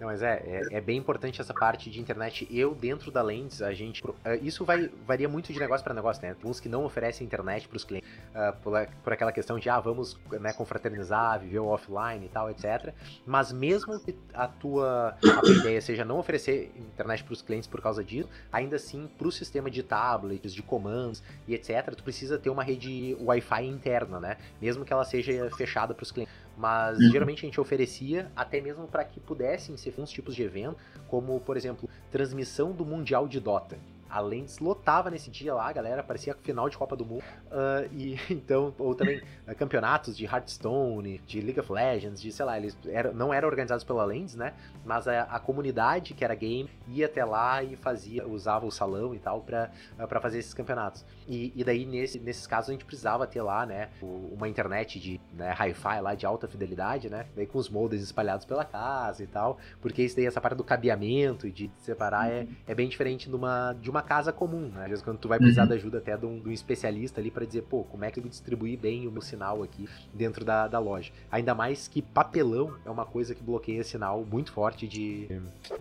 Não, 0.00 0.08
mas 0.08 0.22
é, 0.22 0.42
é, 0.46 0.76
é, 0.78 0.80
bem 0.80 0.98
importante 0.98 1.40
essa 1.40 1.54
parte 1.54 1.90
de 1.90 2.00
internet. 2.00 2.48
Eu, 2.50 2.74
dentro 2.74 3.10
da 3.10 3.22
Lens, 3.22 3.62
a 3.62 3.72
gente. 3.72 4.04
Uh, 4.04 4.14
isso 4.42 4.64
vai, 4.64 4.90
varia 5.06 5.28
muito 5.28 5.52
de 5.52 5.58
negócio 5.58 5.84
para 5.84 5.94
negócio, 5.94 6.22
né? 6.22 6.36
Uns 6.44 6.60
que 6.60 6.68
não 6.68 6.84
oferecem 6.84 7.24
internet 7.24 7.68
para 7.68 7.76
os 7.76 7.84
clientes, 7.84 8.08
uh, 8.34 8.56
por, 8.62 8.86
por, 9.02 9.12
aquela 9.12 9.32
questão 9.32 9.58
de, 9.58 9.68
ah, 9.68 9.80
vamos 9.80 10.18
né, 10.40 10.52
confraternizar, 10.52 11.40
viver 11.40 11.60
offline 11.60 12.24
e 12.24 12.28
tal, 12.28 12.50
etc. 12.50 12.92
Mas 13.24 13.52
mesmo 13.52 13.98
que 14.00 14.16
a 14.32 14.48
tua 14.48 15.16
a 15.22 15.48
ideia 15.48 15.80
seja 15.80 16.04
não 16.04 16.18
oferecer 16.18 16.72
internet 16.76 17.22
para 17.22 17.32
os 17.32 17.42
clientes 17.42 17.68
por 17.68 17.80
causa 17.80 18.02
disso, 18.02 18.28
ainda 18.52 18.76
assim, 18.76 19.08
para 19.18 19.28
o 19.28 19.32
sistema 19.32 19.70
de 19.70 19.82
tablets, 19.82 20.52
de 20.52 20.62
comandos 20.62 21.22
e 21.46 21.54
etc., 21.54 21.94
tu 21.96 22.02
precisa 22.02 22.38
ter 22.38 22.50
uma 22.50 22.62
rede 22.62 23.16
Wi-Fi 23.20 23.64
interna, 23.66 24.18
né? 24.18 24.36
Mesmo 24.60 24.84
que 24.84 24.92
ela 24.92 25.04
seja 25.04 25.50
fechada 25.56 25.94
para 25.94 26.02
os 26.02 26.10
clientes. 26.10 26.34
Mas 26.56 26.98
uhum. 26.98 27.10
geralmente 27.10 27.38
a 27.38 27.48
gente 27.48 27.60
oferecia 27.60 28.30
até 28.36 28.60
mesmo 28.60 28.86
para 28.86 29.04
que 29.04 29.18
pudessem 29.18 29.76
ser 29.76 29.94
uns 29.98 30.10
tipos 30.10 30.34
de 30.34 30.42
evento, 30.42 30.76
como 31.08 31.40
por 31.40 31.56
exemplo, 31.56 31.88
transmissão 32.10 32.72
do 32.72 32.84
Mundial 32.84 33.26
de 33.26 33.40
Dota 33.40 33.76
a 34.14 34.20
Lens 34.20 34.60
lotava 34.60 35.10
nesse 35.10 35.28
dia 35.28 35.52
lá, 35.52 35.72
galera, 35.72 36.00
parecia 36.00 36.36
final 36.40 36.68
de 36.68 36.78
Copa 36.78 36.94
do 36.94 37.04
Mundo. 37.04 37.24
Uh, 37.46 37.92
e 37.92 38.16
então, 38.30 38.72
ou 38.78 38.94
também 38.94 39.18
uh, 39.18 39.54
campeonatos 39.56 40.16
de 40.16 40.24
Hearthstone, 40.24 41.18
de 41.26 41.40
League 41.40 41.58
of 41.58 41.72
Legends, 41.72 42.22
de 42.22 42.30
sei 42.30 42.44
lá, 42.44 42.56
eles 42.56 42.78
era, 42.86 43.12
não 43.12 43.34
eram 43.34 43.48
organizados 43.48 43.82
pela 43.82 44.04
Lens, 44.04 44.36
né? 44.36 44.54
Mas 44.84 45.08
a, 45.08 45.22
a, 45.22 45.40
comunidade 45.40 46.14
que 46.14 46.24
era 46.24 46.32
game 46.36 46.70
ia 46.86 47.06
até 47.06 47.24
lá 47.24 47.60
e 47.64 47.74
fazia, 47.74 48.24
usava 48.24 48.64
o 48.64 48.70
salão 48.70 49.16
e 49.16 49.18
tal 49.18 49.40
para 49.40 49.72
uh, 49.98 50.06
pra 50.06 50.20
fazer 50.20 50.38
esses 50.38 50.54
campeonatos. 50.54 51.04
E, 51.26 51.52
e 51.56 51.64
daí, 51.64 51.84
nesse, 51.84 52.20
nesses 52.20 52.46
casos, 52.46 52.70
a 52.70 52.72
gente 52.72 52.84
precisava 52.84 53.26
ter 53.26 53.42
lá, 53.42 53.66
né, 53.66 53.88
uma 54.00 54.48
internet 54.48 55.00
de 55.00 55.20
né, 55.32 55.52
hi-fi 55.58 56.00
lá 56.00 56.14
de 56.14 56.24
alta 56.24 56.46
fidelidade, 56.46 57.10
né? 57.10 57.26
Daí 57.34 57.46
com 57.46 57.58
os 57.58 57.68
moldes 57.68 58.00
espalhados 58.00 58.46
pela 58.46 58.64
casa 58.64 59.24
e 59.24 59.26
tal, 59.26 59.58
porque 59.80 60.02
isso 60.02 60.14
daí, 60.14 60.26
essa 60.26 60.40
parte 60.40 60.56
do 60.56 60.62
cabeamento 60.62 61.48
e 61.48 61.50
de 61.50 61.68
separar 61.78 62.30
é, 62.30 62.46
é 62.64 62.74
bem 62.76 62.88
diferente 62.88 63.28
de 63.28 63.34
uma, 63.34 63.72
de 63.72 63.90
uma 63.90 64.03
casa 64.04 64.32
comum, 64.32 64.68
né? 64.68 64.82
Às 64.82 64.88
vezes 64.88 65.04
quando 65.04 65.18
tu 65.18 65.28
vai 65.28 65.38
precisar 65.38 65.62
uhum. 65.62 65.68
da 65.68 65.74
ajuda 65.74 65.98
até 65.98 66.16
de 66.16 66.26
um, 66.26 66.38
de 66.38 66.48
um 66.48 66.52
especialista 66.52 67.20
ali 67.20 67.30
para 67.30 67.44
dizer, 67.44 67.62
pô, 67.62 67.84
como 67.84 68.04
é 68.04 68.10
que 68.10 68.20
eu 68.20 68.24
distribuir 68.24 68.78
bem 68.78 69.06
o 69.08 69.10
meu 69.10 69.22
sinal 69.22 69.62
aqui 69.62 69.88
dentro 70.12 70.44
da, 70.44 70.68
da 70.68 70.78
loja. 70.78 71.12
Ainda 71.30 71.54
mais 71.54 71.88
que 71.88 72.00
papelão 72.00 72.76
é 72.84 72.90
uma 72.90 73.04
coisa 73.04 73.34
que 73.34 73.42
bloqueia 73.42 73.82
sinal 73.82 74.24
muito 74.24 74.52
forte 74.52 74.86
de, 74.86 75.28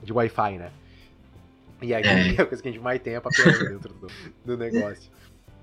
de 0.02 0.12
Wi-Fi, 0.12 0.58
né? 0.58 0.72
E 1.82 1.94
aí 1.94 2.04
é. 2.04 2.42
a 2.42 2.46
coisa 2.46 2.64
que 2.64 2.70
a 2.70 2.72
gente 2.72 2.82
mais 2.82 3.02
tem 3.02 3.16
é 3.16 3.20
papelão 3.20 3.60
dentro 3.70 3.94
do, 3.94 4.08
do 4.46 4.58
negócio. 4.58 5.12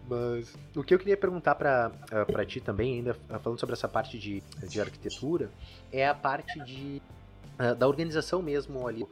Mas 0.08 0.52
o 0.74 0.82
que 0.82 0.92
eu 0.92 0.98
queria 0.98 1.16
perguntar 1.16 1.54
para 1.54 1.92
uh, 2.12 2.44
ti 2.44 2.60
também, 2.60 2.96
ainda 2.96 3.12
uh, 3.12 3.38
falando 3.38 3.60
sobre 3.60 3.74
essa 3.74 3.88
parte 3.88 4.18
de, 4.18 4.42
de 4.68 4.80
arquitetura, 4.80 5.50
é 5.92 6.06
a 6.06 6.14
parte 6.14 6.58
de, 6.64 7.00
uh, 7.58 7.74
da 7.76 7.86
organização 7.86 8.42
mesmo 8.42 8.86
ali. 8.88 9.06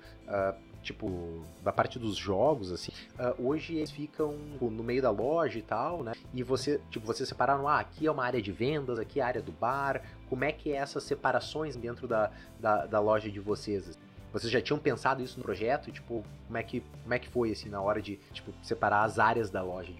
Tipo, 0.89 1.45
da 1.63 1.71
parte 1.71 1.99
dos 1.99 2.17
jogos, 2.17 2.73
assim, 2.73 2.91
hoje 3.39 3.77
eles 3.77 3.91
ficam 3.91 4.33
no 4.59 4.83
meio 4.83 5.03
da 5.03 5.11
loja 5.11 5.59
e 5.59 5.63
tal, 5.63 6.03
né? 6.03 6.13
E 6.33 6.43
você, 6.43 6.81
tipo, 6.91 7.07
vocês 7.07 7.29
separaram, 7.29 7.69
ah, 7.69 7.79
aqui 7.79 8.07
é 8.07 8.11
uma 8.11 8.25
área 8.25 8.41
de 8.41 8.51
vendas, 8.51 8.99
aqui 8.99 9.21
é 9.21 9.23
a 9.23 9.27
área 9.27 9.43
do 9.43 9.53
bar. 9.53 10.03
Como 10.31 10.45
é 10.45 10.51
que 10.51 10.73
é 10.73 10.77
essas 10.77 11.05
separações 11.05 11.77
dentro 11.77 12.09
da, 12.09 12.31
da, 12.59 12.87
da 12.87 13.01
loja 13.01 13.31
de 13.31 13.39
vocês? 13.39 13.99
Vocês 14.33 14.51
já 14.51 14.63
tinham 14.63 14.79
pensado 14.79 15.23
isso 15.23 15.39
no 15.39 15.45
projeto? 15.45 15.93
Tipo, 15.93 16.25
como 16.47 16.57
é 16.57 16.63
que, 16.63 16.81
como 17.03 17.13
é 17.13 17.19
que 17.19 17.29
foi, 17.29 17.53
assim, 17.53 17.69
na 17.69 17.83
hora 17.83 18.01
de, 18.01 18.17
tipo, 18.33 18.51
separar 18.63 19.05
as 19.05 19.19
áreas 19.19 19.51
da 19.51 19.63
loja? 19.63 19.93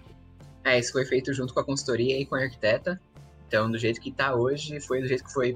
É, 0.63 0.79
isso 0.79 0.91
foi 0.91 1.05
feito 1.05 1.31
junto 1.33 1.53
com 1.53 1.59
a 1.59 1.63
consultoria 1.63 2.19
e 2.19 2.25
com 2.25 2.33
a 2.35 2.41
arquiteta. 2.41 2.99
Então, 3.47 3.69
do 3.69 3.77
jeito 3.77 4.01
que 4.01 4.09
está 4.09 4.33
hoje, 4.33 4.79
foi 4.79 5.01
do 5.01 5.07
jeito 5.07 5.23
que 5.23 5.33
foi 5.33 5.55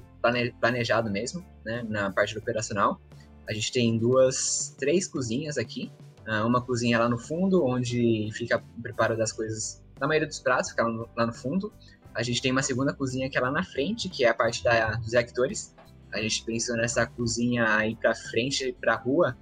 planejado 0.59 1.09
mesmo, 1.09 1.43
né, 1.65 1.83
na 1.87 2.11
parte 2.11 2.37
operacional. 2.37 2.99
A 3.47 3.53
gente 3.53 3.71
tem 3.71 3.97
duas, 3.97 4.75
três 4.77 5.07
cozinhas 5.07 5.57
aqui. 5.57 5.91
Ah, 6.25 6.45
uma 6.45 6.61
cozinha 6.61 6.97
lá 6.99 7.09
no 7.09 7.17
fundo, 7.17 7.65
onde 7.65 8.29
fica 8.33 8.57
o 8.57 8.81
preparo 8.81 9.17
das 9.17 9.31
coisas, 9.31 9.83
na 9.99 10.07
maioria 10.07 10.27
dos 10.27 10.39
pratos, 10.39 10.69
fica 10.69 10.83
lá 11.15 11.25
no 11.25 11.33
fundo. 11.33 11.71
A 12.15 12.23
gente 12.23 12.41
tem 12.41 12.51
uma 12.51 12.61
segunda 12.61 12.93
cozinha 12.93 13.29
que 13.29 13.37
é 13.37 13.41
lá 13.41 13.51
na 13.51 13.63
frente, 13.63 14.07
que 14.07 14.23
é 14.23 14.29
a 14.29 14.33
parte 14.33 14.63
da, 14.63 14.91
dos 14.95 15.13
reactores. 15.13 15.75
A 16.13 16.21
gente 16.21 16.43
pensou 16.45 16.77
nessa 16.77 17.05
cozinha 17.07 17.75
aí 17.75 17.95
para 17.95 18.13
frente, 18.13 18.75
para 18.79 18.95
rua, 18.95 19.35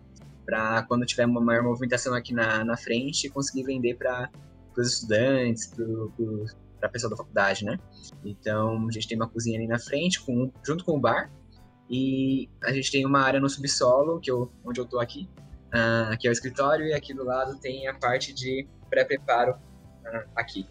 para 0.45 0.83
quando 0.83 1.05
tiver 1.05 1.25
uma 1.25 1.41
maior 1.41 1.63
movimentação 1.63 2.13
aqui 2.13 2.33
na, 2.33 2.63
na 2.63 2.77
frente, 2.77 3.29
conseguir 3.29 3.63
vender 3.63 3.95
para 3.95 4.29
os 4.77 4.93
estudantes, 4.93 5.73
para 6.79 6.87
a 6.87 6.89
pessoa 6.89 7.11
da 7.11 7.17
faculdade, 7.17 7.65
né? 7.65 7.77
Então, 8.23 8.87
a 8.87 8.91
gente 8.91 9.07
tem 9.07 9.17
uma 9.17 9.27
cozinha 9.27 9.59
ali 9.59 9.67
na 9.67 9.77
frente, 9.77 10.19
com, 10.21 10.51
junto 10.65 10.85
com 10.85 10.97
o 10.97 10.99
bar, 10.99 11.29
e 11.91 12.49
a 12.63 12.71
gente 12.71 12.89
tem 12.89 13.05
uma 13.05 13.19
área 13.19 13.37
no 13.37 13.49
subsolo, 13.49 14.21
que 14.21 14.31
eu, 14.31 14.49
onde 14.63 14.79
eu 14.79 14.85
estou 14.85 15.01
aqui, 15.01 15.29
uh, 15.67 16.17
que 16.17 16.25
é 16.25 16.29
o 16.29 16.31
escritório, 16.31 16.87
e 16.87 16.93
aqui 16.93 17.13
do 17.13 17.25
lado 17.25 17.59
tem 17.59 17.85
a 17.85 17.93
parte 17.93 18.33
de 18.33 18.65
pré-preparo 18.89 19.51
uh, 19.51 20.29
aqui. 20.33 20.65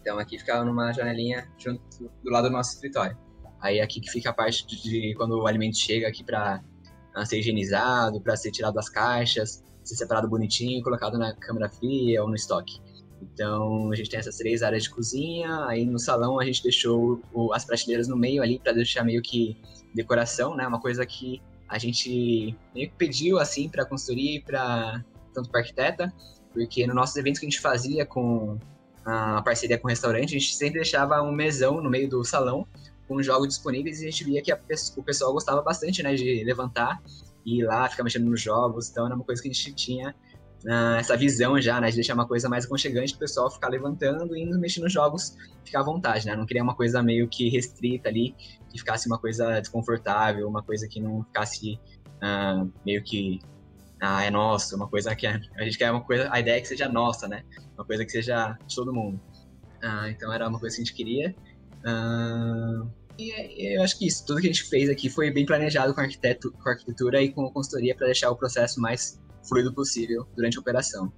Então, 0.00 0.18
aqui 0.18 0.36
fica 0.36 0.64
numa 0.64 0.92
janelinha 0.92 1.48
junto 1.56 2.10
do 2.22 2.30
lado 2.32 2.48
do 2.48 2.52
nosso 2.52 2.74
escritório. 2.74 3.16
Aí 3.60 3.80
aqui 3.80 4.00
que 4.00 4.10
fica 4.10 4.30
a 4.30 4.32
parte 4.32 4.66
de, 4.66 4.82
de 4.82 5.14
quando 5.14 5.38
o 5.38 5.46
alimento 5.46 5.76
chega 5.76 6.08
aqui 6.08 6.24
para 6.24 6.60
uh, 7.16 7.24
ser 7.24 7.38
higienizado, 7.38 8.20
para 8.20 8.36
ser 8.36 8.50
tirado 8.50 8.74
das 8.74 8.88
caixas, 8.88 9.62
ser 9.84 9.94
separado 9.94 10.28
bonitinho, 10.28 10.82
colocado 10.82 11.16
na 11.16 11.32
câmera 11.36 11.68
fria 11.68 12.22
ou 12.22 12.28
no 12.28 12.34
estoque. 12.34 12.80
Então 13.22 13.92
a 13.92 13.94
gente 13.94 14.10
tem 14.10 14.18
essas 14.18 14.36
três 14.36 14.64
áreas 14.64 14.82
de 14.82 14.90
cozinha, 14.90 15.64
aí 15.66 15.84
no 15.84 15.98
salão 15.98 16.40
a 16.40 16.44
gente 16.44 16.60
deixou 16.62 17.20
o, 17.32 17.52
as 17.54 17.64
prateleiras 17.64 18.08
no 18.08 18.16
meio 18.16 18.42
ali 18.42 18.58
para 18.58 18.72
deixar 18.72 19.04
meio 19.04 19.22
que 19.22 19.56
decoração, 19.96 20.54
né? 20.54 20.66
Uma 20.66 20.80
coisa 20.80 21.04
que 21.04 21.42
a 21.68 21.78
gente 21.78 22.56
meio 22.74 22.88
que 22.88 22.94
pediu 22.96 23.38
assim 23.38 23.68
para 23.68 23.82
a 23.82 23.86
consultoria 23.86 24.36
e 24.36 24.40
para 24.40 25.04
tanto 25.34 25.50
para 25.50 25.60
arquiteta, 25.60 26.12
porque 26.52 26.86
nos 26.86 26.94
nossos 26.94 27.16
eventos 27.16 27.40
que 27.40 27.46
a 27.46 27.50
gente 27.50 27.60
fazia 27.60 28.06
com 28.06 28.58
a 29.04 29.42
parceria 29.42 29.78
com 29.78 29.86
o 29.86 29.90
restaurante, 29.90 30.36
a 30.36 30.38
gente 30.38 30.54
sempre 30.54 30.80
deixava 30.80 31.20
um 31.22 31.32
mesão 31.32 31.80
no 31.80 31.90
meio 31.90 32.08
do 32.08 32.24
salão 32.24 32.66
com 33.06 33.22
jogos 33.22 33.48
disponíveis 33.48 34.00
e 34.00 34.08
a 34.08 34.10
gente 34.10 34.24
via 34.24 34.42
que 34.42 34.50
a, 34.50 34.58
o 34.96 35.02
pessoal 35.02 35.32
gostava 35.32 35.62
bastante, 35.62 36.02
né, 36.02 36.14
de 36.14 36.42
levantar 36.44 37.00
e 37.44 37.60
ir 37.60 37.64
lá, 37.64 37.88
ficar 37.88 38.02
mexendo 38.02 38.24
nos 38.24 38.40
jogos, 38.40 38.90
então 38.90 39.06
era 39.06 39.14
uma 39.14 39.24
coisa 39.24 39.40
que 39.40 39.48
a 39.48 39.52
gente 39.52 39.72
tinha 39.74 40.14
uh, 40.64 40.96
essa 40.98 41.16
visão 41.16 41.60
já, 41.60 41.80
né, 41.80 41.88
de 41.88 41.96
deixar 41.96 42.14
uma 42.14 42.26
coisa 42.26 42.48
mais 42.48 42.64
aconchegante 42.64 43.14
o 43.14 43.18
pessoal 43.18 43.50
ficar 43.50 43.68
levantando 43.68 44.36
e 44.36 44.42
indo 44.42 44.58
mexer 44.58 44.80
nos 44.80 44.92
jogos, 44.92 45.36
ficar 45.64 45.80
à 45.80 45.82
vontade, 45.82 46.26
né? 46.26 46.34
Não 46.36 46.46
queria 46.46 46.62
uma 46.62 46.74
coisa 46.74 47.02
meio 47.02 47.28
que 47.28 47.48
restrita 47.48 48.08
ali, 48.08 48.34
que 48.70 48.78
ficasse 48.78 49.06
uma 49.06 49.18
coisa 49.18 49.60
desconfortável, 49.60 50.48
uma 50.48 50.62
coisa 50.62 50.88
que 50.88 51.00
não 51.00 51.24
ficasse 51.24 51.78
uh, 52.16 52.70
meio 52.84 53.02
que 53.02 53.40
ah, 54.00 54.24
é 54.24 54.30
nosso, 54.30 54.76
uma 54.76 54.88
coisa 54.88 55.14
que 55.14 55.26
a, 55.26 55.40
gente 55.64 55.78
quer 55.78 55.90
uma 55.90 56.02
coisa, 56.02 56.28
a 56.30 56.38
ideia 56.38 56.58
é 56.58 56.60
que 56.60 56.68
seja 56.68 56.88
nossa, 56.88 57.26
né? 57.26 57.42
Uma 57.74 57.84
coisa 57.84 58.04
que 58.04 58.10
seja 58.10 58.56
de 58.66 58.74
todo 58.74 58.92
mundo. 58.92 59.20
Ah, 59.82 60.10
então 60.10 60.32
era 60.32 60.48
uma 60.48 60.58
coisa 60.58 60.76
que 60.76 60.82
a 60.82 60.84
gente 60.84 60.94
queria. 60.94 61.34
Ah, 61.84 62.86
e 63.18 63.76
eu 63.76 63.82
acho 63.82 63.98
que 63.98 64.06
isso, 64.06 64.26
tudo 64.26 64.40
que 64.40 64.46
a 64.46 64.52
gente 64.52 64.64
fez 64.64 64.90
aqui 64.90 65.08
foi 65.08 65.30
bem 65.30 65.46
planejado 65.46 65.94
com, 65.94 66.00
arquiteto, 66.00 66.52
com 66.52 66.68
arquitetura 66.68 67.22
e 67.22 67.32
com 67.32 67.50
consultoria 67.50 67.94
para 67.94 68.06
deixar 68.06 68.30
o 68.30 68.36
processo 68.36 68.80
mais 68.80 69.18
fluido 69.46 69.72
possível 69.72 70.26
durante 70.34 70.56
a 70.58 70.60
operação. 70.60 71.12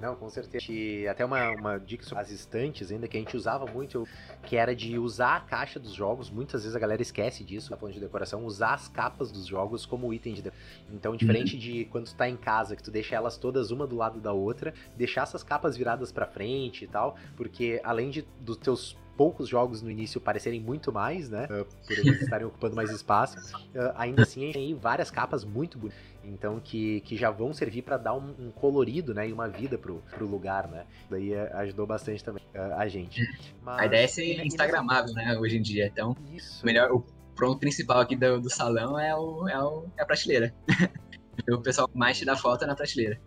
Não, 0.00 0.16
com 0.16 0.30
certeza. 0.30 0.64
E 0.72 1.06
até 1.06 1.24
uma, 1.24 1.50
uma 1.50 1.78
dica 1.78 2.02
sobre 2.04 2.22
as 2.22 2.30
estantes 2.30 2.90
ainda, 2.90 3.06
que 3.06 3.18
a 3.18 3.20
gente 3.20 3.36
usava 3.36 3.66
muito, 3.66 4.08
que 4.44 4.56
era 4.56 4.74
de 4.74 4.98
usar 4.98 5.36
a 5.36 5.40
caixa 5.40 5.78
dos 5.78 5.92
jogos. 5.92 6.30
Muitas 6.30 6.62
vezes 6.62 6.74
a 6.74 6.78
galera 6.78 7.02
esquece 7.02 7.44
disso, 7.44 7.70
na 7.70 7.76
ponto 7.76 7.92
de 7.92 8.00
decoração, 8.00 8.44
usar 8.46 8.72
as 8.72 8.88
capas 8.88 9.30
dos 9.30 9.46
jogos 9.46 9.84
como 9.84 10.12
item 10.14 10.32
de 10.32 10.42
decoração. 10.42 10.70
Então, 10.90 11.14
diferente 11.14 11.54
uhum. 11.54 11.60
de 11.60 11.84
quando 11.86 12.06
tu 12.06 12.14
tá 12.14 12.28
em 12.28 12.36
casa, 12.36 12.74
que 12.74 12.82
tu 12.82 12.90
deixa 12.90 13.14
elas 13.14 13.36
todas 13.36 13.70
uma 13.70 13.86
do 13.86 13.94
lado 13.94 14.20
da 14.20 14.32
outra, 14.32 14.72
deixar 14.96 15.22
essas 15.22 15.42
capas 15.42 15.76
viradas 15.76 16.10
para 16.10 16.26
frente 16.26 16.84
e 16.84 16.88
tal, 16.88 17.16
porque 17.36 17.80
além 17.84 18.10
de 18.10 18.26
dos 18.40 18.56
teus 18.56 18.96
poucos 19.20 19.50
jogos 19.50 19.82
no 19.82 19.90
início 19.90 20.18
parecerem 20.18 20.58
muito 20.58 20.90
mais, 20.90 21.28
né? 21.28 21.44
Uh, 21.44 21.66
por 21.86 21.98
eles 21.98 22.22
estarem 22.22 22.46
ocupando 22.46 22.74
mais 22.74 22.90
espaço. 22.90 23.36
Uh, 23.54 23.92
ainda 23.94 24.22
assim, 24.22 24.44
a 24.44 24.46
gente 24.46 24.54
tem 24.54 24.74
várias 24.74 25.10
capas 25.10 25.44
muito 25.44 25.76
bonitas. 25.76 26.00
Então, 26.24 26.60
que, 26.60 27.00
que 27.00 27.16
já 27.16 27.30
vão 27.30 27.52
servir 27.52 27.82
para 27.82 27.96
dar 27.96 28.14
um, 28.14 28.34
um, 28.38 28.50
colorido, 28.50 29.14
né? 29.14 29.28
E 29.28 29.32
uma 29.32 29.48
vida 29.48 29.78
pro, 29.78 30.02
pro 30.10 30.26
lugar, 30.26 30.68
né? 30.68 30.84
Daí 31.08 31.34
uh, 31.34 31.56
ajudou 31.56 31.86
bastante 31.86 32.22
também 32.22 32.42
a 32.54 32.86
gente. 32.88 33.22
Mas, 33.62 33.80
a 33.80 33.86
ideia 33.86 34.04
é 34.04 34.08
ser 34.08 34.44
instagramável, 34.44 35.14
né? 35.14 35.36
Hoje 35.38 35.56
em 35.56 35.62
dia. 35.62 35.86
Então, 35.86 36.16
Isso. 36.32 36.64
melhor, 36.64 36.90
o 36.92 37.04
pronto 37.34 37.58
principal 37.58 38.00
aqui 38.00 38.16
do, 38.16 38.40
do 38.40 38.50
salão 38.50 38.98
é, 38.98 39.14
o, 39.16 39.48
é, 39.48 39.62
o, 39.62 39.86
é 39.96 40.02
a 40.02 40.06
prateleira. 40.06 40.54
o 41.48 41.58
pessoal 41.62 41.88
mais 41.94 42.18
tira 42.18 42.36
foto 42.36 42.64
é 42.64 42.66
na 42.66 42.76
prateleira. 42.76 43.18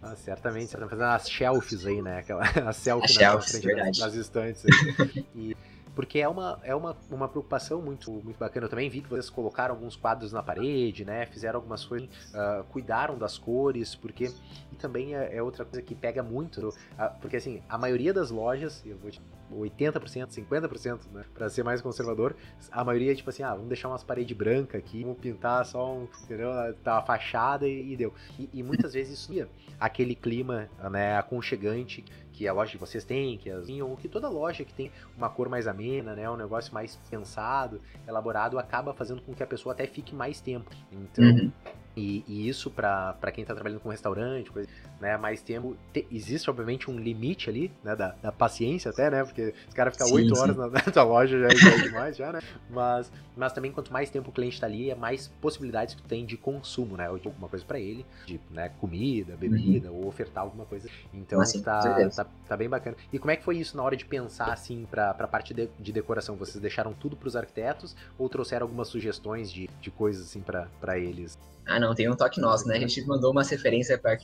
Ah, 0.00 0.14
certamente, 0.14 0.70
você 0.70 0.78
tá 0.78 0.88
fazendo 0.88 1.04
as 1.08 1.28
shelves 1.28 1.84
aí, 1.84 2.00
né? 2.00 2.18
Aquela, 2.18 2.42
a 2.66 2.72
selfie 2.72 3.24
a 3.24 3.34
na 3.34 3.40
frente 3.40 3.74
das, 3.74 3.98
das, 3.98 4.14
estantes. 4.14 4.64
Aí. 4.64 5.26
e, 5.34 5.56
porque 5.98 6.20
é 6.20 6.28
uma, 6.28 6.60
é 6.62 6.72
uma, 6.76 6.96
uma 7.10 7.26
preocupação 7.26 7.82
muito, 7.82 8.12
muito 8.12 8.38
bacana. 8.38 8.66
Eu 8.66 8.70
também 8.70 8.88
vi 8.88 9.00
que 9.00 9.08
vocês 9.08 9.28
colocaram 9.28 9.74
alguns 9.74 9.96
quadros 9.96 10.32
na 10.32 10.40
parede, 10.40 11.04
né? 11.04 11.26
Fizeram 11.26 11.56
algumas 11.56 11.84
coisas, 11.84 12.08
uh, 12.32 12.62
cuidaram 12.70 13.18
das 13.18 13.36
cores, 13.36 13.96
porque. 13.96 14.32
E 14.70 14.76
também 14.76 15.16
é, 15.16 15.34
é 15.34 15.42
outra 15.42 15.64
coisa 15.64 15.82
que 15.82 15.96
pega 15.96 16.22
muito, 16.22 16.68
uh, 16.68 16.74
porque 17.20 17.38
assim, 17.38 17.64
a 17.68 17.76
maioria 17.76 18.14
das 18.14 18.30
lojas, 18.30 18.80
eu 18.86 18.96
vou 18.96 19.10
te 19.10 19.20
80%, 19.52 20.28
50%, 20.28 21.00
né? 21.12 21.24
Pra 21.34 21.48
ser 21.48 21.64
mais 21.64 21.80
conservador. 21.80 22.36
A 22.70 22.84
maioria 22.84 23.10
é 23.10 23.14
tipo 23.16 23.30
assim, 23.30 23.42
ah, 23.42 23.54
vamos 23.54 23.68
deixar 23.68 23.88
umas 23.88 24.04
paredes 24.04 24.36
brancas 24.36 24.80
aqui, 24.80 25.02
vamos 25.02 25.18
pintar 25.18 25.64
só 25.66 25.96
um, 25.96 26.06
entendeu? 26.22 26.50
Tá 26.84 26.98
a 26.98 27.02
fachada 27.02 27.66
e, 27.66 27.92
e 27.92 27.96
deu. 27.96 28.14
E, 28.38 28.48
e, 28.52 28.62
muitas 28.62 28.92
vezes 28.92 29.18
isso 29.18 29.32
ia 29.32 29.48
aquele 29.80 30.14
clima, 30.14 30.68
né, 30.90 31.16
aconchegante 31.16 32.04
que 32.38 32.46
a 32.46 32.52
loja 32.52 32.70
de 32.70 32.78
vocês 32.78 33.04
tem, 33.04 33.36
que 33.36 33.50
as 33.50 33.68
ou 33.68 33.96
que 33.96 34.08
toda 34.08 34.28
loja 34.28 34.64
que 34.64 34.72
tem 34.72 34.92
uma 35.16 35.28
cor 35.28 35.48
mais 35.48 35.66
amena, 35.66 36.14
né, 36.14 36.30
um 36.30 36.36
negócio 36.36 36.72
mais 36.72 36.94
pensado, 37.10 37.80
elaborado, 38.06 38.60
acaba 38.60 38.94
fazendo 38.94 39.20
com 39.22 39.34
que 39.34 39.42
a 39.42 39.46
pessoa 39.46 39.72
até 39.72 39.88
fique 39.88 40.14
mais 40.14 40.40
tempo. 40.40 40.70
Então, 40.92 41.24
uhum. 41.24 41.50
E, 41.96 42.24
e 42.28 42.48
isso 42.48 42.70
para 42.70 43.32
quem 43.32 43.42
está 43.42 43.54
trabalhando 43.54 43.80
com 43.80 43.88
restaurante, 43.88 44.52
coisa, 44.52 44.68
né, 45.00 45.16
mais 45.16 45.40
tempo, 45.42 45.76
te, 45.92 46.06
existe 46.10 46.48
obviamente 46.50 46.90
um 46.90 46.98
limite 46.98 47.48
ali, 47.48 47.72
né, 47.82 47.94
da, 47.94 48.14
da 48.22 48.32
paciência 48.32 48.90
até, 48.90 49.10
né, 49.10 49.24
porque 49.24 49.54
os 49.68 49.74
caras 49.74 49.94
ficam 49.94 50.12
oito 50.12 50.36
horas 50.38 50.56
na, 50.56 50.68
na 50.68 50.80
tua 50.80 51.02
loja 51.02 51.38
já 51.38 51.46
é 51.46 51.82
demais 51.82 52.16
já, 52.16 52.32
né, 52.32 52.40
mas, 52.70 53.12
mas 53.36 53.52
também 53.52 53.70
quanto 53.70 53.92
mais 53.92 54.10
tempo 54.10 54.30
o 54.30 54.32
cliente 54.32 54.54
está 54.54 54.66
ali, 54.66 54.90
é 54.90 54.94
mais 54.94 55.28
possibilidades 55.40 55.94
que 55.94 56.02
tu 56.02 56.08
tem 56.08 56.26
de 56.26 56.36
consumo, 56.36 56.96
né, 56.96 57.08
ou 57.08 57.18
de 57.18 57.28
alguma 57.28 57.48
coisa 57.48 57.64
para 57.64 57.78
ele, 57.78 58.04
de, 58.26 58.40
né, 58.50 58.70
comida, 58.80 59.36
bebida, 59.36 59.90
uhum. 59.90 60.02
ou 60.02 60.08
ofertar 60.08 60.42
alguma 60.42 60.64
coisa, 60.64 60.88
então 61.12 61.38
Mas, 61.38 61.52
tá, 61.52 62.08
tá, 62.14 62.26
tá, 62.48 62.56
bem 62.56 62.68
bacana. 62.68 62.96
E 63.12 63.18
como 63.18 63.30
é 63.30 63.36
que 63.36 63.44
foi 63.44 63.56
isso 63.56 63.76
na 63.76 63.82
hora 63.82 63.96
de 63.96 64.04
pensar, 64.04 64.52
assim, 64.52 64.86
para 64.90 65.10
a 65.10 65.28
parte 65.28 65.54
de, 65.54 65.68
de, 65.78 65.92
decoração? 65.92 66.36
Vocês 66.36 66.60
deixaram 66.60 66.92
tudo 66.92 67.16
para 67.16 67.28
os 67.28 67.36
arquitetos 67.36 67.96
ou 68.18 68.28
trouxeram 68.28 68.64
algumas 68.64 68.88
sugestões 68.88 69.50
de, 69.50 69.68
de 69.80 69.90
coisas, 69.90 70.24
assim, 70.24 70.40
para 70.40 70.98
eles? 70.98 71.38
Ah, 71.68 71.78
não, 71.78 71.94
tem 71.94 72.10
um 72.10 72.16
toque 72.16 72.40
nosso, 72.40 72.66
né? 72.66 72.76
A 72.76 72.80
gente 72.80 73.06
mandou 73.06 73.30
umas 73.30 73.50
referências 73.50 74.00
para 74.00 74.16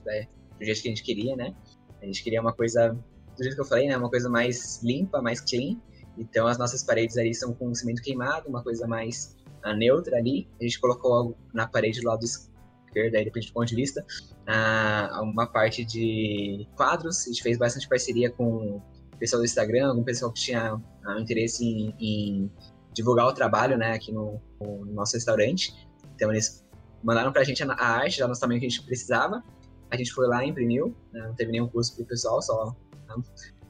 arquitetos, 0.00 0.02
né? 0.04 0.26
do 0.58 0.64
jeito 0.64 0.82
que 0.82 0.88
a 0.88 0.90
gente 0.90 1.02
queria, 1.02 1.36
né? 1.36 1.54
A 2.02 2.06
gente 2.06 2.22
queria 2.22 2.40
uma 2.40 2.52
coisa, 2.52 2.92
do 3.36 3.42
jeito 3.42 3.54
que 3.54 3.60
eu 3.60 3.64
falei, 3.64 3.88
né? 3.88 3.96
Uma 3.96 4.10
coisa 4.10 4.28
mais 4.28 4.82
limpa, 4.82 5.20
mais 5.20 5.40
clean. 5.40 5.76
Então 6.18 6.46
as 6.46 6.58
nossas 6.58 6.82
paredes 6.82 7.16
ali 7.18 7.34
são 7.34 7.52
com 7.52 7.74
cimento 7.74 8.02
queimado, 8.02 8.48
uma 8.48 8.62
coisa 8.62 8.86
mais 8.86 9.36
uh, 9.64 9.74
neutra 9.74 10.16
ali. 10.16 10.48
A 10.60 10.64
gente 10.64 10.80
colocou 10.80 11.36
na 11.52 11.66
parede 11.66 12.00
do 12.00 12.06
lado 12.06 12.24
esquerdo, 12.24 13.16
aí 13.16 13.24
depende 13.24 13.48
do 13.48 13.52
ponto 13.52 13.66
de 13.66 13.76
vista, 13.76 14.04
uh, 14.48 15.22
uma 15.22 15.46
parte 15.46 15.84
de 15.84 16.66
quadros. 16.74 17.26
A 17.26 17.28
gente 17.28 17.42
fez 17.42 17.58
bastante 17.58 17.88
parceria 17.88 18.30
com 18.30 18.80
o 19.14 19.18
pessoal 19.18 19.40
do 19.40 19.46
Instagram, 19.46 19.88
algum 19.88 20.02
pessoal 20.02 20.32
que 20.32 20.40
tinha 20.40 20.74
uh, 20.74 21.18
interesse 21.18 21.64
em, 21.64 21.94
em, 22.00 22.50
divulgar 22.94 23.26
o 23.26 23.32
trabalho 23.34 23.76
né, 23.76 23.92
aqui 23.92 24.10
no, 24.10 24.40
no, 24.60 24.86
nosso 24.86 25.14
restaurante. 25.14 25.74
Então 26.14 26.30
eles 26.30 26.66
mandaram 27.02 27.30
pra 27.30 27.44
gente 27.44 27.62
a, 27.62 27.72
a 27.72 27.88
arte, 27.88 28.18
já 28.18 28.26
no 28.26 28.38
tamanho 28.38 28.58
que 28.58 28.66
a 28.66 28.68
gente 28.70 28.82
precisava. 28.82 29.42
A 29.90 29.96
gente 29.96 30.12
foi 30.12 30.26
lá 30.26 30.44
imprimiu, 30.44 30.94
né, 31.12 31.22
não 31.26 31.34
teve 31.34 31.52
nenhum 31.52 31.68
custo 31.68 31.96
pro 31.96 32.04
pessoal, 32.04 32.42
só 32.42 32.76
né, 33.08 33.22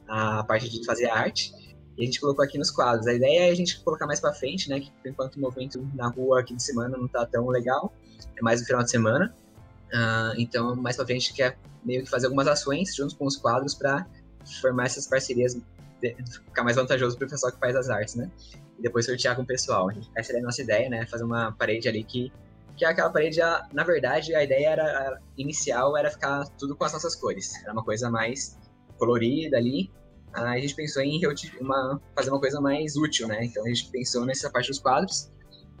a 0.07 0.43
parte 0.43 0.69
de 0.69 0.83
fazer 0.85 1.09
a 1.09 1.15
arte. 1.15 1.53
E 1.97 2.03
a 2.03 2.05
gente 2.05 2.21
colocou 2.21 2.45
aqui 2.45 2.57
nos 2.57 2.69
quadros. 2.69 3.07
A 3.07 3.13
ideia 3.13 3.47
é 3.47 3.51
a 3.51 3.55
gente 3.55 3.79
colocar 3.81 4.05
mais 4.05 4.19
para 4.19 4.31
frente, 4.31 4.69
né? 4.69 4.79
Que 4.79 4.91
por 4.91 5.09
enquanto 5.09 5.35
o 5.35 5.39
movimento 5.39 5.83
na 5.95 6.07
rua 6.09 6.41
aqui 6.41 6.55
de 6.55 6.61
semana 6.61 6.95
não 6.95 7.07
tá 7.07 7.25
tão 7.25 7.47
legal. 7.47 7.91
É 8.35 8.41
mais 8.41 8.61
no 8.61 8.67
final 8.67 8.83
de 8.83 8.91
semana. 8.91 9.35
Uh, 9.87 10.39
então, 10.39 10.75
mais 10.75 10.95
para 10.95 11.05
frente, 11.05 11.33
quer 11.33 11.57
meio 11.83 12.03
que 12.03 12.09
fazer 12.09 12.27
algumas 12.27 12.47
ações 12.47 12.95
junto 12.95 13.15
com 13.15 13.25
os 13.25 13.35
quadros 13.35 13.73
para 13.73 14.05
formar 14.61 14.85
essas 14.85 15.07
parcerias, 15.07 15.59
ficar 15.99 16.63
mais 16.63 16.75
vantajoso 16.75 17.17
para 17.17 17.25
o 17.25 17.29
pessoal 17.29 17.51
que 17.51 17.59
faz 17.59 17.75
as 17.75 17.89
artes, 17.89 18.13
né? 18.13 18.29
E 18.77 18.81
depois 18.83 19.05
sortear 19.05 19.35
com 19.35 19.41
o 19.41 19.45
pessoal. 19.45 19.89
Essa 20.15 20.33
é 20.33 20.39
a 20.39 20.43
nossa 20.43 20.61
ideia, 20.61 20.89
né? 20.89 21.07
Fazer 21.07 21.23
uma 21.23 21.51
parede 21.53 21.87
ali 21.87 22.03
que 22.03 22.31
que 22.77 22.85
é 22.85 22.89
aquela 22.89 23.09
parede, 23.09 23.39
na 23.73 23.83
verdade, 23.83 24.35
a 24.35 24.43
ideia 24.43 24.69
era 24.69 25.21
inicial 25.37 25.97
era 25.97 26.11
ficar 26.11 26.45
tudo 26.59 26.75
com 26.75 26.83
as 26.85 26.93
nossas 26.93 27.15
cores. 27.15 27.51
Era 27.63 27.73
uma 27.73 27.83
coisa 27.83 28.09
mais 28.09 28.57
colorida 28.97 29.57
ali, 29.57 29.91
a 30.33 30.59
gente 30.59 30.75
pensou 30.75 31.01
em 31.01 31.19
uma, 31.59 32.01
fazer 32.15 32.29
uma 32.29 32.39
coisa 32.39 32.61
mais 32.61 32.95
útil, 32.95 33.27
né? 33.27 33.45
Então 33.45 33.63
a 33.65 33.67
gente 33.69 33.89
pensou 33.89 34.25
nessa 34.25 34.49
parte 34.49 34.67
dos 34.67 34.79
quadros. 34.79 35.31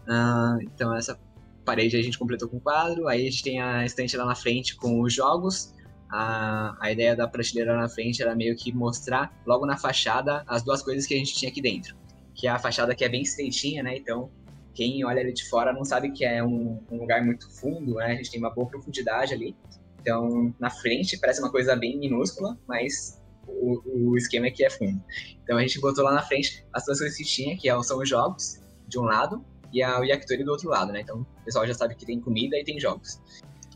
Uh, 0.07 0.61
então 0.63 0.95
essa 0.95 1.19
parede 1.65 1.97
a 1.97 2.01
gente 2.01 2.17
completou 2.17 2.47
com 2.47 2.59
quadro, 2.59 3.07
aí 3.07 3.27
a 3.27 3.29
gente 3.29 3.43
tem 3.43 3.61
a 3.61 3.85
estante 3.85 4.15
lá 4.15 4.25
na 4.25 4.35
frente 4.35 4.75
com 4.75 5.01
os 5.01 5.13
jogos. 5.13 5.73
A, 6.09 6.75
a 6.79 6.91
ideia 6.91 7.15
da 7.15 7.27
prateleira 7.27 7.73
lá 7.73 7.81
na 7.81 7.89
frente 7.89 8.21
era 8.21 8.33
meio 8.33 8.55
que 8.55 8.71
mostrar 8.71 9.31
logo 9.45 9.65
na 9.65 9.77
fachada 9.77 10.43
as 10.47 10.63
duas 10.63 10.81
coisas 10.81 11.05
que 11.05 11.13
a 11.13 11.17
gente 11.17 11.35
tinha 11.35 11.51
aqui 11.51 11.61
dentro. 11.61 11.95
Que 12.33 12.47
é 12.47 12.49
a 12.49 12.57
fachada 12.57 12.95
que 12.95 13.03
é 13.03 13.09
bem 13.09 13.21
estreitinha, 13.21 13.83
né? 13.83 13.97
Então 13.97 14.31
quem 14.77 15.03
olha 15.03 15.21
ali 15.21 15.33
de 15.33 15.43
fora 15.49 15.73
não 15.73 15.83
sabe 15.83 16.11
que 16.11 16.23
é 16.23 16.43
um, 16.43 16.79
um 16.91 16.99
lugar 16.99 17.25
muito 17.25 17.49
fundo, 17.49 17.95
né? 17.95 18.11
A 18.11 18.15
gente 18.15 18.29
tem 18.29 18.39
uma 18.39 18.51
boa 18.51 18.67
profundidade 18.67 19.33
ali. 19.33 19.55
Então, 19.99 20.53
na 20.59 20.69
frente 20.69 21.17
parece 21.17 21.41
uma 21.41 21.49
coisa 21.49 21.75
bem 21.75 21.97
minúscula, 21.97 22.55
mas 22.67 23.19
o, 23.47 24.11
o 24.11 24.17
esquema 24.17 24.45
é 24.45 24.51
que 24.51 24.63
é 24.63 24.69
fundo. 24.69 25.03
Então 25.43 25.57
a 25.57 25.61
gente 25.61 25.81
botou 25.81 26.03
lá 26.03 26.13
na 26.13 26.21
frente 26.21 26.63
as 26.71 26.85
duas 26.85 26.99
coisas 26.99 27.17
que 27.17 27.23
tinha, 27.23 27.57
que 27.57 27.67
é 27.67 27.81
são 27.81 27.97
os 27.97 28.07
jogos, 28.07 28.61
de 28.87 28.99
um 28.99 29.01
lado, 29.01 29.43
e 29.73 29.81
a, 29.81 29.99
o 29.99 30.03
Yakitori 30.03 30.43
do 30.43 30.51
outro 30.51 30.69
lado, 30.69 30.91
né? 30.91 31.01
Então 31.01 31.21
o 31.21 31.43
pessoal 31.43 31.65
já 31.65 31.73
sabe 31.73 31.95
que 31.95 32.05
tem 32.05 32.21
comida 32.21 32.55
e 32.55 32.63
tem 32.63 32.79
jogos. 32.79 33.19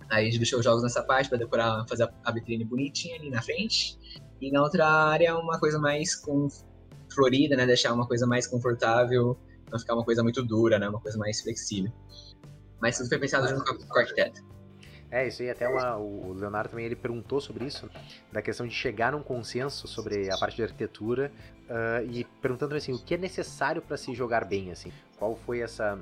Aí 0.07 0.21
a 0.21 0.25
gente 0.25 0.37
deixou 0.37 0.59
os 0.59 0.65
jogos 0.65 0.83
nessa 0.83 1.01
parte 1.01 1.29
para 1.29 1.39
decorar, 1.39 1.83
fazer 1.89 2.07
a 2.23 2.31
vitrine 2.31 2.63
bonitinha 2.63 3.15
ali 3.15 3.31
na 3.31 3.41
frente. 3.41 3.97
E 4.39 4.51
na 4.51 4.61
outra 4.61 4.85
área 4.85 5.35
uma 5.35 5.59
coisa 5.59 5.79
mais 5.79 6.15
com 6.15 6.47
florida, 7.11 7.55
né? 7.55 7.65
Deixar 7.65 7.91
uma 7.91 8.07
coisa 8.07 8.27
mais 8.27 8.45
confortável, 8.45 9.35
não 9.71 9.79
ficar 9.79 9.93
uma 9.93 10.03
coisa 10.03 10.21
muito 10.23 10.43
dura, 10.43 10.77
né? 10.77 10.89
Uma 10.89 10.99
coisa 10.99 11.17
mais 11.17 11.41
flexível. 11.41 11.91
Mas 12.81 12.97
tudo 12.97 13.09
foi 13.09 13.19
pensado 13.19 13.47
junto 13.47 13.63
com 13.63 13.93
o 13.93 13.97
arquiteto. 13.97 14.43
É, 15.11 15.27
isso 15.27 15.41
aí 15.41 15.49
até 15.49 15.67
uma, 15.67 15.97
o 15.97 16.31
Leonardo 16.31 16.69
também 16.69 16.85
ele 16.85 16.95
perguntou 16.95 17.41
sobre 17.41 17.65
isso, 17.65 17.89
da 18.31 18.41
questão 18.41 18.65
de 18.65 18.73
chegar 18.73 19.11
num 19.11 19.21
consenso 19.21 19.85
sobre 19.85 20.31
a 20.31 20.37
parte 20.37 20.55
de 20.55 20.63
arquitetura 20.63 21.29
uh, 21.69 22.09
e 22.09 22.23
perguntando 22.41 22.75
assim, 22.75 22.93
o 22.93 22.97
que 22.97 23.15
é 23.15 23.17
necessário 23.17 23.81
para 23.81 23.97
se 23.97 24.15
jogar 24.15 24.45
bem, 24.45 24.71
assim? 24.71 24.89
Qual 25.19 25.35
foi 25.35 25.59
essa 25.59 25.99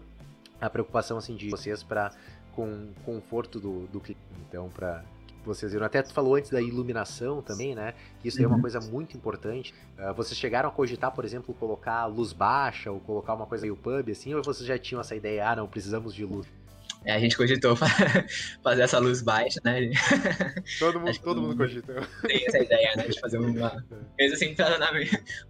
a 0.61 0.70
preocupação 0.70 1.17
assim 1.17 1.36
de 1.36 1.49
vocês 1.49 1.82
para 1.82 2.11
com 2.53 2.93
conforto 3.03 3.59
do, 3.59 3.88
do 3.88 3.99
cliente? 3.99 4.22
Então, 4.47 4.70
para 4.70 5.03
vocês 5.44 5.72
viram. 5.72 5.86
Até 5.86 6.02
tu 6.02 6.14
falou 6.14 6.36
antes 6.36 6.52
da 6.52 6.62
iluminação 6.62 7.42
também, 7.42 7.76
né? 7.76 7.94
Que 8.22 8.28
isso 8.28 8.38
uhum. 8.40 8.44
é 8.44 8.48
uma 8.48 8.56
uhum. 8.56 8.62
coisa 8.62 8.80
muito 8.80 9.16
importante. 9.16 9.74
Uh, 9.98 10.14
vocês 10.14 10.38
chegaram 10.38 10.70
a 10.70 10.72
cogitar, 10.72 11.12
por 11.12 11.26
exemplo, 11.26 11.54
colocar 11.54 12.06
luz 12.06 12.34
baixa 12.34 12.92
ou 12.92 13.00
colocar 13.00 13.34
uma 13.34 13.46
coisa 13.46 13.64
meio 13.64 13.76
pub, 13.76 14.10
assim, 14.10 14.34
ou 14.34 14.44
vocês 14.44 14.68
já 14.68 14.78
tinham 14.78 15.02
essa 15.02 15.16
ideia, 15.16 15.50
ah, 15.50 15.56
não, 15.56 15.68
precisamos 15.68 16.14
de 16.14 16.26
luz? 16.26 16.48
É, 17.06 17.14
a 17.14 17.20
gente 17.20 17.38
cogitou 17.38 17.76
fazer 18.62 18.82
essa 18.82 19.00
luz 19.00 19.22
baixa, 19.22 19.60
né? 19.64 19.90
Todo 20.80 21.00
mundo, 21.00 21.20
todo 21.20 21.42
mundo 21.42 21.56
cogitou. 21.56 21.96
Tem 22.28 22.46
essa 22.46 22.60
ideia, 22.60 22.94
né? 22.98 23.08
De 23.08 23.20
fazer 23.20 23.38
uma 23.40 23.70
coisa 24.18 24.36
assim, 24.36 24.54
na, 24.58 24.92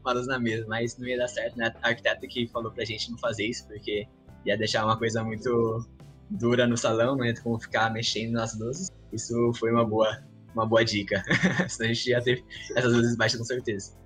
uma 0.02 0.14
luz 0.14 0.28
na 0.28 0.40
mesa, 0.40 0.66
mas 0.68 0.98
não 0.98 1.08
ia 1.08 1.18
dar 1.18 1.28
certo, 1.28 1.58
né? 1.58 1.74
A 1.82 1.90
arquiteta 1.90 2.26
que 2.28 2.48
falou 2.48 2.72
pra 2.72 2.86
gente 2.86 3.10
não 3.10 3.18
fazer 3.18 3.48
isso, 3.48 3.68
porque 3.68 4.08
ia 4.46 4.58
deixar 4.58 4.86
uma 4.86 4.98
coisa 4.98 5.24
muito 5.24 5.84
dura 6.30 6.68
no 6.68 6.78
salão, 6.78 7.16
não 7.16 7.26
ia 7.26 7.34
como 7.42 7.60
ficar 7.60 7.92
mexendo 7.92 8.34
nas 8.34 8.58
luzes. 8.58 8.90
Isso 9.12 9.52
foi 9.54 9.72
uma 9.72 9.86
boa, 9.86 10.24
uma 10.54 10.66
boa 10.66 10.84
dica. 10.84 11.24
Senão 11.68 11.90
a 11.90 11.94
gente 11.94 12.10
ia 12.10 12.22
ter 12.22 12.44
essas 12.76 12.94
luzes 12.94 13.16
baixas 13.16 13.40
com 13.40 13.46
certeza. 13.46 13.98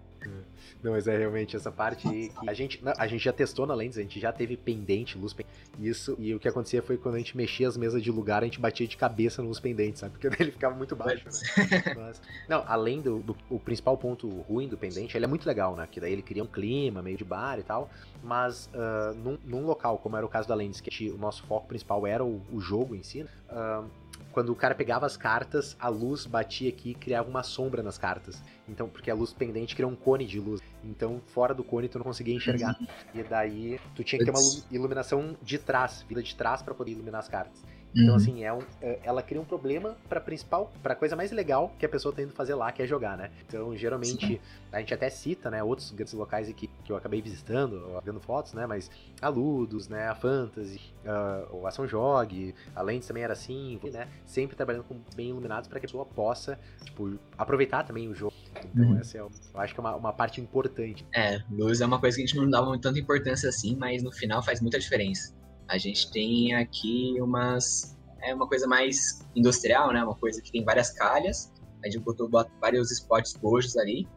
Não, 0.83 0.91
mas 0.91 1.07
é 1.07 1.17
realmente 1.17 1.55
essa 1.55 1.71
parte 1.71 2.09
que 2.09 2.31
a 2.45 2.53
gente, 2.53 2.83
a 2.97 3.07
gente 3.07 3.23
já 3.23 3.31
testou 3.31 3.65
na 3.65 3.73
Lens, 3.73 3.97
a 3.97 4.01
gente 4.01 4.19
já 4.19 4.33
teve 4.33 4.57
pendente, 4.57 5.17
luz 5.17 5.33
pendente. 5.33 5.53
Isso, 5.79 6.15
e 6.19 6.35
o 6.35 6.39
que 6.39 6.47
acontecia 6.47 6.81
foi 6.81 6.97
quando 6.97 7.15
a 7.15 7.17
gente 7.17 7.37
mexia 7.37 7.67
as 7.67 7.77
mesas 7.77 8.03
de 8.03 8.11
lugar, 8.11 8.43
a 8.43 8.45
gente 8.45 8.59
batia 8.59 8.85
de 8.85 8.97
cabeça 8.97 9.41
nos 9.41 9.59
pendentes, 9.59 10.01
sabe? 10.01 10.17
Porque 10.17 10.27
ele 10.43 10.51
ficava 10.51 10.75
muito 10.75 10.93
baixo. 10.95 11.25
Né? 11.25 11.95
Mas, 11.95 12.21
não, 12.49 12.63
além 12.67 13.01
do, 13.01 13.19
do, 13.19 13.37
o 13.49 13.57
principal 13.57 13.97
ponto 13.97 14.27
ruim 14.41 14.67
do 14.67 14.77
pendente, 14.77 15.15
ele 15.17 15.23
é 15.23 15.27
muito 15.27 15.47
legal, 15.47 15.73
né? 15.75 15.87
Que 15.89 16.01
daí 16.01 16.11
ele 16.11 16.21
cria 16.21 16.43
um 16.43 16.47
clima 16.47 17.01
meio 17.01 17.17
de 17.17 17.23
bar 17.23 17.57
e 17.59 17.63
tal. 17.63 17.89
Mas 18.21 18.69
uh, 18.73 19.13
num, 19.15 19.37
num, 19.45 19.65
local, 19.65 19.97
como 19.97 20.17
era 20.17 20.25
o 20.25 20.29
caso 20.29 20.49
da 20.49 20.55
Lens, 20.55 20.81
que 20.81 21.09
o 21.09 21.17
nosso 21.17 21.43
foco 21.43 21.67
principal 21.67 22.05
era 22.05 22.23
o, 22.23 22.41
o 22.51 22.59
jogo 22.59 22.93
em 22.93 23.03
si, 23.03 23.21
uh, 23.21 23.85
quando 24.33 24.49
o 24.49 24.55
cara 24.55 24.73
pegava 24.73 25.05
as 25.05 25.15
cartas, 25.15 25.77
a 25.79 25.87
luz 25.87 26.25
batia 26.25 26.69
aqui 26.69 26.89
e 26.89 26.95
criava 26.95 27.29
uma 27.29 27.43
sombra 27.43 27.83
nas 27.83 27.99
cartas. 27.99 28.41
Então, 28.67 28.89
porque 28.89 29.11
a 29.11 29.13
luz 29.13 29.31
pendente 29.31 29.75
cria 29.75 29.87
um 29.87 29.95
cone 29.95 30.25
de 30.25 30.39
luz. 30.39 30.59
Então, 30.83 31.21
fora 31.27 31.53
do 31.53 31.63
cone 31.63 31.87
tu 31.87 31.99
não 31.99 32.03
conseguia 32.03 32.35
enxergar. 32.35 32.75
Uhum. 32.79 32.87
E 33.13 33.23
daí 33.23 33.79
tu 33.95 34.03
tinha 34.03 34.17
que 34.17 34.25
ter 34.25 34.31
uma 34.31 34.41
iluminação 34.71 35.37
de 35.41 35.59
trás, 35.59 36.03
vida 36.09 36.23
de 36.23 36.35
trás 36.35 36.63
para 36.63 36.73
poder 36.73 36.91
iluminar 36.91 37.19
as 37.19 37.29
cartas. 37.29 37.63
Então, 37.95 38.09
uhum. 38.09 38.15
assim, 38.15 38.43
é 38.43 38.51
um, 38.51 38.59
é, 38.81 38.99
ela 39.03 39.21
cria 39.21 39.39
um 39.39 39.45
problema 39.45 39.95
pra 40.09 40.19
principal, 40.19 40.71
pra 40.81 40.95
coisa 40.95 41.15
mais 41.15 41.31
legal 41.31 41.73
que 41.77 41.85
a 41.85 41.89
pessoa 41.89 42.13
tá 42.13 42.21
indo 42.21 42.33
fazer 42.33 42.55
lá, 42.55 42.71
que 42.71 42.81
é 42.81 42.87
jogar, 42.87 43.15
né? 43.15 43.29
Então, 43.47 43.75
geralmente, 43.77 44.25
Sim. 44.25 44.39
a 44.71 44.79
gente 44.79 44.93
até 44.93 45.09
cita, 45.09 45.51
né, 45.51 45.63
outros 45.63 45.91
grandes 45.91 46.13
locais 46.13 46.49
aqui 46.49 46.69
que 46.83 46.91
eu 46.91 46.95
acabei 46.95 47.21
visitando, 47.21 48.01
vendo 48.03 48.19
fotos, 48.19 48.53
né, 48.53 48.65
mas 48.65 48.89
a 49.21 49.29
Ludos, 49.29 49.87
né, 49.87 50.07
a 50.07 50.15
Fantasy, 50.15 50.81
uh, 51.05 51.65
a 51.65 51.69
Ação 51.69 51.87
Jogue, 51.87 52.55
a 52.75 52.81
Lens 52.81 53.05
também 53.05 53.23
era 53.23 53.33
assim, 53.33 53.79
né, 53.91 54.07
sempre 54.25 54.55
trabalhando 54.55 54.83
com 54.85 54.99
bem 55.15 55.29
iluminados 55.29 55.67
para 55.67 55.79
que 55.79 55.85
a 55.85 55.89
pessoa 55.89 56.05
possa, 56.05 56.57
tipo, 56.83 57.19
aproveitar 57.37 57.83
também 57.83 58.07
o 58.07 58.15
jogo. 58.15 58.33
Então, 58.73 58.85
uhum. 58.85 58.97
essa 58.97 59.17
é, 59.17 59.21
eu 59.21 59.31
acho 59.55 59.73
que 59.73 59.79
é 59.79 59.83
uma, 59.83 59.95
uma 59.95 60.13
parte 60.13 60.41
importante. 60.41 61.05
É, 61.13 61.41
luz 61.51 61.81
é 61.81 61.85
uma 61.85 61.99
coisa 61.99 62.17
que 62.17 62.23
a 62.23 62.25
gente 62.25 62.37
não 62.37 62.49
dava 62.49 62.77
tanta 62.79 62.99
importância 62.99 63.49
assim, 63.49 63.75
mas 63.75 64.01
no 64.01 64.11
final 64.11 64.41
faz 64.41 64.61
muita 64.61 64.79
diferença. 64.79 65.33
A 65.73 65.77
gente 65.79 66.11
tem 66.11 66.53
aqui 66.53 67.15
umas. 67.19 67.97
É 68.21 68.31
uma 68.31 68.47
coisa 68.47 68.67
mais 68.67 69.25
industrial, 69.35 69.91
né? 69.91 70.03
Uma 70.03 70.13
coisa 70.13 70.39
que 70.39 70.51
tem 70.51 70.63
várias 70.63 70.91
calhas. 70.91 71.51
A 71.83 71.87
gente 71.89 71.99
botou 71.99 72.29
vários 72.61 72.91
spots 72.91 73.33
rojos 73.41 73.75
ali. 73.75 74.07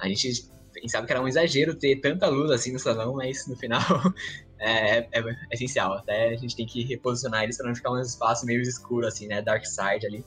A 0.00 0.08
gente 0.08 0.50
pensava 0.72 1.06
que 1.06 1.12
era 1.12 1.22
um 1.22 1.28
exagero 1.28 1.72
ter 1.72 2.00
tanta 2.00 2.26
luz 2.26 2.50
assim 2.50 2.72
no 2.72 2.80
salão, 2.80 3.14
mas 3.14 3.46
no 3.46 3.54
final 3.54 3.80
é, 4.58 4.98
é, 4.98 5.08
é, 5.12 5.36
essencial. 5.52 5.92
Até 5.92 6.30
a 6.30 6.36
gente 6.36 6.56
tem 6.56 6.66
que 6.66 6.82
reposicionar 6.82 7.44
eles 7.44 7.56
para 7.56 7.68
não 7.68 7.76
ficar 7.76 7.92
um 7.92 8.00
espaço 8.00 8.44
meio 8.44 8.60
escuro, 8.60 9.06
assim, 9.06 9.28
né? 9.28 9.40
Dark 9.40 9.64
side 9.64 10.04
ali. 10.04 10.18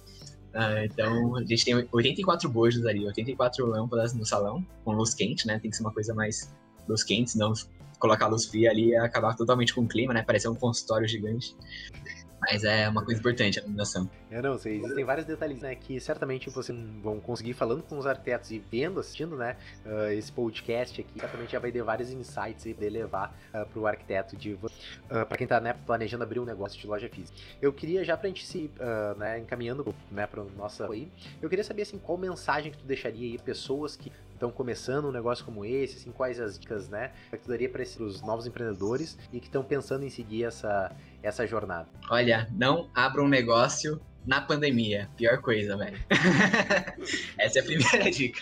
Uh, 0.55 0.85
então, 0.85 1.35
a 1.35 1.43
gente 1.43 1.65
tem 1.65 1.75
84 1.91 2.49
bojos 2.49 2.85
ali, 2.85 3.05
84 3.05 3.65
lâmpadas 3.65 4.13
no 4.13 4.25
salão, 4.25 4.65
com 4.85 4.93
luz 4.93 5.13
quente, 5.13 5.45
né? 5.45 5.59
Tem 5.59 5.69
que 5.69 5.75
ser 5.75 5.83
uma 5.83 5.93
coisa 5.93 6.13
mais 6.13 6.49
luz 6.87 7.03
quente, 7.03 7.31
senão 7.31 7.51
colocar 7.99 8.27
luz 8.27 8.45
fria 8.45 8.71
ali 8.71 8.89
e 8.89 8.95
acabar 8.95 9.35
totalmente 9.35 9.73
com 9.73 9.81
o 9.81 9.87
clima, 9.87 10.13
né? 10.13 10.23
Parecer 10.23 10.47
um 10.49 10.55
consultório 10.55 11.07
gigante. 11.07 11.55
Mas 12.39 12.63
é 12.63 12.87
uma 12.87 13.03
coisa 13.03 13.19
importante 13.19 13.57
a 13.57 13.63
iluminação. 13.63 14.09
É, 14.29 14.41
não, 14.41 14.57
sei, 14.57 14.77
existem 14.77 15.03
vários 15.03 15.25
detalhes, 15.25 15.59
né, 15.59 15.73
que 15.73 15.99
certamente 15.99 16.49
vocês 16.49 16.77
vão 17.01 17.19
conseguir 17.19 17.53
falando 17.53 17.81
com 17.81 17.97
os 17.97 18.05
arquitetos 18.05 18.51
e 18.51 18.59
vendo, 18.59 18.99
assistindo, 18.99 19.35
né, 19.35 19.57
uh, 19.85 20.11
esse 20.11 20.31
podcast 20.31 21.01
aqui, 21.01 21.19
certamente 21.19 21.53
já 21.53 21.59
vai 21.59 21.71
ter 21.71 21.81
vários 21.81 22.11
insights 22.11 22.71
pra 22.75 22.89
levar 22.89 23.39
uh, 23.53 23.65
pro 23.67 23.87
arquiteto 23.87 24.35
de 24.35 24.53
uh, 24.53 24.59
para 25.07 25.37
quem 25.37 25.47
tá, 25.47 25.59
né, 25.59 25.73
planejando 25.85 26.23
abrir 26.23 26.39
um 26.39 26.45
negócio 26.45 26.79
de 26.79 26.85
loja 26.85 27.09
física. 27.09 27.37
Eu 27.61 27.73
queria 27.73 28.03
já 28.03 28.15
pra 28.15 28.27
gente 28.27 28.45
se, 28.45 28.69
uh, 28.79 29.17
né, 29.17 29.39
encaminhando, 29.39 29.95
né, 30.11 30.27
pro 30.27 30.49
nosso 30.55 30.83
aí, 30.83 31.11
eu 31.41 31.49
queria 31.49 31.63
saber, 31.63 31.83
assim, 31.83 31.97
qual 31.97 32.17
mensagem 32.17 32.71
que 32.71 32.77
tu 32.77 32.85
deixaria 32.85 33.31
aí 33.31 33.37
pessoas 33.39 33.95
que 33.95 34.11
estão 34.37 34.51
começando 34.51 35.05
um 35.05 35.11
negócio 35.11 35.43
como 35.43 35.65
esse, 35.65 35.97
assim, 35.97 36.11
quais 36.11 36.39
as 36.39 36.57
dicas, 36.57 36.87
né, 36.87 37.11
que 37.31 37.39
tu 37.39 37.49
daria 37.49 37.69
para 37.69 37.81
os 37.81 38.21
novos 38.21 38.45
empreendedores 38.45 39.17
e 39.33 39.39
que 39.39 39.47
estão 39.47 39.63
pensando 39.63 40.05
em 40.05 40.09
seguir 40.09 40.45
essa, 40.45 40.95
essa 41.21 41.45
jornada? 41.45 41.89
Olha, 42.09 42.47
não 42.51 42.89
abra 42.93 43.21
um 43.21 43.27
negócio 43.27 43.99
na 44.25 44.41
pandemia. 44.41 45.09
Pior 45.17 45.41
coisa, 45.41 45.75
velho. 45.77 45.97
essa 47.37 47.59
é 47.59 47.61
a 47.61 47.65
primeira 47.65 48.11
dica. 48.11 48.41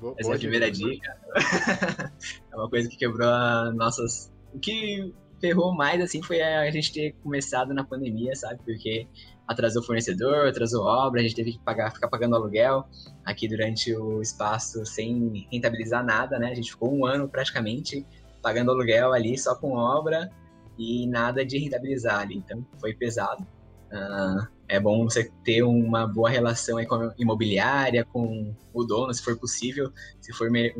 Boa, 0.00 0.14
Essa 0.18 0.32
é 0.32 0.34
a 0.34 0.38
primeira 0.38 0.70
dica. 0.70 1.16
é 2.52 2.56
uma 2.56 2.68
coisa 2.68 2.88
que 2.88 2.96
quebrou 2.96 3.28
nossas. 3.72 4.30
O 4.52 4.58
que 4.58 5.12
ferrou 5.40 5.74
mais, 5.74 6.00
assim, 6.00 6.22
foi 6.22 6.42
a 6.42 6.70
gente 6.70 6.92
ter 6.92 7.14
começado 7.22 7.72
na 7.72 7.82
pandemia, 7.82 8.34
sabe? 8.34 8.60
Porque 8.64 9.06
atrasou 9.46 9.82
fornecedor, 9.82 10.48
atrasou 10.48 10.84
obra, 10.84 11.20
a 11.20 11.22
gente 11.22 11.34
teve 11.34 11.52
que 11.52 11.58
pagar, 11.60 11.92
ficar 11.92 12.08
pagando 12.08 12.34
aluguel 12.34 12.88
aqui 13.24 13.46
durante 13.48 13.94
o 13.94 14.20
espaço 14.20 14.84
sem 14.84 15.46
rentabilizar 15.50 16.04
nada, 16.04 16.38
né? 16.38 16.50
A 16.50 16.54
gente 16.54 16.70
ficou 16.70 16.92
um 16.92 17.06
ano 17.06 17.28
praticamente 17.28 18.04
pagando 18.42 18.70
aluguel 18.70 19.12
ali 19.12 19.38
só 19.38 19.54
com 19.54 19.72
obra 19.72 20.30
e 20.78 21.06
nada 21.06 21.44
de 21.44 21.58
rentabilizar 21.58 22.20
ali, 22.20 22.36
então 22.36 22.64
foi 22.80 22.94
pesado. 22.94 23.46
Uh, 23.86 24.46
é 24.68 24.80
bom 24.80 25.04
você 25.04 25.30
ter 25.44 25.62
uma 25.62 26.06
boa 26.06 26.28
relação 26.28 26.84
com 26.84 26.94
a 26.96 27.14
imobiliária, 27.16 28.04
com 28.04 28.52
o 28.74 28.84
dono, 28.84 29.14
se 29.14 29.22
for 29.22 29.38
possível. 29.38 29.92
Se 30.20 30.32
for 30.32 30.50
me 30.50 30.74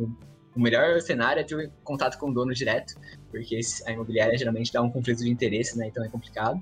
o 0.57 0.59
melhor 0.59 0.99
cenário 1.01 1.39
é 1.39 1.43
ter 1.43 1.71
contato 1.83 2.17
com 2.17 2.31
o 2.31 2.33
dono 2.33 2.51
direto, 2.51 2.95
porque 3.29 3.59
a 3.85 3.91
imobiliária 3.91 4.35
geralmente 4.35 4.73
dá 4.73 4.81
um 4.81 4.89
conflito 4.89 5.19
de 5.19 5.29
interesse, 5.29 5.77
né? 5.77 5.87
Então 5.87 6.03
é 6.03 6.09
complicado. 6.09 6.61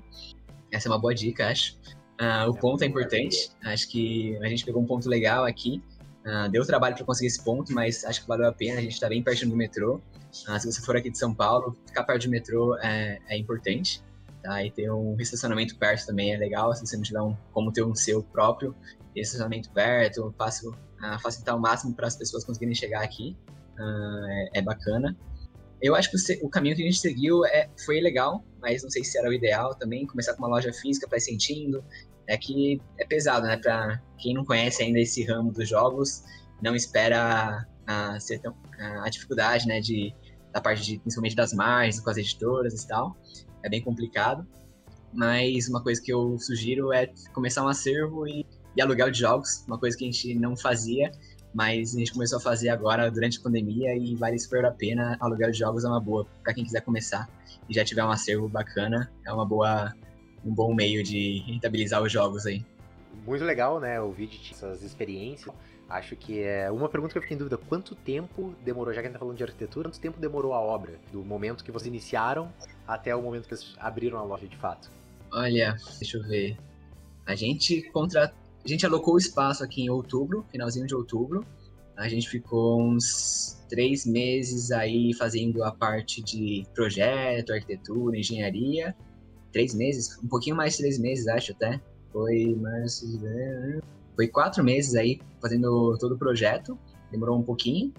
Essa 0.76 0.88
é 0.88 0.92
uma 0.92 0.98
boa 0.98 1.14
dica, 1.14 1.48
acho. 1.48 1.74
Uh, 2.20 2.50
o 2.50 2.56
é 2.56 2.60
ponto 2.60 2.82
é 2.82 2.86
importante. 2.86 3.50
Acho 3.64 3.88
que 3.88 4.36
a 4.42 4.48
gente 4.48 4.64
pegou 4.64 4.82
um 4.82 4.86
ponto 4.86 5.08
legal 5.08 5.44
aqui. 5.44 5.82
Uh, 6.24 6.50
deu 6.50 6.66
trabalho 6.66 6.94
para 6.94 7.04
conseguir 7.04 7.28
esse 7.28 7.42
ponto, 7.42 7.72
mas 7.72 8.04
acho 8.04 8.20
que 8.20 8.28
valeu 8.28 8.46
a 8.46 8.52
pena. 8.52 8.78
A 8.78 8.82
gente 8.82 8.92
está 8.92 9.08
bem 9.08 9.22
perto 9.22 9.46
do 9.46 9.56
metrô. 9.56 10.00
Uh, 10.48 10.60
se 10.60 10.70
você 10.70 10.82
for 10.82 10.96
aqui 10.96 11.10
de 11.10 11.16
São 11.16 11.34
Paulo, 11.34 11.74
ficar 11.86 12.04
perto 12.04 12.24
do 12.24 12.30
metrô 12.30 12.76
é, 12.78 13.18
é 13.26 13.38
importante. 13.38 14.02
Tá? 14.42 14.62
E 14.62 14.70
ter 14.70 14.90
um 14.90 15.16
estacionamento 15.18 15.76
perto 15.76 16.06
também 16.06 16.34
é 16.34 16.36
legal. 16.36 16.74
Se 16.74 16.86
você 16.86 16.96
não 16.96 17.02
tiver 17.02 17.22
um, 17.22 17.34
como 17.52 17.72
ter 17.72 17.82
um 17.82 17.94
seu 17.94 18.22
próprio 18.22 18.76
estacionamento 19.14 19.70
perto, 19.70 20.34
fácil, 20.36 20.76
facilitar 21.22 21.56
o 21.56 21.60
máximo 21.60 21.94
para 21.94 22.06
as 22.06 22.16
pessoas 22.16 22.44
conseguirem 22.44 22.74
chegar 22.74 23.02
aqui. 23.02 23.34
É, 23.78 24.58
é, 24.58 24.62
bacana. 24.62 25.14
Eu 25.82 25.94
acho 25.94 26.10
que 26.10 26.16
o, 26.16 26.46
o, 26.46 26.48
caminho 26.48 26.74
que 26.74 26.82
a 26.82 26.84
gente 26.86 26.98
seguiu 26.98 27.44
é, 27.44 27.68
foi 27.84 28.00
legal, 28.00 28.42
mas 28.66 28.82
não 28.82 28.90
sei 28.90 29.04
se 29.04 29.16
era 29.16 29.28
o 29.28 29.32
ideal 29.32 29.76
também. 29.76 30.04
Começar 30.04 30.34
com 30.34 30.40
uma 30.40 30.48
loja 30.48 30.72
física 30.72 31.06
para 31.06 31.18
ir 31.18 31.20
sentindo. 31.20 31.84
É 32.26 32.36
que 32.36 32.82
é 32.98 33.06
pesado, 33.06 33.46
né? 33.46 33.56
Para 33.56 34.02
quem 34.18 34.34
não 34.34 34.44
conhece 34.44 34.82
ainda 34.82 34.98
esse 34.98 35.22
ramo 35.24 35.52
dos 35.52 35.68
jogos, 35.68 36.24
não 36.60 36.74
espera 36.74 37.64
a, 37.86 38.18
ser 38.18 38.40
tão, 38.40 38.56
a, 38.76 39.06
a 39.06 39.08
dificuldade, 39.08 39.68
né? 39.68 39.78
De, 39.80 40.12
da 40.52 40.60
parte 40.60 40.82
de, 40.82 40.98
principalmente 40.98 41.36
das 41.36 41.52
margens, 41.52 42.00
com 42.00 42.10
as 42.10 42.16
editoras 42.16 42.82
e 42.82 42.88
tal. 42.88 43.16
É 43.62 43.68
bem 43.68 43.80
complicado. 43.80 44.44
Mas 45.12 45.68
uma 45.68 45.80
coisa 45.80 46.02
que 46.02 46.12
eu 46.12 46.36
sugiro 46.36 46.92
é 46.92 47.06
começar 47.32 47.64
um 47.64 47.68
acervo 47.68 48.26
e, 48.26 48.44
e 48.76 48.82
aluguel 48.82 49.12
de 49.12 49.20
jogos, 49.20 49.64
uma 49.68 49.78
coisa 49.78 49.96
que 49.96 50.04
a 50.04 50.10
gente 50.10 50.34
não 50.34 50.56
fazia 50.56 51.12
mas 51.56 51.96
a 51.96 51.98
gente 51.98 52.12
começou 52.12 52.36
a 52.36 52.40
fazer 52.40 52.68
agora 52.68 53.10
durante 53.10 53.38
a 53.38 53.42
pandemia 53.42 53.96
e 53.96 54.14
vale 54.14 54.38
super 54.38 54.66
a 54.66 54.70
pena. 54.70 55.16
Aluguel 55.18 55.50
de 55.50 55.58
jogos 55.58 55.84
é 55.84 55.88
uma 55.88 55.98
boa 55.98 56.26
para 56.42 56.52
quem 56.52 56.62
quiser 56.62 56.82
começar 56.82 57.26
e 57.66 57.72
já 57.72 57.82
tiver 57.82 58.04
um 58.04 58.10
acervo 58.10 58.46
bacana, 58.46 59.10
é 59.24 59.32
uma 59.32 59.46
boa 59.46 59.94
um 60.44 60.54
bom 60.54 60.74
meio 60.74 61.02
de 61.02 61.42
rentabilizar 61.46 62.02
os 62.02 62.12
jogos 62.12 62.44
aí. 62.44 62.62
Muito 63.24 63.42
legal, 63.42 63.80
né, 63.80 63.98
ouvir 63.98 64.26
de 64.26 64.52
essas 64.52 64.82
experiências. 64.82 65.52
Acho 65.88 66.14
que 66.14 66.42
é 66.42 66.70
uma 66.70 66.90
pergunta 66.90 67.12
que 67.12 67.18
eu 67.18 67.22
fiquei 67.22 67.34
em 67.34 67.38
dúvida: 67.38 67.56
quanto 67.56 67.94
tempo 67.94 68.54
demorou, 68.62 68.92
já 68.92 69.00
que 69.00 69.06
a 69.06 69.08
gente 69.08 69.14
tá 69.14 69.18
falando 69.18 69.38
de 69.38 69.42
arquitetura, 69.42 69.88
quanto 69.88 69.98
tempo 69.98 70.20
demorou 70.20 70.52
a 70.52 70.60
obra? 70.60 71.00
Do 71.10 71.24
momento 71.24 71.64
que 71.64 71.72
vocês 71.72 71.86
iniciaram 71.86 72.52
até 72.86 73.16
o 73.16 73.22
momento 73.22 73.48
que 73.48 73.56
vocês 73.56 73.74
abriram 73.78 74.18
a 74.18 74.22
loja 74.22 74.46
de 74.46 74.56
fato? 74.58 74.90
Olha, 75.32 75.74
deixa 75.98 76.18
eu 76.18 76.22
ver. 76.22 76.58
A 77.24 77.34
gente 77.34 77.82
contratou 77.92 78.45
a 78.66 78.68
gente 78.68 78.84
alocou 78.84 79.14
o 79.14 79.18
espaço 79.18 79.62
aqui 79.62 79.82
em 79.82 79.90
outubro, 79.90 80.44
finalzinho 80.50 80.88
de 80.88 80.94
outubro. 80.94 81.46
A 81.96 82.08
gente 82.08 82.28
ficou 82.28 82.82
uns 82.82 83.64
três 83.68 84.04
meses 84.04 84.72
aí 84.72 85.14
fazendo 85.14 85.62
a 85.62 85.70
parte 85.70 86.20
de 86.20 86.66
projeto, 86.74 87.52
arquitetura, 87.52 88.18
engenharia. 88.18 88.94
Três 89.52 89.72
meses, 89.72 90.18
um 90.22 90.26
pouquinho 90.26 90.56
mais 90.56 90.72
de 90.72 90.78
três 90.80 90.98
meses, 90.98 91.28
acho 91.28 91.52
até. 91.52 91.80
Foi 92.12 92.56
março, 92.56 93.06
foi 94.16 94.26
quatro 94.26 94.64
meses 94.64 94.96
aí 94.96 95.20
fazendo 95.40 95.96
todo 96.00 96.16
o 96.16 96.18
projeto. 96.18 96.76
Demorou 97.12 97.38
um 97.38 97.44
pouquinho. 97.44 97.94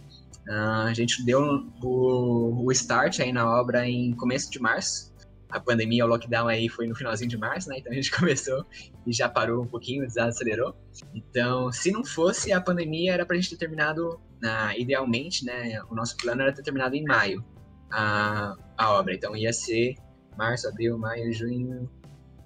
Uh, 0.49 0.87
a 0.87 0.93
gente 0.93 1.23
deu 1.23 1.65
o, 1.81 2.65
o 2.65 2.71
start 2.73 3.21
aí 3.21 3.31
na 3.31 3.49
obra 3.49 3.87
em 3.87 4.11
começo 4.11 4.51
de 4.51 4.59
março 4.59 5.13
a 5.49 5.59
pandemia, 5.59 6.05
o 6.05 6.07
lockdown 6.07 6.47
aí 6.47 6.67
foi 6.67 6.87
no 6.87 6.95
finalzinho 6.95 7.29
de 7.29 7.37
março, 7.37 7.69
né? 7.69 7.77
Então 7.79 7.91
a 7.91 7.95
gente 7.95 8.11
começou 8.15 8.65
e 9.05 9.13
já 9.13 9.29
parou 9.29 9.63
um 9.63 9.67
pouquinho, 9.67 10.05
desacelerou. 10.05 10.75
Então, 11.13 11.71
se 11.71 11.91
não 11.91 12.03
fosse 12.03 12.51
a 12.51 12.59
pandemia, 12.59 13.13
era 13.13 13.25
pra 13.25 13.35
gente 13.35 13.51
ter 13.51 13.57
terminado, 13.57 14.19
uh, 14.43 14.77
idealmente, 14.77 15.45
né? 15.45 15.81
O 15.89 15.95
nosso 15.95 16.17
plano 16.17 16.41
era 16.41 16.53
ter 16.53 16.63
terminado 16.63 16.95
em 16.95 17.03
maio 17.03 17.43
a, 17.91 18.55
a 18.77 18.91
obra. 18.91 19.13
Então 19.13 19.35
ia 19.35 19.53
ser 19.53 19.95
março, 20.37 20.67
abril, 20.67 20.97
maio, 20.97 21.31
junho. 21.33 21.89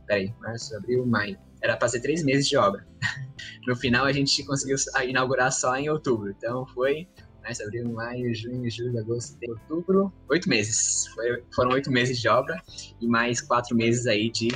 Peraí, 0.06 0.34
março, 0.40 0.76
abril, 0.76 1.06
maio. 1.06 1.38
Era 1.62 1.78
pra 1.78 1.88
ser 1.88 2.02
três 2.02 2.24
meses 2.24 2.48
de 2.48 2.58
obra. 2.58 2.86
no 3.68 3.76
final 3.76 4.06
a 4.06 4.12
gente 4.12 4.44
conseguiu 4.46 4.78
inaugurar 5.08 5.52
só 5.52 5.76
em 5.76 5.90
outubro. 5.90 6.30
Então 6.30 6.66
foi 6.68 7.08
março, 7.42 7.64
abril, 7.64 7.90
maio, 7.90 8.34
junho, 8.34 8.70
julho, 8.70 9.00
agosto, 9.00 9.38
outubro, 9.48 10.14
oito 10.30 10.48
meses. 10.50 11.08
Foi, 11.08 11.44
foram 11.54 11.72
oito 11.72 11.92
meses 11.92 12.20
de 12.20 12.28
obra 12.28 12.62
e 13.00 13.08
mais 13.08 13.42
quatro 13.42 13.76
meses 13.76 14.08
aí 14.08 14.30
de 14.30 14.50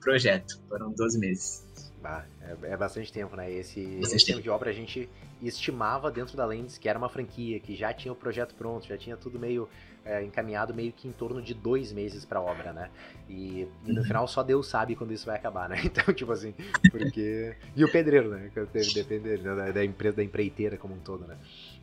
projeto. 0.00 0.60
Foram 0.68 0.92
12 0.92 1.18
meses. 1.18 1.66
Ah, 2.04 2.24
é, 2.40 2.72
é, 2.72 2.76
bastante 2.76 3.12
tempo, 3.12 3.34
né? 3.34 3.50
Esse, 3.52 3.80
esse 4.00 4.24
tempo 4.24 4.40
de 4.40 4.48
obra 4.48 4.70
a 4.70 4.72
gente 4.72 5.08
estimava 5.42 6.10
dentro 6.10 6.36
da 6.36 6.46
Lens 6.46 6.78
que 6.78 6.88
era 6.88 6.96
uma 6.96 7.08
franquia, 7.08 7.58
que 7.58 7.74
já 7.74 7.92
tinha 7.92 8.12
o 8.12 8.16
projeto 8.16 8.54
pronto, 8.54 8.86
já 8.86 8.96
tinha 8.96 9.16
tudo 9.16 9.38
meio 9.38 9.68
é, 10.04 10.22
encaminhado, 10.22 10.72
meio 10.72 10.92
que 10.92 11.08
em 11.08 11.12
torno 11.12 11.42
de 11.42 11.52
dois 11.52 11.92
meses 11.92 12.24
para 12.24 12.38
a 12.38 12.42
obra, 12.42 12.72
né? 12.72 12.90
E, 13.28 13.66
e, 13.84 13.92
no 13.92 13.98
uhum. 13.98 14.04
final 14.04 14.28
só 14.28 14.44
Deus 14.44 14.68
sabe 14.68 14.94
quando 14.94 15.12
isso 15.12 15.26
vai 15.26 15.34
acabar, 15.34 15.68
né? 15.68 15.82
Então, 15.84 16.14
tipo 16.14 16.30
assim, 16.30 16.54
porque. 16.90 17.56
E 17.74 17.84
o 17.84 17.90
pedreiro, 17.90 18.30
né? 18.30 18.50
Depende 18.54 19.38
da, 19.38 19.72
da 19.72 19.84
empresa, 19.84 20.16
da 20.16 20.22
empreiteira 20.22 20.76
como 20.76 20.94
um 20.94 21.00
todo, 21.00 21.26
né? 21.26 21.36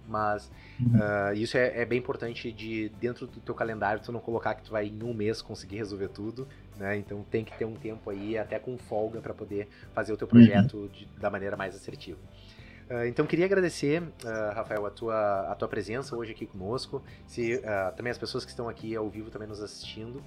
Mas 0.08 0.52
uh, 0.82 1.34
isso 1.34 1.58
é, 1.58 1.82
é, 1.82 1.86
bem 1.86 2.00
importante 2.00 2.52
de 2.52 2.90
dentro 3.00 3.26
do 3.26 3.40
teu 3.40 3.56
calendário 3.56 4.02
tu 4.04 4.12
não 4.12 4.20
colocar 4.20 4.54
que 4.56 4.64
tu 4.64 4.72
vai 4.72 4.88
em 4.88 5.04
um 5.04 5.14
mês 5.14 5.42
conseguir 5.42 5.78
resolver 5.78 6.10
tudo, 6.10 6.48
né? 6.78 6.98
Então 6.98 7.24
tem 7.30 7.44
que 7.44 7.58
ter 7.58 7.66
um 7.66 7.76
tempo 7.76 8.10
aí 8.10 8.38
até 8.38 8.60
com 8.60 8.78
folga 8.78 9.22
para 9.22 9.34
poder 9.34 9.68
fazer 9.94 10.12
o 10.12 10.18
teu 10.18 10.28
projeto 10.28 10.78
uhum. 10.78 10.88
de, 10.88 11.06
da 11.18 11.30
maneira 11.30 11.56
mais 11.56 11.76
assertiva. 11.76 12.20
Uh, 12.90 13.06
então 13.06 13.26
queria 13.26 13.46
agradecer, 13.46 14.02
uh, 14.02 14.54
Rafael, 14.54 14.86
a 14.86 14.92
tua, 14.92 15.52
a 15.52 15.56
tua 15.56 15.70
presença 15.70 16.16
hoje 16.16 16.34
aqui 16.34 16.46
conosco. 16.46 17.02
Se 17.26 17.62
também 17.96 18.12
as 18.12 18.18
pessoas 18.18 18.44
que 18.44 18.52
estão 18.52 18.68
aqui 18.68 18.96
ao 18.96 19.10
vivo 19.10 19.30
também 19.30 19.48
nos 19.48 19.62
assistindo 19.62 20.22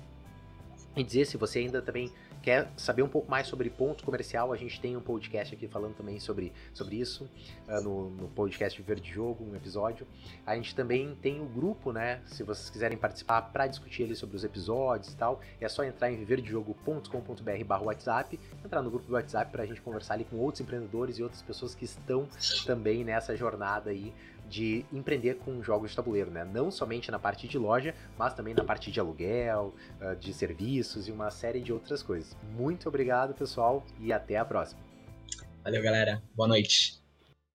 e 0.96 1.04
dizer 1.04 1.26
se 1.26 1.36
você 1.36 1.58
ainda 1.58 1.82
também 1.82 2.10
quer 2.46 2.70
saber 2.76 3.02
um 3.02 3.08
pouco 3.08 3.28
mais 3.28 3.48
sobre 3.48 3.68
ponto 3.68 4.04
comercial, 4.04 4.52
a 4.52 4.56
gente 4.56 4.80
tem 4.80 4.96
um 4.96 5.00
podcast 5.00 5.52
aqui 5.52 5.66
falando 5.66 5.96
também 5.96 6.20
sobre, 6.20 6.52
sobre 6.72 6.94
isso, 6.94 7.28
uh, 7.66 7.80
no, 7.82 8.08
no 8.10 8.28
podcast 8.28 8.80
Viver 8.80 9.00
de 9.00 9.10
Jogo, 9.12 9.44
um 9.44 9.56
episódio. 9.56 10.06
A 10.46 10.54
gente 10.54 10.72
também 10.72 11.16
tem 11.20 11.40
o 11.40 11.44
grupo, 11.44 11.90
né? 11.90 12.20
Se 12.26 12.44
vocês 12.44 12.70
quiserem 12.70 12.96
participar 12.96 13.42
para 13.42 13.66
discutir 13.66 14.04
ali 14.04 14.14
sobre 14.14 14.36
os 14.36 14.44
episódios 14.44 15.12
e 15.12 15.16
tal, 15.16 15.40
é 15.60 15.68
só 15.68 15.82
entrar 15.82 16.08
em 16.08 16.16
viverdejogo.com.br 16.18 17.64
barra 17.66 17.82
WhatsApp, 17.82 18.38
entrar 18.64 18.80
no 18.80 18.90
grupo 18.90 19.08
do 19.08 19.14
WhatsApp 19.14 19.50
para 19.50 19.64
a 19.64 19.66
gente 19.66 19.80
conversar 19.80 20.14
ali 20.14 20.24
com 20.24 20.36
outros 20.36 20.60
empreendedores 20.60 21.18
e 21.18 21.24
outras 21.24 21.42
pessoas 21.42 21.74
que 21.74 21.84
estão 21.84 22.28
também 22.64 23.02
nessa 23.02 23.36
jornada 23.36 23.90
aí 23.90 24.14
de 24.48 24.84
empreender 24.92 25.34
com 25.36 25.62
jogos 25.62 25.90
de 25.90 25.96
tabuleiro, 25.96 26.30
né? 26.30 26.44
Não 26.44 26.70
somente 26.70 27.10
na 27.10 27.18
parte 27.18 27.48
de 27.48 27.58
loja, 27.58 27.94
mas 28.18 28.34
também 28.34 28.54
na 28.54 28.64
parte 28.64 28.90
de 28.90 29.00
aluguel, 29.00 29.74
ah, 30.00 30.14
de 30.14 30.32
serviços 30.32 31.08
e 31.08 31.12
uma 31.12 31.30
série 31.30 31.60
de 31.60 31.72
outras 31.72 32.02
coisas. 32.02 32.36
Muito 32.56 32.88
obrigado, 32.88 33.34
pessoal, 33.34 33.84
e 34.00 34.12
até 34.12 34.36
a 34.36 34.44
próxima. 34.44 34.80
Valeu, 35.62 35.82
galera. 35.82 36.22
Boa 36.34 36.48
noite. 36.48 37.05